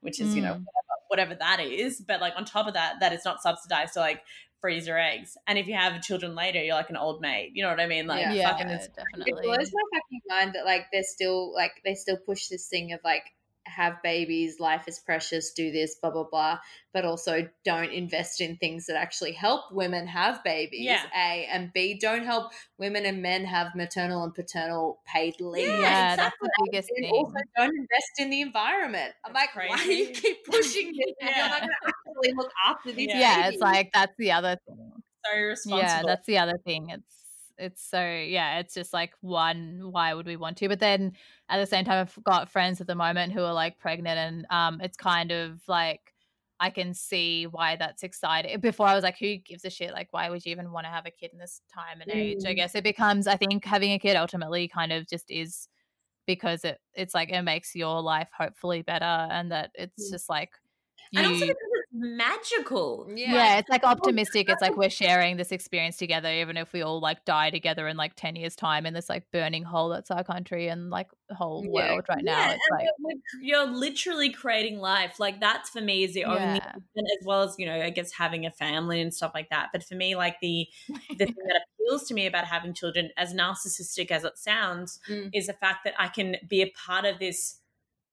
which 0.00 0.20
is 0.20 0.34
you 0.34 0.42
know 0.42 0.54
Mm. 0.54 0.64
whatever, 0.64 1.30
whatever 1.30 1.34
that 1.36 1.60
is 1.60 2.00
but 2.00 2.20
like 2.20 2.32
on 2.36 2.44
top 2.44 2.66
of 2.66 2.74
that 2.74 2.94
that 3.00 3.12
it's 3.12 3.24
not 3.24 3.40
subsidized 3.40 3.92
to 3.94 4.00
like 4.00 4.20
freeze 4.60 4.88
your 4.88 4.98
eggs 4.98 5.36
and 5.46 5.58
if 5.58 5.68
you 5.68 5.74
have 5.74 6.02
children 6.02 6.34
later 6.34 6.60
you're 6.60 6.74
like 6.74 6.90
an 6.90 6.96
old 6.96 7.20
maid 7.20 7.52
you 7.54 7.62
know 7.62 7.68
what 7.70 7.78
i 7.78 7.86
mean 7.86 8.08
like 8.08 8.22
Yeah. 8.22 8.32
yeah, 8.32 8.50
fucking 8.50 8.68
it's 8.68 8.86
It 8.86 9.34
blows 9.42 9.70
my 9.72 9.82
fucking 9.94 10.20
mind 10.28 10.54
that 10.54 10.64
like 10.64 10.86
they're 10.92 11.04
still 11.04 11.54
like 11.54 11.80
they 11.84 11.94
still 11.94 12.16
push 12.16 12.48
this 12.48 12.66
thing 12.66 12.92
of 12.92 12.98
like 13.04 13.22
have 13.66 14.02
babies, 14.02 14.58
life 14.60 14.84
is 14.88 14.98
precious, 14.98 15.52
do 15.52 15.70
this, 15.70 15.96
blah 15.96 16.10
blah 16.10 16.24
blah, 16.30 16.58
but 16.92 17.04
also 17.04 17.48
don't 17.64 17.90
invest 17.92 18.40
in 18.40 18.56
things 18.56 18.86
that 18.86 18.96
actually 18.96 19.32
help 19.32 19.72
women 19.72 20.06
have 20.06 20.42
babies. 20.44 20.84
Yeah. 20.86 21.02
A 21.14 21.46
and 21.52 21.72
B 21.72 21.98
don't 22.00 22.24
help 22.24 22.52
women 22.78 23.04
and 23.06 23.22
men 23.22 23.44
have 23.44 23.74
maternal 23.74 24.24
and 24.24 24.34
paternal 24.34 25.00
paid 25.06 25.40
leave. 25.40 25.66
Yeah, 25.68 25.80
yeah, 25.80 26.12
exactly. 26.12 26.24
that's 26.24 26.36
the 26.40 26.70
biggest 26.70 26.90
And 26.96 27.04
thing. 27.04 27.12
also 27.14 27.32
don't 27.56 27.74
invest 27.76 28.12
in 28.18 28.30
the 28.30 28.40
environment. 28.40 29.12
I'm 29.24 29.32
That's 29.32 29.56
like, 29.56 29.68
why 29.70 29.76
do 29.84 29.92
you 29.92 30.06
keep 30.14 30.44
pushing 30.46 30.92
this? 30.96 31.14
and 31.20 31.30
You're 31.36 31.36
Yeah. 31.36 31.48
not 31.48 31.60
going 31.60 31.70
to 31.70 31.88
actually 31.88 32.32
look 32.36 32.50
after 32.66 32.92
these. 32.96 33.08
Yeah. 33.08 33.18
yeah, 33.20 33.48
it's 33.48 33.60
like 33.60 33.90
that's 33.92 34.14
the 34.18 34.32
other 34.32 34.56
thing. 34.66 34.92
so 35.24 35.38
responsible 35.40 35.78
Yeah, 35.78 36.02
that's 36.04 36.26
the 36.26 36.38
other 36.38 36.58
thing. 36.64 36.90
It's 36.90 37.25
it's 37.58 37.82
so 37.82 38.00
yeah, 38.00 38.58
it's 38.60 38.74
just 38.74 38.92
like 38.92 39.14
one, 39.20 39.90
why 39.92 40.14
would 40.14 40.26
we 40.26 40.36
want 40.36 40.56
to? 40.58 40.68
But 40.68 40.80
then 40.80 41.12
at 41.48 41.58
the 41.58 41.66
same 41.66 41.84
time, 41.84 42.00
I've 42.00 42.24
got 42.24 42.48
friends 42.50 42.80
at 42.80 42.86
the 42.86 42.94
moment 42.94 43.32
who 43.32 43.42
are 43.42 43.52
like 43.54 43.78
pregnant, 43.78 44.18
and 44.18 44.46
um, 44.50 44.80
it's 44.80 44.96
kind 44.96 45.32
of 45.32 45.62
like 45.68 46.12
I 46.60 46.70
can 46.70 46.94
see 46.94 47.46
why 47.46 47.76
that's 47.76 48.02
exciting. 48.02 48.60
Before 48.60 48.86
I 48.86 48.94
was 48.94 49.04
like, 49.04 49.18
who 49.18 49.36
gives 49.36 49.64
a 49.64 49.70
shit? 49.70 49.92
Like, 49.92 50.12
why 50.12 50.30
would 50.30 50.44
you 50.46 50.52
even 50.52 50.72
want 50.72 50.84
to 50.86 50.90
have 50.90 51.06
a 51.06 51.10
kid 51.10 51.30
in 51.32 51.38
this 51.38 51.60
time 51.72 52.00
and 52.00 52.10
age? 52.10 52.40
I 52.46 52.52
Mm. 52.52 52.54
guess 52.54 52.74
it 52.74 52.84
becomes. 52.84 53.26
I 53.26 53.36
think 53.36 53.64
having 53.64 53.92
a 53.92 53.98
kid 53.98 54.16
ultimately 54.16 54.68
kind 54.68 54.92
of 54.92 55.06
just 55.08 55.30
is 55.30 55.68
because 56.26 56.64
it 56.64 56.80
it's 56.94 57.14
like 57.14 57.30
it 57.30 57.42
makes 57.42 57.74
your 57.74 58.02
life 58.02 58.30
hopefully 58.36 58.82
better, 58.82 59.04
and 59.04 59.52
that 59.52 59.70
it's 59.74 60.10
Mm. 60.10 60.10
just 60.10 60.28
like 60.30 60.52
and 61.16 61.26
also 61.26 61.46
you 61.46 61.54
because 61.54 61.70
it's 61.72 61.75
magical. 61.98 63.06
Yeah. 63.14 63.32
Yeah. 63.32 63.58
it's 63.58 63.68
like 63.68 63.84
optimistic. 63.84 64.48
It's 64.48 64.60
like 64.62 64.76
we're 64.76 64.90
sharing 64.90 65.36
this 65.36 65.52
experience 65.52 65.96
together, 65.96 66.30
even 66.30 66.56
if 66.56 66.72
we 66.72 66.82
all 66.82 67.00
like 67.00 67.24
die 67.24 67.50
together 67.50 67.88
in 67.88 67.96
like 67.96 68.14
10 68.16 68.36
years' 68.36 68.56
time 68.56 68.86
in 68.86 68.94
this 68.94 69.08
like 69.08 69.24
burning 69.32 69.62
hole 69.64 69.88
that's 69.88 70.10
our 70.10 70.24
country 70.24 70.68
and 70.68 70.90
like 70.90 71.08
whole 71.32 71.64
Yeah. 71.64 71.92
world 71.92 72.04
right 72.08 72.24
now. 72.24 72.38
Yeah, 72.38 72.52
It's 72.54 72.62
and 72.70 72.78
like, 72.78 73.16
you're, 73.40 73.66
you're 73.66 73.74
literally 73.76 74.30
creating 74.30 74.78
life. 74.78 75.18
Like 75.18 75.40
that's 75.40 75.70
for 75.70 75.80
me 75.80 76.04
is 76.04 76.14
the 76.14 76.24
only, 76.24 76.40
Yeah. 76.40 76.72
as 76.74 77.26
well 77.26 77.42
as 77.42 77.54
you 77.58 77.66
know, 77.66 77.80
I 77.80 77.90
guess 77.90 78.12
having 78.12 78.46
a 78.46 78.50
family 78.50 79.00
and 79.00 79.12
stuff 79.12 79.32
like 79.34 79.50
that. 79.50 79.68
But 79.72 79.82
for 79.84 79.94
me, 79.94 80.16
like 80.16 80.36
the 80.40 80.66
the 80.88 80.94
thing 81.26 81.34
that 81.48 81.62
appeals 81.80 82.06
to 82.08 82.14
me 82.14 82.26
about 82.26 82.44
having 82.46 82.74
children, 82.74 83.10
as 83.16 83.32
narcissistic 83.34 84.10
as 84.10 84.24
it 84.24 84.38
sounds, 84.38 84.98
Mm. 85.08 85.30
is 85.32 85.46
the 85.46 85.52
fact 85.52 85.84
that 85.84 85.94
I 85.98 86.08
can 86.08 86.36
be 86.48 86.62
a 86.62 86.70
part 86.70 87.04
of 87.04 87.18
this 87.18 87.60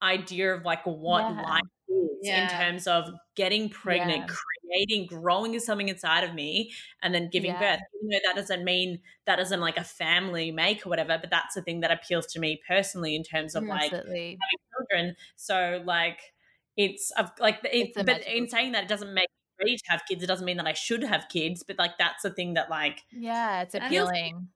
idea 0.03 0.53
of 0.55 0.63
like 0.65 0.83
what 0.85 1.29
Yeah. 1.31 1.43
life 1.43 1.61
is 1.89 2.29
in 2.29 2.47
terms 2.47 2.87
of 2.87 3.09
getting 3.35 3.69
pregnant, 3.69 4.25
Yeah. 4.25 4.35
creating, 4.61 5.07
growing 5.07 5.59
something 5.59 5.89
inside 5.89 6.23
of 6.23 6.33
me, 6.35 6.71
and 7.01 7.13
then 7.15 7.29
giving 7.31 7.57
Yeah. 7.57 7.57
birth. 7.57 7.79
Even 7.95 8.09
though 8.09 8.19
that 8.25 8.35
doesn't 8.35 8.63
mean 8.65 9.01
that 9.25 9.37
doesn't 9.37 9.61
like 9.61 9.77
a 9.77 9.83
family 9.83 10.51
make 10.51 10.85
or 10.85 10.89
whatever, 10.89 11.17
but 11.19 11.29
that's 11.31 11.55
the 11.55 11.61
thing 11.63 11.81
that 11.81 11.91
appeals 11.91 12.27
to 12.27 12.39
me 12.39 12.61
personally 12.67 13.15
in 13.15 13.23
terms 13.23 13.55
of 13.55 13.63
mm, 13.63 13.69
like 13.69 13.93
absolutely. 13.93 14.43
children. 14.77 15.15
So 15.35 15.81
like 15.85 16.33
it's 16.77 17.11
I've 17.17 17.31
like 17.39 17.59
it, 17.63 17.91
It's 17.95 17.97
but 18.05 18.23
in 18.27 18.47
saying 18.49 18.71
that 18.73 18.83
it 18.85 18.89
doesn't 18.89 19.13
make 19.13 19.29
me 19.59 19.65
ready 19.65 19.77
to 19.77 19.83
have 19.89 20.03
kids. 20.07 20.23
It 20.23 20.27
doesn't 20.27 20.45
mean 20.45 20.57
that 20.57 20.67
I 20.67 20.73
should 20.73 21.03
have 21.03 21.27
kids, 21.29 21.63
but 21.63 21.77
like 21.77 21.97
that's 21.97 22.23
the 22.23 22.31
thing 22.33 22.53
that 22.55 22.69
like 22.69 23.01
Yeah, 23.11 23.61
it's 23.61 23.75
And 23.79 23.97
appealing. 23.97 24.49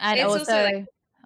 And 0.00 0.20
it's 0.20 0.34
also, 0.36 0.52
also, 0.52 0.62
like, 0.62 0.74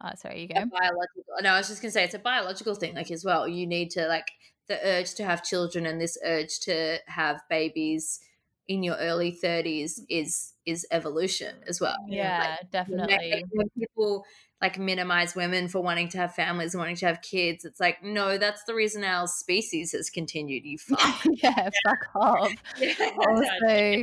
oh, 0.03 0.11
sorry, 0.16 0.42
you 0.42 0.48
go. 0.48 0.55
biological 0.55 1.24
no 1.42 1.51
i 1.51 1.59
was 1.59 1.68
just 1.68 1.80
gonna 1.82 1.90
say 1.92 2.05
it's 2.05 2.14
a 2.14 2.18
biological 2.18 2.74
thing 2.74 2.94
like 2.94 3.11
as 3.11 3.24
well 3.24 3.46
you 3.48 3.66
need 3.66 3.90
to 3.90 4.07
like 4.07 4.30
the 4.68 4.78
urge 4.86 5.14
to 5.14 5.24
have 5.24 5.42
children 5.42 5.84
and 5.86 6.01
this 6.01 6.16
urge 6.24 6.61
to 6.61 6.98
have 7.07 7.40
babies 7.48 8.20
in 8.68 8.84
your 8.84 8.94
early 8.96 9.36
30s 9.42 9.98
is 10.09 10.53
is 10.64 10.86
evolution 10.92 11.57
as 11.66 11.80
well 11.80 11.96
Yeah, 12.09 12.57
Like, 12.61 12.70
definitely. 12.70 13.44
when 13.51 13.68
people 13.76 14.24
like 14.62 14.78
minimize 14.78 15.34
women 15.34 15.66
for 15.68 15.80
wanting 15.82 16.09
to 16.11 16.18
have 16.18 16.34
families 16.34 16.74
and 16.74 16.78
wanting 16.80 16.94
to 16.96 17.07
have 17.07 17.20
kids 17.22 17.64
it's 17.64 17.80
like 17.80 18.03
no 18.05 18.38
that's 18.38 18.62
the 18.64 18.74
reason 18.74 19.03
our 19.03 19.26
species 19.26 19.90
has 19.92 20.09
continued 20.09 20.64
you 20.64 20.78
fuck 20.78 21.24
yeah, 21.42 21.70
fuck 21.84 22.07
off. 22.14 22.53
Yeah. 22.78 22.94
Also, 23.18 24.03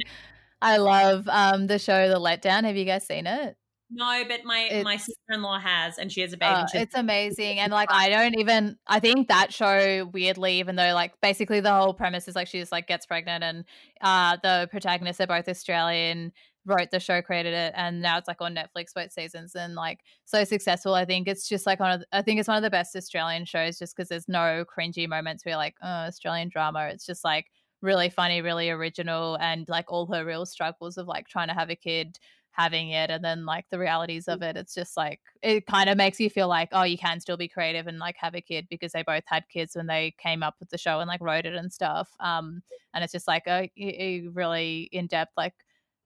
I 0.62 0.78
love 0.78 1.30
um 1.30 1.68
the 1.68 1.80
show 1.80 2.10
The 2.10 2.20
Letdown. 2.20 2.64
Have 2.66 2.76
you 2.76 2.86
guys 2.86 3.06
seen 3.08 3.26
it? 3.28 3.56
No, 3.90 4.24
but 4.28 4.44
my 4.44 4.82
my 4.84 4.98
sister 4.98 5.32
in 5.32 5.42
law 5.42 5.60
has, 5.60 5.98
and 5.98 6.12
she 6.12 6.22
has 6.22 6.34
a 6.34 6.38
baby. 6.38 6.54
Uh, 6.54 6.66
it's 6.74 6.96
amazing. 6.96 7.60
And 7.60 7.72
like 7.72 7.90
I 7.92 8.10
don't 8.10 8.38
even 8.38 8.78
I 8.88 9.00
think 9.00 9.30
that 9.30 9.54
show 9.54 10.10
weirdly, 10.14 10.60
even 10.60 10.76
though 10.76 10.94
like 10.94 11.14
basically 11.22 11.62
the 11.62 11.72
whole 11.72 11.94
premise 11.94 12.28
is 12.28 12.36
like 12.36 12.48
she 12.48 12.60
just 12.60 12.72
like 12.72 12.88
gets 12.88 13.06
pregnant 13.06 13.44
and 13.44 13.64
uh 14.02 14.38
the 14.44 14.68
protagonists 14.70 15.22
are 15.22 15.28
both 15.28 15.48
Australian, 15.48 16.34
wrote 16.66 16.92
the 16.92 17.00
show, 17.00 17.22
created 17.22 17.54
it, 17.54 17.74
and 17.78 18.02
now 18.02 18.18
it's 18.18 18.28
like 18.28 18.42
on 18.42 18.56
Netflix 18.56 18.94
both 18.94 19.12
seasons 19.12 19.56
and 19.56 19.76
like 19.76 20.00
so 20.26 20.44
successful. 20.44 20.94
I 20.94 21.06
think 21.06 21.30
it's 21.30 21.48
just 21.48 21.66
like 21.66 21.80
one 21.80 21.92
of 21.92 22.04
I 22.12 22.22
think 22.22 22.40
it's 22.40 22.50
one 22.50 22.58
of 22.58 22.64
the 22.64 22.70
best 22.70 22.96
Australian 22.96 23.46
shows 23.46 23.80
just 23.80 23.96
because 23.96 24.10
there's 24.10 24.28
no 24.28 24.66
cringy 24.66 25.08
moments 25.08 25.46
where 25.46 25.52
you're 25.52 25.58
like, 25.58 25.76
oh, 25.82 25.88
Australian 25.88 26.50
drama. 26.50 26.90
It's 26.92 27.06
just 27.06 27.24
like 27.24 27.46
really 27.82 28.10
funny, 28.10 28.42
really 28.42 28.70
original, 28.70 29.38
and 29.40 29.68
like 29.70 29.92
all 29.94 30.12
her 30.14 30.26
real 30.26 30.46
struggles 30.46 30.98
of 30.98 31.08
like 31.08 31.28
trying 31.28 31.48
to 31.48 31.54
have 31.54 31.70
a 31.70 31.76
kid 31.76 32.20
having 32.58 32.90
it 32.90 33.10
and 33.12 33.24
then 33.24 33.46
like 33.46 33.66
the 33.70 33.78
realities 33.78 34.28
of 34.28 34.42
it 34.42 34.58
it's 34.58 34.74
just 34.74 34.98
like 34.98 35.22
it 35.44 35.68
kind 35.68 35.90
of 35.90 35.98
makes 35.98 36.20
you 36.20 36.30
feel 36.30 36.48
like 36.48 36.70
oh 36.72 36.84
you 36.84 36.98
can 36.98 37.20
still 37.20 37.38
be 37.38 37.48
creative 37.48 37.86
and 37.88 38.00
like 38.00 38.16
have 38.18 38.34
a 38.34 38.42
kid 38.42 38.68
because 38.70 38.94
they 38.94 39.04
both 39.04 39.24
had 39.28 39.48
kids 39.50 39.76
when 39.76 39.86
they 39.88 40.12
came 40.18 40.42
up 40.42 40.56
with 40.60 40.70
the 40.70 40.78
show 40.78 41.00
and 41.00 41.08
like 41.08 41.22
wrote 41.22 41.46
it 41.46 41.54
and 41.56 41.72
stuff 41.72 42.10
um 42.20 42.64
and 42.94 43.04
it's 43.04 43.14
just 43.14 43.28
like 43.28 43.44
a, 43.48 43.70
a 43.78 44.28
really 44.30 44.90
in-depth 44.92 45.34
like 45.38 45.54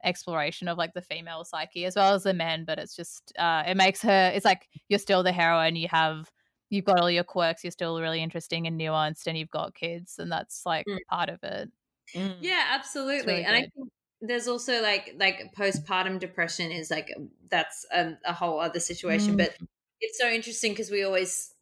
exploration 0.04 0.68
of 0.68 0.78
like 0.78 0.94
the 0.94 1.02
female 1.02 1.44
psyche 1.46 1.86
as 1.86 1.96
well 1.96 2.14
as 2.16 2.24
the 2.24 2.34
men 2.34 2.66
but 2.66 2.80
it's 2.80 2.96
just 2.96 3.32
uh 3.38 3.64
it 3.68 3.78
makes 3.78 4.02
her 4.02 4.32
it's 4.34 4.46
like 4.46 4.68
you're 4.90 4.98
still 5.00 5.22
the 5.22 5.32
heroine 5.32 5.76
you 5.76 5.88
have 5.88 6.32
you've 6.72 6.86
got 6.86 7.00
all 7.00 7.12
your 7.12 7.24
quirks 7.24 7.64
you're 7.64 7.70
still 7.72 8.02
really 8.02 8.22
interesting 8.22 8.66
and 8.66 8.80
nuanced 8.82 9.28
and 9.28 9.38
you've 9.38 9.52
got 9.52 9.76
kids 9.76 10.18
and 10.18 10.32
that's 10.32 10.66
like 10.66 10.88
Mm. 10.88 11.02
part 11.08 11.30
of 11.30 11.44
it 11.44 11.70
Mm. 12.16 12.40
Yeah, 12.40 12.66
absolutely. 12.70 13.44
really 13.44 13.44
and 13.44 13.56
I 13.56 13.64
think 13.74 13.92
there's 14.22 14.48
also 14.48 14.82
like 14.82 15.16
like 15.18 15.54
postpartum 15.56 16.20
depression 16.20 16.72
is 16.72 16.92
like 16.92 17.12
that's 17.50 17.86
a, 17.92 18.18
a 18.26 18.34
whole 18.34 18.60
other 18.60 18.80
situation. 18.80 19.36
Mm. 19.36 19.38
But 19.38 19.58
it's 20.00 20.18
so 20.20 20.30
interesting 20.30 20.72
because 20.74 20.92
we 20.92 21.04
always 21.04 21.54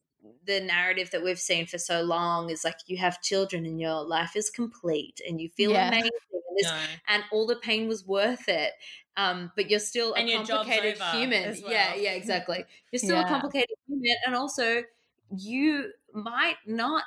the 0.46 0.60
narrative 0.60 1.12
that 1.12 1.24
we've 1.24 1.40
seen 1.40 1.66
for 1.66 1.78
so 1.78 2.02
long 2.02 2.50
is 2.50 2.64
like 2.66 2.76
you 2.88 2.98
have 2.98 3.22
children 3.22 3.66
and 3.66 3.80
your 3.80 4.04
life 4.04 4.36
is 4.36 4.50
complete 4.50 5.22
and 5.28 5.40
you 5.40 5.50
feel 5.50 5.72
Yeah. 5.72 5.88
amazing 5.88 6.12
and, 6.34 6.58
this, 6.58 6.66
No. 6.68 6.86
and 7.08 7.24
all 7.32 7.48
the 7.48 7.56
pain 7.56 7.88
was 7.88 8.06
worth 8.06 8.50
it. 8.50 8.74
Um, 9.16 9.52
but 9.56 9.70
you're 9.70 9.80
still 9.80 10.14
And 10.14 10.30
a 10.30 10.36
complicated 10.46 10.98
human. 11.14 11.44
as 11.44 11.62
Yeah, 11.62 11.96
yeah, 11.96 12.12
exactly. 12.22 12.66
You're 12.92 13.00
still 13.00 13.20
a 13.20 13.26
complicated 13.28 13.76
human, 13.88 14.16
and 14.26 14.36
also 14.36 14.84
you 15.36 15.92
might 16.14 16.58
not 16.66 17.04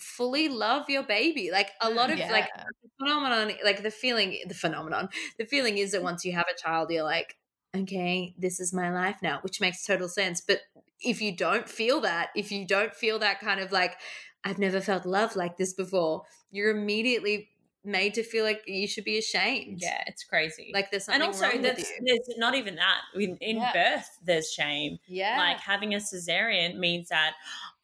fully 0.00 0.48
love 0.48 0.88
your 0.88 1.02
baby. 1.02 1.50
Like 1.50 1.70
a 1.80 1.90
lot 1.90 2.10
of 2.10 2.18
like 2.18 2.48
Yeah. 2.56 2.64
Phenomenon 2.98 3.52
like 3.64 3.82
the 3.82 3.90
feeling 3.90 4.38
the 4.46 4.54
phenomenon 4.54 5.08
the 5.38 5.44
feeling 5.44 5.78
is 5.78 5.92
that 5.92 6.00
mm. 6.00 6.04
once 6.04 6.24
you 6.24 6.32
have 6.32 6.46
a 6.52 6.60
child 6.60 6.90
you're 6.90 7.04
like 7.04 7.36
okay 7.76 8.34
this 8.38 8.60
is 8.60 8.72
my 8.72 8.92
life 8.92 9.16
now 9.22 9.38
which 9.42 9.60
makes 9.60 9.84
total 9.84 10.08
sense 10.08 10.40
but 10.40 10.60
if 11.00 11.20
you 11.20 11.36
don't 11.36 11.68
feel 11.68 12.00
that 12.00 12.30
if 12.34 12.50
you 12.50 12.66
don't 12.66 12.94
feel 12.94 13.18
that 13.18 13.40
kind 13.40 13.60
of 13.60 13.72
like 13.72 13.96
i've 14.44 14.58
never 14.58 14.80
felt 14.80 15.04
love 15.04 15.36
like 15.36 15.56
this 15.56 15.74
before 15.74 16.22
you're 16.50 16.70
immediately 16.70 17.50
made 17.86 18.14
to 18.14 18.22
feel 18.22 18.44
like 18.44 18.62
you 18.66 18.86
should 18.88 19.04
be 19.04 19.18
ashamed 19.18 19.78
Yeah, 19.80 20.02
it's 20.06 20.24
crazy. 20.24 20.70
like 20.74 20.90
there's 20.90 21.08
and 21.08 21.22
also, 21.22 21.44
wrong 21.48 21.62
there's, 21.62 21.76
with 21.78 21.88
you 22.00 22.06
there's 22.06 22.38
not 22.38 22.54
even 22.54 22.76
that. 22.76 23.00
In, 23.14 23.36
in 23.40 23.58
Yeah. 23.58 23.72
birth, 23.72 24.08
there's 24.24 24.50
shame. 24.52 24.98
yeah 25.06 25.36
Like 25.38 25.58
having 25.60 25.94
a 25.94 25.98
cesarean 25.98 26.78
means 26.78 27.08
that, 27.08 27.34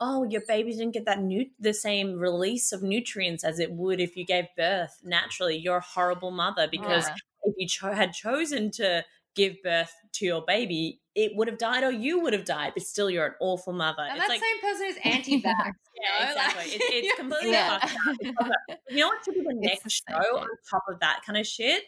oh, 0.00 0.24
your 0.24 0.42
baby 0.48 0.72
didn't 0.72 0.92
get 0.92 1.04
that 1.04 1.20
nu- 1.20 1.50
the 1.60 1.74
same 1.74 2.18
release 2.18 2.72
of 2.72 2.82
nutrients 2.82 3.44
as 3.44 3.60
it 3.60 3.72
would 3.72 4.00
if 4.00 4.16
you 4.16 4.24
gave 4.24 4.46
birth 4.56 5.00
naturally. 5.04 5.56
You're 5.56 5.76
a 5.78 5.80
horrible 5.80 6.30
mother 6.32 6.66
because 6.70 7.06
Yeah. 7.08 7.14
if 7.44 7.54
you 7.58 7.68
cho- 7.68 7.92
had 7.92 8.12
chosen 8.12 8.70
to 8.72 9.04
give 9.34 9.62
birth 9.62 9.94
to 10.14 10.24
your 10.26 10.42
baby, 10.44 11.01
it 11.14 11.32
would 11.36 11.46
have 11.48 11.58
died 11.58 11.84
or 11.84 11.90
you 11.90 12.20
would 12.20 12.32
have 12.32 12.44
died, 12.44 12.72
but 12.74 12.82
still 12.82 13.10
you're 13.10 13.26
an 13.26 13.34
awful 13.40 13.72
mother. 13.72 14.02
and 14.02 14.16
it's 14.18 14.26
that 14.26 14.28
like, 14.30 14.40
same 14.40 14.60
person 14.60 14.86
is 14.86 14.96
anti-vax 15.04 15.44
yeah, 15.44 16.24
know, 16.26 16.34
like- 16.34 16.46
exactly. 16.46 16.64
It's, 16.72 16.84
it's 17.06 17.16
completely 17.18 17.50
Yeah. 17.52 17.78
fucked 17.78 17.92
up. 18.08 18.16
It's 18.20 18.38
fucked 18.38 18.50
up. 18.70 18.78
You 18.90 18.96
know 18.98 19.08
what 19.08 19.24
should 19.24 19.34
be 19.34 19.40
the 19.42 19.54
next 19.54 19.84
the 19.84 19.90
show 19.90 20.38
on 20.38 20.46
top 20.70 20.84
of 20.88 21.00
that 21.00 21.20
kind 21.26 21.38
of 21.38 21.46
shit? 21.46 21.84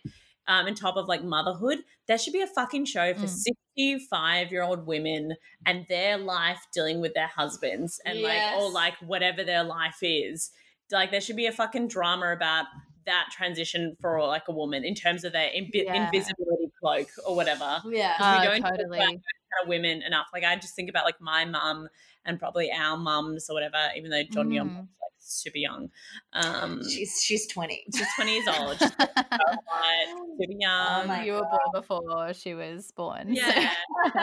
Um, 0.47 0.67
on 0.67 0.75
top 0.75 0.97
of 0.99 1.09
like 1.09 1.25
motherhood, 1.25 1.79
there 2.07 2.19
should 2.19 2.35
be 2.35 2.43
a 2.43 2.47
fucking 2.47 2.85
show 2.85 3.15
for 3.15 3.25
Mm. 3.25 3.29
65 3.77 4.53
year 4.53 4.63
old 4.63 4.87
women 4.87 5.35
and 5.65 5.87
their 5.89 6.19
life 6.19 6.67
dealing 6.75 7.01
with 7.01 7.15
their 7.15 7.29
husbands 7.29 7.99
and 8.05 8.21
like, 8.21 8.43
or 8.59 8.71
like 8.71 8.95
whatever 8.99 9.43
their 9.43 9.65
life 9.65 9.99
is. 10.03 10.51
Like, 10.93 11.11
there 11.11 11.23
should 11.23 11.37
be 11.37 11.47
a 11.47 11.53
fucking 11.53 11.89
drama 11.89 12.31
about 12.33 12.67
that 13.07 13.29
transition 13.33 13.97
for 14.01 14.23
like 14.23 14.45
a 14.49 14.53
woman 14.53 14.85
in 14.85 14.95
terms 14.95 15.25
of 15.25 15.33
their 15.33 15.49
invi- 15.51 15.85
Yeah. 15.85 16.05
invisibility 16.07 16.71
cloak 16.81 17.09
or 17.27 17.35
whatever. 17.37 17.83
yeah 17.87 18.41
we 18.43 18.49
Oh, 18.49 18.53
don't 18.53 18.61
talk 18.63 18.71
about 18.71 18.79
totally 18.79 18.99
kind 18.99 19.21
of 19.63 19.69
women 19.69 20.03
enough. 20.03 20.27
Like 20.33 20.45
I 20.45 20.57
just 20.57 20.75
think 20.75 20.89
about 20.91 21.05
like 21.05 21.21
my 21.21 21.45
mum 21.45 21.89
and 22.25 22.39
probably 22.39 22.71
our 22.73 22.97
mums 22.97 23.49
or 23.51 23.55
whatever, 23.55 23.91
even 23.97 24.11
though 24.11 24.23
John 24.25 24.51
Young 24.51 24.69
Mm. 24.71 24.77
was 24.77 24.89
like 25.03 25.13
super 25.19 25.59
young. 25.59 25.91
Um 26.33 26.83
she's 26.89 27.21
she's 27.23 27.47
20 27.47 27.85
she's 27.95 28.07
20 28.17 28.33
years 28.35 28.49
old. 28.49 28.79
She's 28.79 28.91
so 28.91 30.37
super 30.39 30.53
young. 30.59 31.03
Oh 31.03 31.07
my 31.07 31.25
you 31.25 31.33
were 31.35 31.41
born 31.43 31.71
before 31.73 32.35
she 32.35 32.55
was 32.55 32.91
born. 32.93 33.35
so- 33.37 33.43
yeah. 33.47 33.71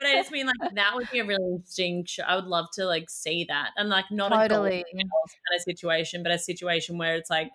but 0.00 0.08
I 0.08 0.14
just 0.16 0.30
mean 0.32 0.46
like 0.46 0.74
that 0.74 0.94
would 0.94 1.10
be 1.10 1.20
a 1.20 1.24
really 1.24 1.52
interesting 1.52 2.04
show. 2.04 2.22
I 2.24 2.34
would 2.36 2.44
love 2.46 2.66
to 2.74 2.84
like 2.84 3.08
see 3.08 3.44
that. 3.48 3.70
And 3.76 3.88
like 3.88 4.06
not 4.10 4.32
a 4.32 4.48
totally. 4.48 4.84
Golden 4.92 5.08
Girls 5.08 5.32
kind 5.48 5.56
of 5.56 5.62
situation, 5.62 6.22
but 6.22 6.32
a 6.32 6.38
situation 6.38 6.98
where 6.98 7.14
it's 7.16 7.30
like 7.30 7.50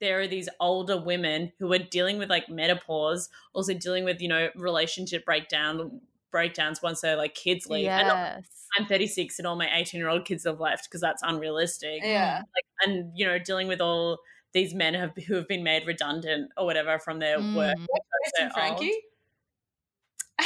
there 0.00 0.20
are 0.20 0.26
these 0.26 0.48
older 0.60 1.00
women 1.00 1.52
who 1.58 1.72
are 1.72 1.78
dealing 1.78 2.18
with 2.18 2.28
like 2.30 2.48
menopause, 2.48 3.28
also 3.54 3.74
dealing 3.74 4.04
with, 4.04 4.20
you 4.20 4.28
know, 4.28 4.48
relationship 4.56 5.24
breakdown 5.24 6.00
breakdowns 6.30 6.82
once 6.82 7.00
their 7.00 7.16
like 7.16 7.34
kids 7.34 7.66
leave. 7.68 7.88
And 7.88 8.06
Yes. 8.08 8.44
I'm 8.78 8.86
36 8.86 9.38
and 9.38 9.46
all 9.46 9.56
my 9.56 9.68
18 9.72 9.98
year 9.98 10.08
old 10.08 10.24
kids 10.26 10.44
have 10.44 10.60
left 10.60 10.84
because 10.88 11.00
that's 11.00 11.22
unrealistic. 11.22 12.00
yeah 12.02 12.38
Like, 12.38 12.64
and 12.88 13.12
you 13.14 13.26
know, 13.26 13.38
dealing 13.38 13.68
with 13.68 13.80
all 13.80 14.18
these 14.52 14.74
men 14.74 14.94
have, 14.94 15.12
who 15.26 15.34
have 15.34 15.48
been 15.48 15.62
made 15.62 15.86
redundant 15.86 16.50
or 16.56 16.66
whatever 16.66 16.98
from 16.98 17.18
their 17.20 17.38
work. 17.38 17.76
Mm. 17.76 17.86
because 17.86 18.32
Chris 18.36 18.52
Frankie 18.52 18.92
old. 18.92 19.02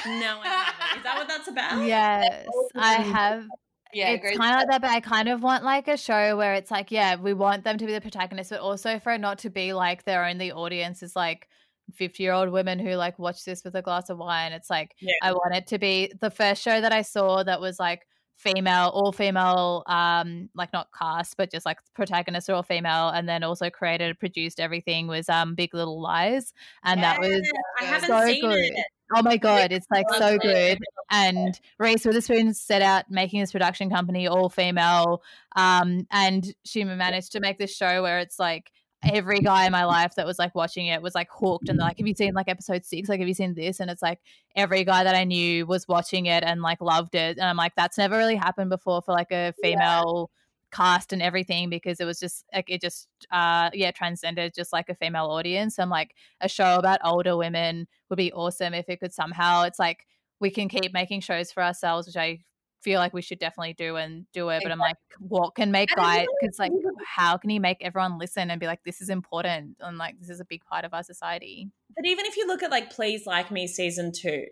No, 0.06 0.40
I 0.42 0.46
haven't. 0.46 0.98
Is 0.98 1.02
that 1.04 1.16
what 1.18 1.28
that's 1.28 1.48
about? 1.54 1.84
Yes, 1.86 2.46
I 2.76 2.94
have. 2.94 3.44
Yeah 3.92 4.10
it's 4.10 4.36
kind 4.36 4.54
of 4.54 4.60
like 4.60 4.68
that, 4.68 4.80
but 4.82 4.90
I 4.90 5.00
kind 5.00 5.28
of 5.28 5.42
want 5.42 5.64
like 5.64 5.88
a 5.88 5.96
show 5.96 6.36
where 6.36 6.54
it's 6.54 6.70
like, 6.70 6.90
yeah, 6.90 7.16
we 7.16 7.32
want 7.32 7.64
them 7.64 7.78
to 7.78 7.86
be 7.86 7.92
the 7.92 8.00
protagonist, 8.00 8.50
but 8.50 8.60
also 8.60 8.98
for 8.98 9.12
it 9.12 9.20
not 9.20 9.38
to 9.40 9.50
be 9.50 9.72
like 9.72 10.04
their 10.04 10.24
only 10.24 10.52
audience 10.52 11.02
is 11.02 11.16
like 11.16 11.48
50 11.94 12.22
year 12.22 12.32
old 12.32 12.50
women 12.50 12.78
who 12.78 12.94
like 12.94 13.18
watch 13.18 13.44
this 13.44 13.64
with 13.64 13.74
a 13.74 13.82
glass 13.82 14.10
of 14.10 14.18
wine. 14.18 14.52
It's 14.52 14.70
like, 14.70 14.94
Yeah. 15.00 15.12
I 15.22 15.32
want 15.32 15.54
it 15.54 15.66
to 15.68 15.78
be 15.78 16.12
the 16.20 16.30
first 16.30 16.62
show 16.62 16.80
that 16.80 16.92
I 16.92 17.02
saw 17.02 17.42
that 17.42 17.60
was 17.60 17.78
like 17.78 18.06
female, 18.40 18.90
all 18.94 19.12
female, 19.12 19.82
um, 19.86 20.48
like 20.54 20.72
not 20.72 20.88
cast, 20.98 21.36
but 21.36 21.50
just 21.50 21.66
like 21.66 21.78
protagonists 21.94 22.48
are 22.48 22.54
all 22.54 22.62
female, 22.62 23.10
and 23.10 23.28
then 23.28 23.42
also 23.42 23.68
created, 23.70 24.18
produced 24.18 24.58
everything 24.58 25.06
was 25.06 25.28
um 25.28 25.54
Big 25.54 25.74
Little 25.74 26.00
Lies, 26.00 26.52
and 26.82 27.02
that 27.02 27.20
was 27.20 27.42
I 27.80 27.84
haven't 27.84 28.08
so 28.08 28.26
seen 28.26 28.40
good. 28.40 28.58
it. 28.58 28.86
Oh 29.14 29.22
my 29.22 29.36
god, 29.36 29.72
it's 29.72 29.86
like 29.90 30.06
so 30.16 30.38
good. 30.38 30.78
And 31.10 31.58
Reese 31.78 32.04
Witherspoon 32.04 32.54
set 32.54 32.82
out 32.82 33.10
making 33.10 33.40
this 33.40 33.52
production 33.52 33.90
company, 33.90 34.26
all 34.26 34.48
female, 34.48 35.22
um, 35.56 36.06
and 36.10 36.54
she 36.64 36.84
managed 36.84 37.32
to 37.32 37.40
make 37.40 37.58
this 37.58 37.74
show 37.74 38.02
where 38.02 38.20
it's 38.20 38.38
like 38.38 38.72
every 39.02 39.40
guy 39.40 39.64
in 39.64 39.72
my 39.72 39.84
life 39.84 40.14
that 40.16 40.26
was 40.26 40.38
like 40.38 40.54
watching 40.54 40.86
it 40.86 41.00
was 41.00 41.14
like 41.14 41.28
hooked 41.30 41.68
and 41.68 41.78
like, 41.78 41.98
have 41.98 42.06
you 42.06 42.14
seen 42.14 42.34
like 42.34 42.48
episode 42.48 42.84
six? 42.84 43.08
Like, 43.08 43.20
have 43.20 43.28
you 43.28 43.34
seen 43.34 43.54
this? 43.54 43.80
And 43.80 43.90
it's 43.90 44.02
like 44.02 44.20
every 44.54 44.84
guy 44.84 45.04
that 45.04 45.14
I 45.14 45.24
knew 45.24 45.66
was 45.66 45.88
watching 45.88 46.26
it 46.26 46.44
and 46.44 46.60
like 46.60 46.80
loved 46.80 47.14
it. 47.14 47.38
And 47.38 47.46
I'm 47.46 47.56
like, 47.56 47.74
that's 47.76 47.96
never 47.96 48.16
really 48.18 48.36
happened 48.36 48.70
before 48.70 49.00
for 49.02 49.12
like 49.12 49.32
a 49.32 49.54
female 49.62 50.30
cast 50.70 51.12
and 51.12 51.22
everything 51.22 51.68
because 51.68 52.00
it 52.00 52.04
was 52.04 52.20
just 52.20 52.44
like 52.54 52.70
it 52.70 52.80
just 52.80 53.08
uh 53.32 53.70
yeah 53.72 53.90
transcended 53.90 54.54
just 54.54 54.72
like 54.72 54.88
a 54.88 54.94
female 54.94 55.26
audience 55.26 55.78
and 55.78 55.90
like 55.90 56.14
a 56.40 56.48
show 56.48 56.76
about 56.76 57.00
older 57.04 57.36
women 57.36 57.88
would 58.08 58.16
be 58.16 58.32
awesome 58.32 58.72
if 58.72 58.88
it 58.88 59.00
could 59.00 59.12
somehow 59.12 59.64
it's 59.64 59.80
like 59.80 60.06
we 60.38 60.48
can 60.48 60.68
keep 60.68 60.92
making 60.92 61.20
shows 61.20 61.50
for 61.50 61.60
ourselves 61.60 62.06
which 62.06 62.16
i 62.16 62.38
feel 62.82 62.98
like 62.98 63.12
we 63.12 63.22
should 63.22 63.38
definitely 63.38 63.72
do 63.74 63.96
and 63.96 64.24
do 64.32 64.48
it 64.48 64.62
but 64.62 64.72
i'm 64.72 64.78
like 64.78 64.96
what 65.18 65.54
can 65.54 65.70
make 65.70 65.88
guys 65.94 66.26
because 66.40 66.58
like 66.58 66.72
how 67.06 67.36
can 67.36 67.50
you 67.50 67.60
make 67.60 67.78
everyone 67.82 68.18
listen 68.18 68.50
and 68.50 68.58
be 68.60 68.66
like 68.66 68.82
this 68.84 69.00
is 69.00 69.08
important 69.10 69.76
and 69.80 69.98
like 69.98 70.18
this 70.18 70.30
is 70.30 70.40
a 70.40 70.44
big 70.44 70.64
part 70.64 70.84
of 70.84 70.94
our 70.94 71.02
society 71.02 71.68
But 71.94 72.06
even 72.06 72.24
if 72.26 72.36
you 72.36 72.46
look 72.46 72.62
at 72.62 72.70
like 72.70 72.90
Please 72.90 73.26
Like 73.26 73.50
Me 73.50 73.66
season 73.66 74.12
two, 74.12 74.46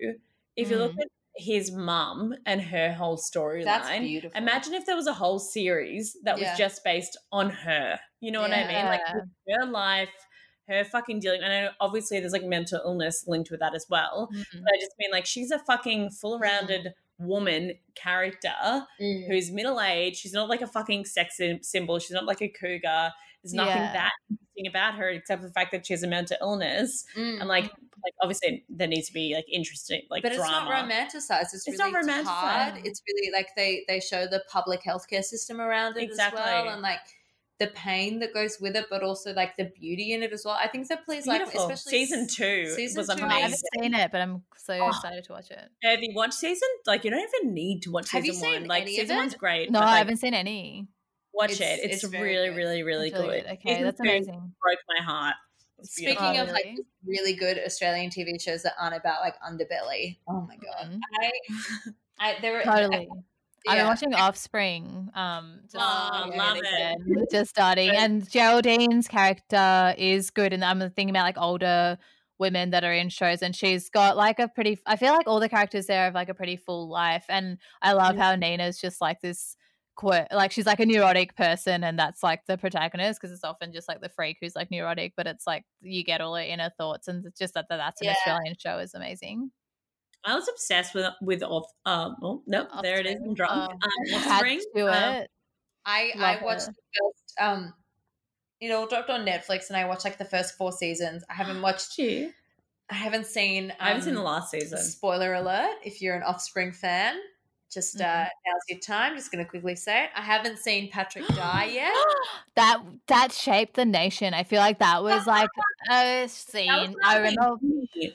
if 0.56 0.70
you 0.70 0.76
look 0.76 0.92
Mm. 0.92 1.02
at 1.02 1.08
his 1.36 1.70
mum 1.70 2.34
and 2.44 2.60
her 2.60 2.92
whole 2.92 3.16
storyline, 3.16 4.28
imagine 4.34 4.74
if 4.74 4.86
there 4.86 4.96
was 4.96 5.06
a 5.06 5.12
whole 5.14 5.38
series 5.38 6.16
that 6.24 6.38
Yeah. 6.38 6.50
was 6.50 6.58
just 6.58 6.82
based 6.84 7.16
on 7.30 7.50
her. 7.50 8.00
You 8.20 8.32
know 8.32 8.40
what 8.40 8.52
I 8.52 8.66
mean? 8.66 8.84
Like 8.86 9.06
her 9.06 9.66
life, 9.66 10.10
her 10.66 10.84
fucking 10.84 11.20
dealing. 11.20 11.42
And 11.42 11.52
I 11.52 11.60
know 11.62 11.70
obviously 11.80 12.18
there's 12.20 12.32
like 12.32 12.44
mental 12.44 12.80
illness 12.84 13.24
linked 13.28 13.50
with 13.52 13.60
that 13.60 13.74
as 13.74 13.86
well. 13.88 14.28
Mhm. 14.34 14.62
But 14.64 14.72
I 14.74 14.78
just 14.80 14.92
mean 14.98 15.10
like 15.12 15.24
she's 15.26 15.50
a 15.52 15.58
fucking 15.60 16.10
full 16.10 16.38
rounded 16.40 16.92
woman 17.18 17.72
character 17.94 18.86
Mm. 19.00 19.26
who's 19.26 19.50
middle 19.50 19.80
aged. 19.80 20.16
She's 20.18 20.32
not 20.32 20.48
like 20.48 20.60
a 20.62 20.66
fucking 20.66 21.04
sex 21.04 21.40
symbol. 21.62 21.98
She's 21.98 22.12
not 22.12 22.24
like 22.24 22.40
a 22.42 22.48
cougar. 22.48 23.12
There's 23.42 23.54
nothing 23.54 23.76
Yeah. 23.76 23.92
that 23.92 24.10
interesting 24.30 24.66
about 24.68 24.94
her 24.94 25.08
except 25.10 25.42
for 25.42 25.48
the 25.48 25.52
fact 25.52 25.72
that 25.72 25.86
she 25.86 25.92
has 25.92 26.02
a 26.02 26.06
mental 26.08 26.36
illness. 26.40 27.04
Mm. 27.16 27.40
And 27.40 27.48
like, 27.48 27.64
like 27.64 28.14
obviously 28.22 28.64
there 28.68 28.86
needs 28.88 29.08
to 29.08 29.12
be 29.12 29.34
like 29.34 29.46
interesting, 29.52 30.02
like 30.10 30.22
but 30.22 30.32
it's 30.32 30.40
not 30.40 30.68
romanticized. 30.70 31.52
It's, 31.52 31.66
It's 31.66 31.78
really 31.78 31.92
not 31.92 32.04
romanticized. 32.04 32.24
hard. 32.24 32.86
It's 32.86 33.02
really 33.08 33.32
like 33.32 33.48
they 33.56 33.84
they 33.88 33.98
show 34.00 34.26
the 34.26 34.42
public 34.50 34.82
healthcare 34.82 35.24
system 35.24 35.60
around 35.60 35.96
it 35.96 36.10
as 36.10 36.16
well, 36.18 36.28
Exactly. 36.28 36.68
and 36.72 36.82
like 36.82 37.00
the 37.58 37.66
pain 37.68 38.20
that 38.20 38.32
goes 38.32 38.58
with 38.60 38.76
it, 38.76 38.86
but 38.88 39.02
also 39.02 39.32
like 39.34 39.56
the 39.56 39.64
beauty 39.78 40.12
in 40.12 40.22
it 40.22 40.32
as 40.32 40.44
well. 40.44 40.56
I 40.60 40.68
think 40.68 40.86
that 40.88 41.04
plays 41.04 41.26
like 41.26 41.42
especially 41.42 41.76
season 41.90 42.26
two 42.28 42.66
season 42.70 42.98
was 43.00 43.08
two 43.08 43.24
I 43.24 43.40
haven't 43.40 43.60
seen 43.80 43.94
it, 43.94 44.12
but 44.12 44.20
I'm 44.20 44.42
so 44.56 44.74
Oh. 44.74 44.88
excited 44.88 45.24
to 45.24 45.32
watch 45.32 45.50
it. 45.50 45.68
Have 45.82 46.00
you 46.02 46.12
watched 46.14 46.34
season? 46.34 46.68
Like 46.86 47.04
you 47.04 47.10
don't 47.10 47.26
even 47.42 47.54
need 47.54 47.82
to 47.82 47.90
watch 47.90 48.10
Have 48.10 48.24
you 48.24 48.32
season 48.32 48.48
one. 48.48 48.58
seen 48.60 48.68
Like 48.68 48.82
any 48.82 48.96
of 48.98 49.00
season 49.02 49.16
it? 49.16 49.20
one's 49.20 49.34
great. 49.34 49.70
No, 49.70 49.80
but, 49.80 49.88
I 49.88 49.98
haven't 49.98 50.18
seen 50.18 50.34
any. 50.34 50.86
watch 51.34 51.52
It's- 51.52 51.78
it. 51.80 51.84
It's, 51.90 52.04
it's 52.04 52.12
very 52.12 52.30
really, 52.34 52.48
good. 52.50 52.56
really, 52.56 52.82
really 52.82 53.10
That's 53.10 53.22
good. 53.24 53.46
Okay, 53.46 53.68
Season 53.70 53.84
that's 53.84 54.00
amazing. 54.00 54.52
Broke 54.62 54.78
my 54.98 55.04
heart. 55.04 55.34
Speaking 55.82 56.14
beautiful. 56.16 56.36
Oh, 56.38 56.42
of 56.42 56.48
like 56.50 56.64
really? 56.64 56.76
just 56.76 56.88
really 57.06 57.32
good 57.34 57.58
Australian 57.64 58.10
TV 58.10 58.40
shows 58.42 58.62
that 58.64 58.74
aren't 58.80 58.96
about 58.96 59.20
like 59.20 59.34
underbelly. 59.40 60.18
Oh 60.28 60.40
my 60.48 60.56
god, 60.56 60.90
Mhm. 60.92 61.00
I, 61.20 61.30
I 62.34 62.40
there 62.40 62.52
were 62.54 62.62
Totally. 62.62 63.08
I've 63.66 63.78
been 63.78 63.86
watching 63.86 64.14
Offspring. 64.14 65.10
Um, 65.14 65.60
just, 65.64 65.76
Oh, 65.78 66.30
love 66.34 66.56
is 66.58 66.62
it. 66.64 67.30
just 67.30 67.50
starting, 67.50 67.90
and 67.90 68.22
Geraldine's 68.22 69.08
character 69.08 69.94
is 69.98 70.30
good, 70.30 70.52
and 70.52 70.64
I'm 70.64 70.78
thinking 70.80 71.10
about 71.10 71.24
like 71.24 71.38
older 71.38 71.98
women 72.38 72.70
that 72.70 72.84
are 72.84 72.92
in 72.92 73.08
shows, 73.08 73.42
and 73.42 73.54
she's 73.56 73.88
got 73.90 74.16
like 74.16 74.38
a 74.38 74.48
pretty. 74.48 74.78
I 74.86 74.96
feel 74.96 75.12
like 75.12 75.26
all 75.26 75.40
the 75.40 75.48
characters 75.48 75.86
there 75.86 76.04
have 76.04 76.14
like 76.14 76.28
a 76.28 76.34
pretty 76.34 76.56
full 76.56 76.88
life, 76.88 77.24
and 77.28 77.58
I 77.82 77.92
love 77.92 78.16
how 78.16 78.34
Nina's 78.36 78.80
just 78.80 79.00
like 79.00 79.20
this. 79.20 79.56
Quirk, 79.96 80.28
like 80.32 80.52
she's 80.52 80.64
like 80.64 80.78
a 80.78 80.86
neurotic 80.86 81.34
person, 81.34 81.82
and 81.82 81.98
that's 81.98 82.22
like 82.22 82.46
the 82.46 82.56
protagonist 82.56 83.20
because 83.20 83.34
it's 83.34 83.42
often 83.42 83.72
just 83.72 83.88
like 83.88 84.00
the 84.00 84.08
freak 84.08 84.36
who's 84.40 84.54
like 84.54 84.70
neurotic, 84.70 85.14
but 85.16 85.26
it's 85.26 85.44
like 85.44 85.64
you 85.80 86.04
get 86.04 86.20
all 86.20 86.36
her 86.36 86.40
inner 86.40 86.70
thoughts, 86.78 87.08
and 87.08 87.26
it's 87.26 87.36
just 87.36 87.54
that, 87.54 87.66
that 87.68 87.78
that's 87.78 88.00
an 88.00 88.04
Yeah. 88.06 88.12
Australian 88.12 88.54
show 88.56 88.78
is 88.78 88.94
amazing. 88.94 89.50
I 90.24 90.34
was 90.34 90.48
obsessed 90.48 90.94
with 90.94 91.06
with 91.22 91.42
off. 91.42 91.66
Um, 91.86 92.16
oh 92.22 92.42
no, 92.46 92.66
there 92.82 92.98
it 93.00 93.06
is. 93.06 93.16
I'm 93.16 93.30
Offspring. 93.30 93.34
drunk. 93.34 93.72
Um, 93.72 93.78
Had 94.20 94.30
Offspring. 94.32 94.58
to 94.60 94.66
do 94.74 94.88
um, 94.88 95.14
it. 95.14 95.30
I 95.86 96.12
Love 96.16 96.24
I 96.40 96.44
watched 96.44 96.68
it. 96.68 96.74
the 96.76 97.00
first 97.00 97.34
um 97.40 97.74
it 98.60 98.70
all 98.72 98.86
dropped 98.88 99.08
on 99.10 99.24
Netflix 99.24 99.68
and 99.68 99.76
I 99.76 99.86
watched 99.86 100.04
like 100.04 100.18
the 100.18 100.24
first 100.24 100.56
four 100.58 100.72
seasons. 100.72 101.24
I 101.30 101.34
haven't 101.34 101.62
watched 101.62 101.90
Watched 101.90 101.98
you. 101.98 102.32
I 102.90 102.94
haven't 102.94 103.26
seen 103.26 103.72
I 103.78 103.88
haven't 103.88 104.02
seen 104.02 104.14
the 104.14 104.20
um, 104.20 104.26
last 104.26 104.50
season. 104.50 104.78
Spoiler 104.78 105.34
alert, 105.34 105.76
if 105.84 106.02
you're 106.02 106.16
an 106.16 106.22
offspring 106.22 106.72
fan, 106.72 107.16
just 107.70 108.00
uh 108.00 108.04
Mhm. 108.04 108.28
now's 108.46 108.62
your 108.68 108.78
time. 108.80 109.14
Just 109.14 109.30
gonna 109.30 109.44
quickly 109.44 109.76
say 109.76 110.04
it. 110.04 110.10
I 110.16 110.22
haven't 110.22 110.58
seen 110.58 110.90
Patrick 110.90 111.26
die 111.28 111.66
yet. 111.72 111.92
that 112.56 112.82
that 113.06 113.32
shaped 113.32 113.74
the 113.74 113.84
nation. 113.84 114.32
I 114.34 114.42
feel 114.42 114.60
like 114.60 114.78
that 114.80 115.02
was 115.02 115.26
like 115.26 115.50
a 115.90 116.26
scene. 116.28 116.96
I 117.04 117.18
lovely. 117.18 117.36
remember 117.36 117.56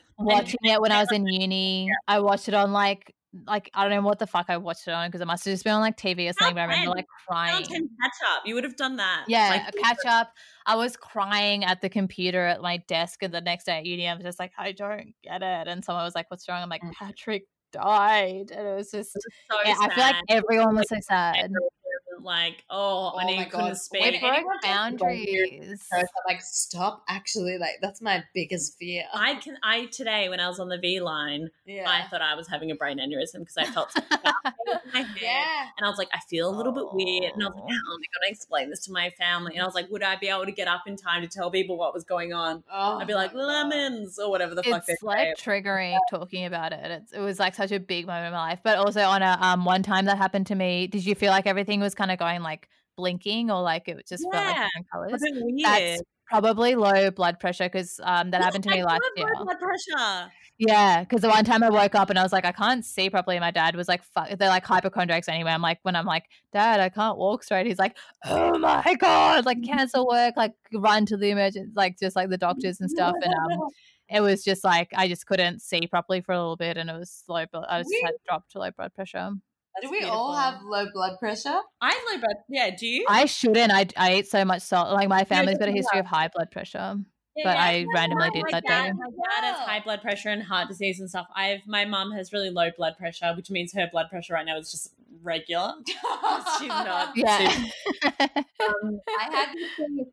watching 0.26 0.60
it 0.64 0.82
when 0.82 0.92
I 0.92 1.00
was 1.00 1.12
in 1.12 1.26
uni. 1.28 1.90
I 2.08 2.20
watched 2.20 2.48
it 2.48 2.54
on 2.54 2.72
like 2.72 3.14
like 3.48 3.70
I 3.74 3.88
don't 3.88 3.92
know 4.04 4.08
what 4.08 4.20
the 4.20 4.28
fuck 4.28 4.46
I 4.50 4.58
watched 4.58 4.88
it 4.88 4.92
on 4.92 5.08
because 5.08 5.22
it 5.22 5.26
must 5.26 5.44
have 5.46 5.54
just 5.54 5.64
been 5.64 5.74
on 5.74 5.82
like 5.82 5.98
TV 5.98 6.30
or 6.30 6.34
something. 6.34 6.56
But 6.56 6.62
I 6.62 6.66
remember 6.66 6.92
like 6.92 7.08
crying. 7.28 7.64
Catch 7.66 7.82
up. 8.28 8.44
You 8.46 8.56
would 8.56 8.64
have 8.64 8.76
done 8.76 8.98
that. 8.98 9.26
Yeah, 9.28 9.50
Like, 9.50 9.76
a 9.76 9.78
catch 9.82 10.06
up. 10.08 10.34
I 10.68 10.76
was 10.76 10.96
crying 10.96 11.64
at 11.66 11.82
the 11.82 11.90
computer 11.90 12.46
at 12.46 12.62
my 12.62 12.78
desk, 12.88 13.24
and 13.24 13.34
the 13.34 13.42
next 13.42 13.66
day 13.66 13.80
at 13.80 13.86
uni, 13.86 14.08
I 14.08 14.14
was 14.14 14.24
just 14.24 14.40
like, 14.40 14.52
I 14.58 14.72
don't 14.72 15.14
get 15.24 15.42
it. 15.42 15.68
And 15.68 15.84
someone 15.84 16.04
was 16.06 16.16
like, 16.16 16.30
"What's 16.30 16.48
wrong?" 16.48 16.62
I'm 16.62 16.70
like, 16.70 16.84
Mm. 16.84 16.94
Patrick 16.94 17.46
died, 17.72 18.52
and 18.52 18.68
it 18.68 18.76
was 18.76 18.92
just. 18.92 19.14
so 19.14 19.58
yeah, 19.66 19.76
I 19.80 19.90
feel 19.94 20.04
like 20.04 20.16
everyone 20.30 20.76
was 20.76 20.88
so 20.90 20.98
sad. 21.02 21.52
Everyone 22.14 22.24
like, 22.24 22.64
oh, 22.70 23.12
Oh 23.14 23.18
and 23.20 23.30
he 23.30 23.36
my 23.38 23.46
couldn't 23.46 23.76
speak. 23.76 24.02
When 24.02 24.14
It 24.16 24.22
broke 24.22 24.34
anyone 24.34 24.54
talks 24.62 24.66
about 24.66 25.02
weird 25.02 25.50
boundaries. 25.60 25.88
I'm 25.94 26.06
like, 26.28 26.42
stop 26.42 27.04
actually 27.10 27.58
like 27.58 27.76
that's 27.82 28.02
my 28.02 28.24
biggest 28.34 28.78
fear. 28.80 29.04
I 29.14 29.36
can. 29.36 29.58
I 29.64 29.86
today 29.88 30.30
when 30.30 30.40
I 30.40 30.48
was 30.48 30.60
on 30.60 30.70
the 30.70 30.78
V/Line, 30.78 31.50
yeah. 31.66 31.84
I 31.90 32.08
thought 32.10 32.22
I 32.22 32.36
was 32.36 32.48
having 32.48 32.72
a 32.72 32.76
brain 32.76 33.00
aneurysm 33.00 33.40
because 33.40 33.58
I 33.58 33.66
felt 33.66 33.92
my 34.94 35.00
head. 35.00 35.08
yeah. 35.22 35.66
And 35.78 35.86
I 35.86 35.90
was 35.90 35.98
like, 35.98 36.10
I 36.14 36.20
feel 36.30 36.50
a 36.50 36.56
little 36.56 36.72
bit 36.74 36.86
weird. 36.94 37.34
And 37.34 37.44
I 37.44 37.48
was 37.48 37.56
like, 37.56 37.64
Oh. 37.64 37.68
how 37.68 37.94
am 37.94 38.00
I 38.00 38.08
going 38.14 38.28
to 38.28 38.32
explain 38.32 38.70
this 38.70 38.84
to 38.86 38.92
my 38.92 39.10
family? 39.18 39.54
And 39.54 39.62
I 39.62 39.66
was 39.66 39.76
like, 39.76 39.90
would 39.90 40.04
I 40.04 40.16
be 40.18 40.28
able 40.28 40.46
to 40.46 40.52
get 40.52 40.68
up 40.68 40.84
in 40.88 40.96
time 40.96 41.22
to 41.22 41.28
tell 41.28 41.50
people 41.52 41.78
what 41.78 41.94
was 41.94 42.04
going 42.04 42.34
on? 42.34 42.64
Oh, 42.72 43.00
I'd 43.00 43.08
be 43.08 43.14
like, 43.14 43.34
lemons 43.34 44.20
or 44.20 44.30
whatever 44.30 44.56
the 44.56 44.64
fuck 44.64 44.84
it's 44.88 45.02
like 45.04 45.38
say. 45.38 45.44
triggering 45.52 45.98
talking 46.10 46.46
about 46.46 46.74
it. 46.74 46.92
It's, 46.92 47.14
it 47.14 47.20
was 47.20 47.40
like 47.40 47.56
such 47.56 47.72
a 47.72 47.80
big 47.80 48.06
moment 48.08 48.28
in 48.28 48.34
my 48.34 48.40
life. 48.50 48.60
But 48.64 48.78
also 48.78 49.02
on 49.02 49.22
a 49.22 49.38
um 49.42 49.66
one 49.66 49.84
time 49.84 50.06
that 50.06 50.18
happened 50.18 50.48
to 50.48 50.56
me, 50.56 50.88
did 50.88 51.06
you 51.06 51.16
feel 51.16 51.32
like 51.32 51.48
everything 51.48 51.80
was 51.80 51.96
kind 51.96 52.03
of 52.12 52.20
going 52.20 52.42
like 52.42 52.70
blinking 52.98 53.52
or 53.52 53.62
like 53.62 53.88
it 53.88 54.08
just 54.08 54.24
felt 54.32 54.46
like 54.46 54.56
different 54.56 54.90
colors? 54.92 55.22
That's 55.64 56.02
probably 56.28 56.76
low 56.76 57.12
blood 57.12 57.40
pressure 57.40 57.66
because 57.66 58.00
um 58.04 58.32
that 58.32 58.42
Yeah, 58.42 58.46
happened 58.46 58.64
to 58.66 58.70
I 58.72 58.78
me 58.78 58.84
last 58.84 59.02
year. 59.16 59.26
low 59.28 59.46
blood 59.46 59.60
pressure. 59.60 60.32
Yeah, 60.60 61.02
because 61.02 61.22
the 61.22 61.30
one 61.30 61.44
time 61.46 61.64
I 61.64 61.70
woke 61.70 61.96
up 61.96 62.10
and 62.12 62.20
I 62.20 62.24
was 62.24 62.32
like, 62.32 62.46
I 62.46 62.52
can't 62.52 62.86
see 62.86 63.10
properly. 63.10 63.40
My 63.40 63.50
dad 63.52 63.76
was 63.76 63.88
like, 63.88 64.04
"Fuck," 64.04 64.30
they're 64.38 64.50
like 64.50 64.64
hypochondriacs 64.66 65.28
anyway. 65.28 65.52
I'm 65.52 65.62
like, 65.64 65.80
when 65.82 65.96
I'm 65.96 66.06
like, 66.06 66.26
Dad, 66.54 66.80
I 66.80 66.90
can't 66.90 67.18
walk 67.18 67.44
straight. 67.44 67.66
He's 67.66 67.80
like, 67.80 67.98
Oh 68.26 68.58
my 68.60 68.96
god, 69.00 69.46
like 69.46 69.64
cancel 69.64 70.08
work, 70.12 70.36
like 70.38 70.54
run 70.74 71.06
to 71.08 71.18
the 71.18 71.30
emergency, 71.32 71.72
like 71.76 71.98
just 72.00 72.16
like 72.16 72.30
the 72.30 72.38
doctors 72.38 72.80
and 72.80 72.90
stuff. 72.90 73.16
And 73.22 73.34
um, 73.34 73.70
it 74.10 74.22
was 74.22 74.44
just 74.44 74.64
like 74.64 74.92
I 74.96 75.08
just 75.08 75.26
couldn't 75.26 75.62
see 75.62 75.88
properly 75.88 76.22
for 76.22 76.34
a 76.34 76.38
little 76.40 76.56
bit, 76.58 76.78
and 76.78 76.90
it 76.90 76.94
was 76.94 77.24
low. 77.28 77.46
But 77.52 77.70
I 77.70 77.80
was 77.80 77.92
had 78.04 78.14
dropped 78.28 78.52
to 78.52 78.60
low 78.60 78.72
blood 78.72 78.94
pressure. 78.94 79.32
Do 79.82 79.90
That's 79.90 79.92
we 79.92 80.08
all 80.08 80.36
have 80.36 80.62
low 80.64 80.86
blood 80.94 81.18
pressure? 81.20 81.60
I 81.82 81.92
have 81.92 82.02
low 82.12 82.20
blood. 82.20 82.36
Yeah, 82.48 82.70
do 82.76 82.88
you? 82.88 83.06
I 83.10 83.26
shouldn't. 83.26 83.72
I 83.72 83.88
I 83.98 84.12
ate 84.12 84.28
so 84.28 84.46
much 84.46 84.62
salt. 84.62 84.92
Like 84.94 85.10
my 85.10 85.24
family's 85.24 85.58
got 85.58 85.68
a 85.68 85.72
history 85.72 86.00
of 86.00 86.06
high 86.06 86.28
blood 86.28 86.52
pressure. 86.52 86.98
Yeah, 87.36 87.44
but 87.46 87.56
yeah. 87.56 87.64
I 87.64 87.86
randomly 87.96 88.30
did 88.30 88.44
that 88.52 88.64
dad, 88.64 88.84
day. 88.86 88.92
My 88.92 89.08
dad 89.08 89.56
has 89.56 89.68
high 89.68 89.80
blood 89.80 90.02
pressure 90.04 90.30
and 90.30 90.44
heart 90.44 90.68
disease 90.68 91.00
and 91.00 91.10
stuff. 91.10 91.26
I 91.36 91.48
have 91.48 91.62
my 91.66 91.86
mum 91.86 92.12
has 92.12 92.32
really 92.32 92.52
low 92.52 92.70
blood 92.78 92.96
pressure, 92.98 93.34
which 93.36 93.50
means 93.50 93.74
her 93.74 93.90
blood 93.92 94.10
pressure 94.12 94.34
right 94.34 94.46
now 94.46 94.58
is 94.60 94.70
just 94.70 94.94
regular. 95.24 95.74
She's 96.60 96.68
not. 96.68 97.16
Yeah. 97.16 97.66
Um, 98.64 99.02
I 99.20 99.30
had 99.30 99.54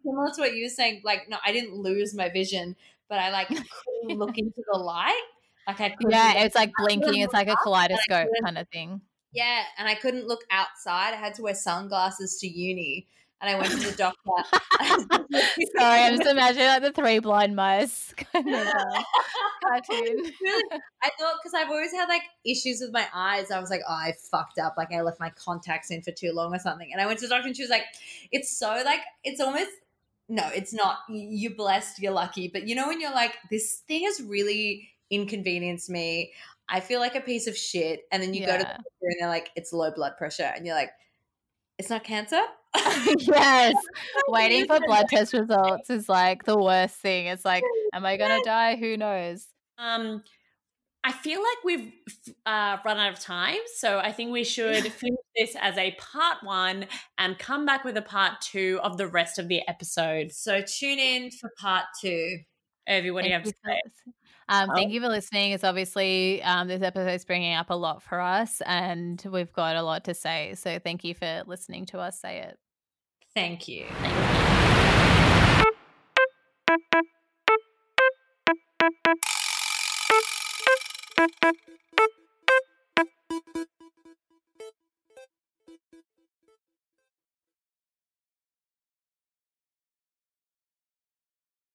similar 0.03 0.29
to 0.35 0.41
what 0.41 0.57
you 0.57 0.65
were 0.65 0.71
saying. 0.71 1.03
Like, 1.05 1.29
no, 1.29 1.37
I 1.47 1.53
didn't 1.53 1.77
lose 1.77 2.17
my 2.17 2.31
vision, 2.31 2.75
but 3.09 3.21
I 3.21 3.31
like 3.31 3.47
couldn't 3.47 4.19
look 4.19 4.37
into 4.39 4.61
the 4.73 4.77
light. 4.77 5.23
Like 5.69 5.81
I 5.81 5.95
yeah, 6.09 6.43
it's 6.43 6.57
like 6.57 6.73
blinking. 6.77 7.21
It's 7.21 7.33
like 7.33 7.47
a 7.47 7.53
up, 7.53 7.59
and 7.65 7.75
I 7.75 7.87
kaleidoscope 7.87 8.29
kind 8.43 8.59
of 8.59 8.69
thing. 8.71 9.03
Yeah, 9.33 9.63
and 9.79 9.89
I 9.89 9.95
couldn't 9.95 10.27
look 10.27 10.45
outside. 10.51 11.15
I 11.15 11.17
had 11.17 11.35
to 11.35 11.43
wear 11.43 11.55
sunglasses 11.55 12.39
to 12.41 12.49
uni. 12.49 13.07
and 13.41 13.51
I 13.51 13.59
went 13.59 13.71
to 13.71 13.91
the 13.91 13.97
doctor. 13.97 14.19
Sorry, 15.79 16.01
I'm 16.03 16.17
just 16.17 16.29
imagining 16.29 16.67
like 16.67 16.83
the 16.83 16.93
three 16.93 17.21
blind 17.21 17.57
mice 17.57 18.13
kind 18.33 18.49
of 18.49 18.67
uh, 18.67 19.03
cartoon. 19.65 20.33
really, 20.43 20.65
I 21.03 21.11
thought 21.19 21.37
because 21.43 21.55
I've 21.55 21.71
always 21.71 21.93
had 21.93 22.09
like 22.09 22.23
issues 22.45 22.81
with 22.81 22.93
my 22.93 23.07
eyes. 23.15 23.51
I 23.51 23.61
was 23.61 23.71
like, 23.71 23.83
oh, 23.89 23.93
I 23.93 24.15
fucked 24.31 24.59
up. 24.59 24.75
Like 24.77 24.93
I 24.93 25.01
left 25.01 25.21
my 25.21 25.31
contacts 25.31 25.91
in 25.91 26.03
for 26.03 26.11
too 26.11 26.33
long 26.33 26.55
or 26.55 26.59
something. 26.59 26.91
And 26.93 27.01
I 27.01 27.07
went 27.07 27.19
to 27.21 27.27
the 27.27 27.35
doctor 27.35 27.47
and 27.47 27.57
she 27.57 27.63
was 27.63 27.71
like, 27.71 27.85
it's 28.31 28.57
so 28.57 28.83
like 28.85 29.01
it's 29.25 29.41
almost 29.41 29.71
no, 30.29 30.49
it's 30.55 30.73
not. 30.73 30.99
You're 31.09 31.55
blessed. 31.55 31.99
You're 31.99 32.13
lucky. 32.13 32.49
But 32.49 32.69
you 32.69 32.77
know 32.77 32.87
when 32.87 33.01
you're 33.01 33.13
like, 33.13 33.37
this 33.51 33.83
thing 33.89 34.05
has 34.05 34.21
really 34.21 34.89
inconvenienced 35.11 35.91
me. 35.91 36.33
I 36.71 36.81
feel 36.81 37.01
like 37.01 37.17
a 37.17 37.21
piece 37.21 37.47
of 37.47 37.57
shit. 37.57 38.03
And 38.13 38.23
then 38.23 38.33
you 38.33 38.47
go 38.47 38.53
to 38.53 38.59
the 38.59 38.65
Yeah. 38.65 38.77
doctor 38.77 38.87
and 39.03 39.17
they're 39.21 39.29
like, 39.29 39.51
it's 39.57 39.73
low 39.73 39.91
blood 39.91 40.17
pressure, 40.17 40.51
and 40.55 40.65
you're 40.65 40.77
like, 40.77 40.91
it's 41.79 41.91
not 41.91 42.05
cancer. 42.05 42.41
yes. 43.19 43.75
Waiting 44.29 44.67
for 44.67 44.79
blood 44.87 45.07
test 45.09 45.33
results 45.33 45.91
is 45.91 46.09
like 46.09 46.45
the 46.45 46.57
worst 46.57 46.97
thing. 46.97 47.27
It's 47.27 47.45
like, 47.45 47.65
am 47.93 48.07
I 48.07 48.17
gonna 48.17 48.43
die? 48.45 48.77
Who 48.77 48.97
knows? 48.97 49.49
Um, 49.79 50.23
I 51.03 51.13
feel 51.13 51.41
like 51.41 51.65
we've 51.65 51.93
uh, 52.45 52.77
run 52.85 52.99
out 52.99 53.15
of 53.15 53.19
time, 53.19 53.57
so 53.77 53.99
I 53.99 54.13
think 54.13 54.31
we 54.31 54.45
should 54.45 54.85
finish 54.93 55.19
this 55.35 55.57
as 55.59 55.79
a 55.79 55.93
part 55.93 56.45
one 56.45 56.87
and 57.17 57.39
come 57.39 57.65
back 57.65 57.85
with 57.85 57.97
a 57.97 58.03
part 58.03 58.43
two 58.43 58.79
of 58.83 58.99
the 58.99 59.09
rest 59.09 59.39
of 59.39 59.49
the 59.49 59.67
episode. 59.67 60.31
So 60.31 60.61
tune 60.61 60.99
in 60.99 61.31
for 61.31 61.51
part 61.59 61.85
two. 62.01 62.41
Urvi, 62.89 63.13
what 63.15 63.23
do 63.23 63.29
you 63.29 63.35
have 63.35 63.45
to 63.45 63.55
say? 63.65 63.81
Um, 64.51 64.69
Oh. 64.71 64.75
Thank 64.75 64.93
you 64.93 65.01
for 65.01 65.09
listening. 65.09 65.53
It's 65.53 65.65
obviously 65.65 66.43
um, 66.43 66.67
this 66.69 66.83
episode 66.83 67.13
is 67.13 67.25
bringing 67.25 67.55
up 67.55 67.71
a 67.71 67.75
lot 67.75 68.03
for 68.03 68.21
us, 68.21 68.61
and 68.67 69.23
we've 69.31 69.53
got 69.53 69.77
a 69.77 69.83
lot 69.83 70.05
to 70.05 70.15
say. 70.15 70.55
So 70.57 70.79
thank 70.81 71.05
you 71.05 71.15
for 71.15 71.45
listening 71.47 71.87
to 71.87 72.01
us 72.01 72.21
say 72.21 72.41
it. 72.41 72.59
Thank 73.33 73.69
you. 73.69 73.87
Thank 74.03 74.15
you. 81.45 81.53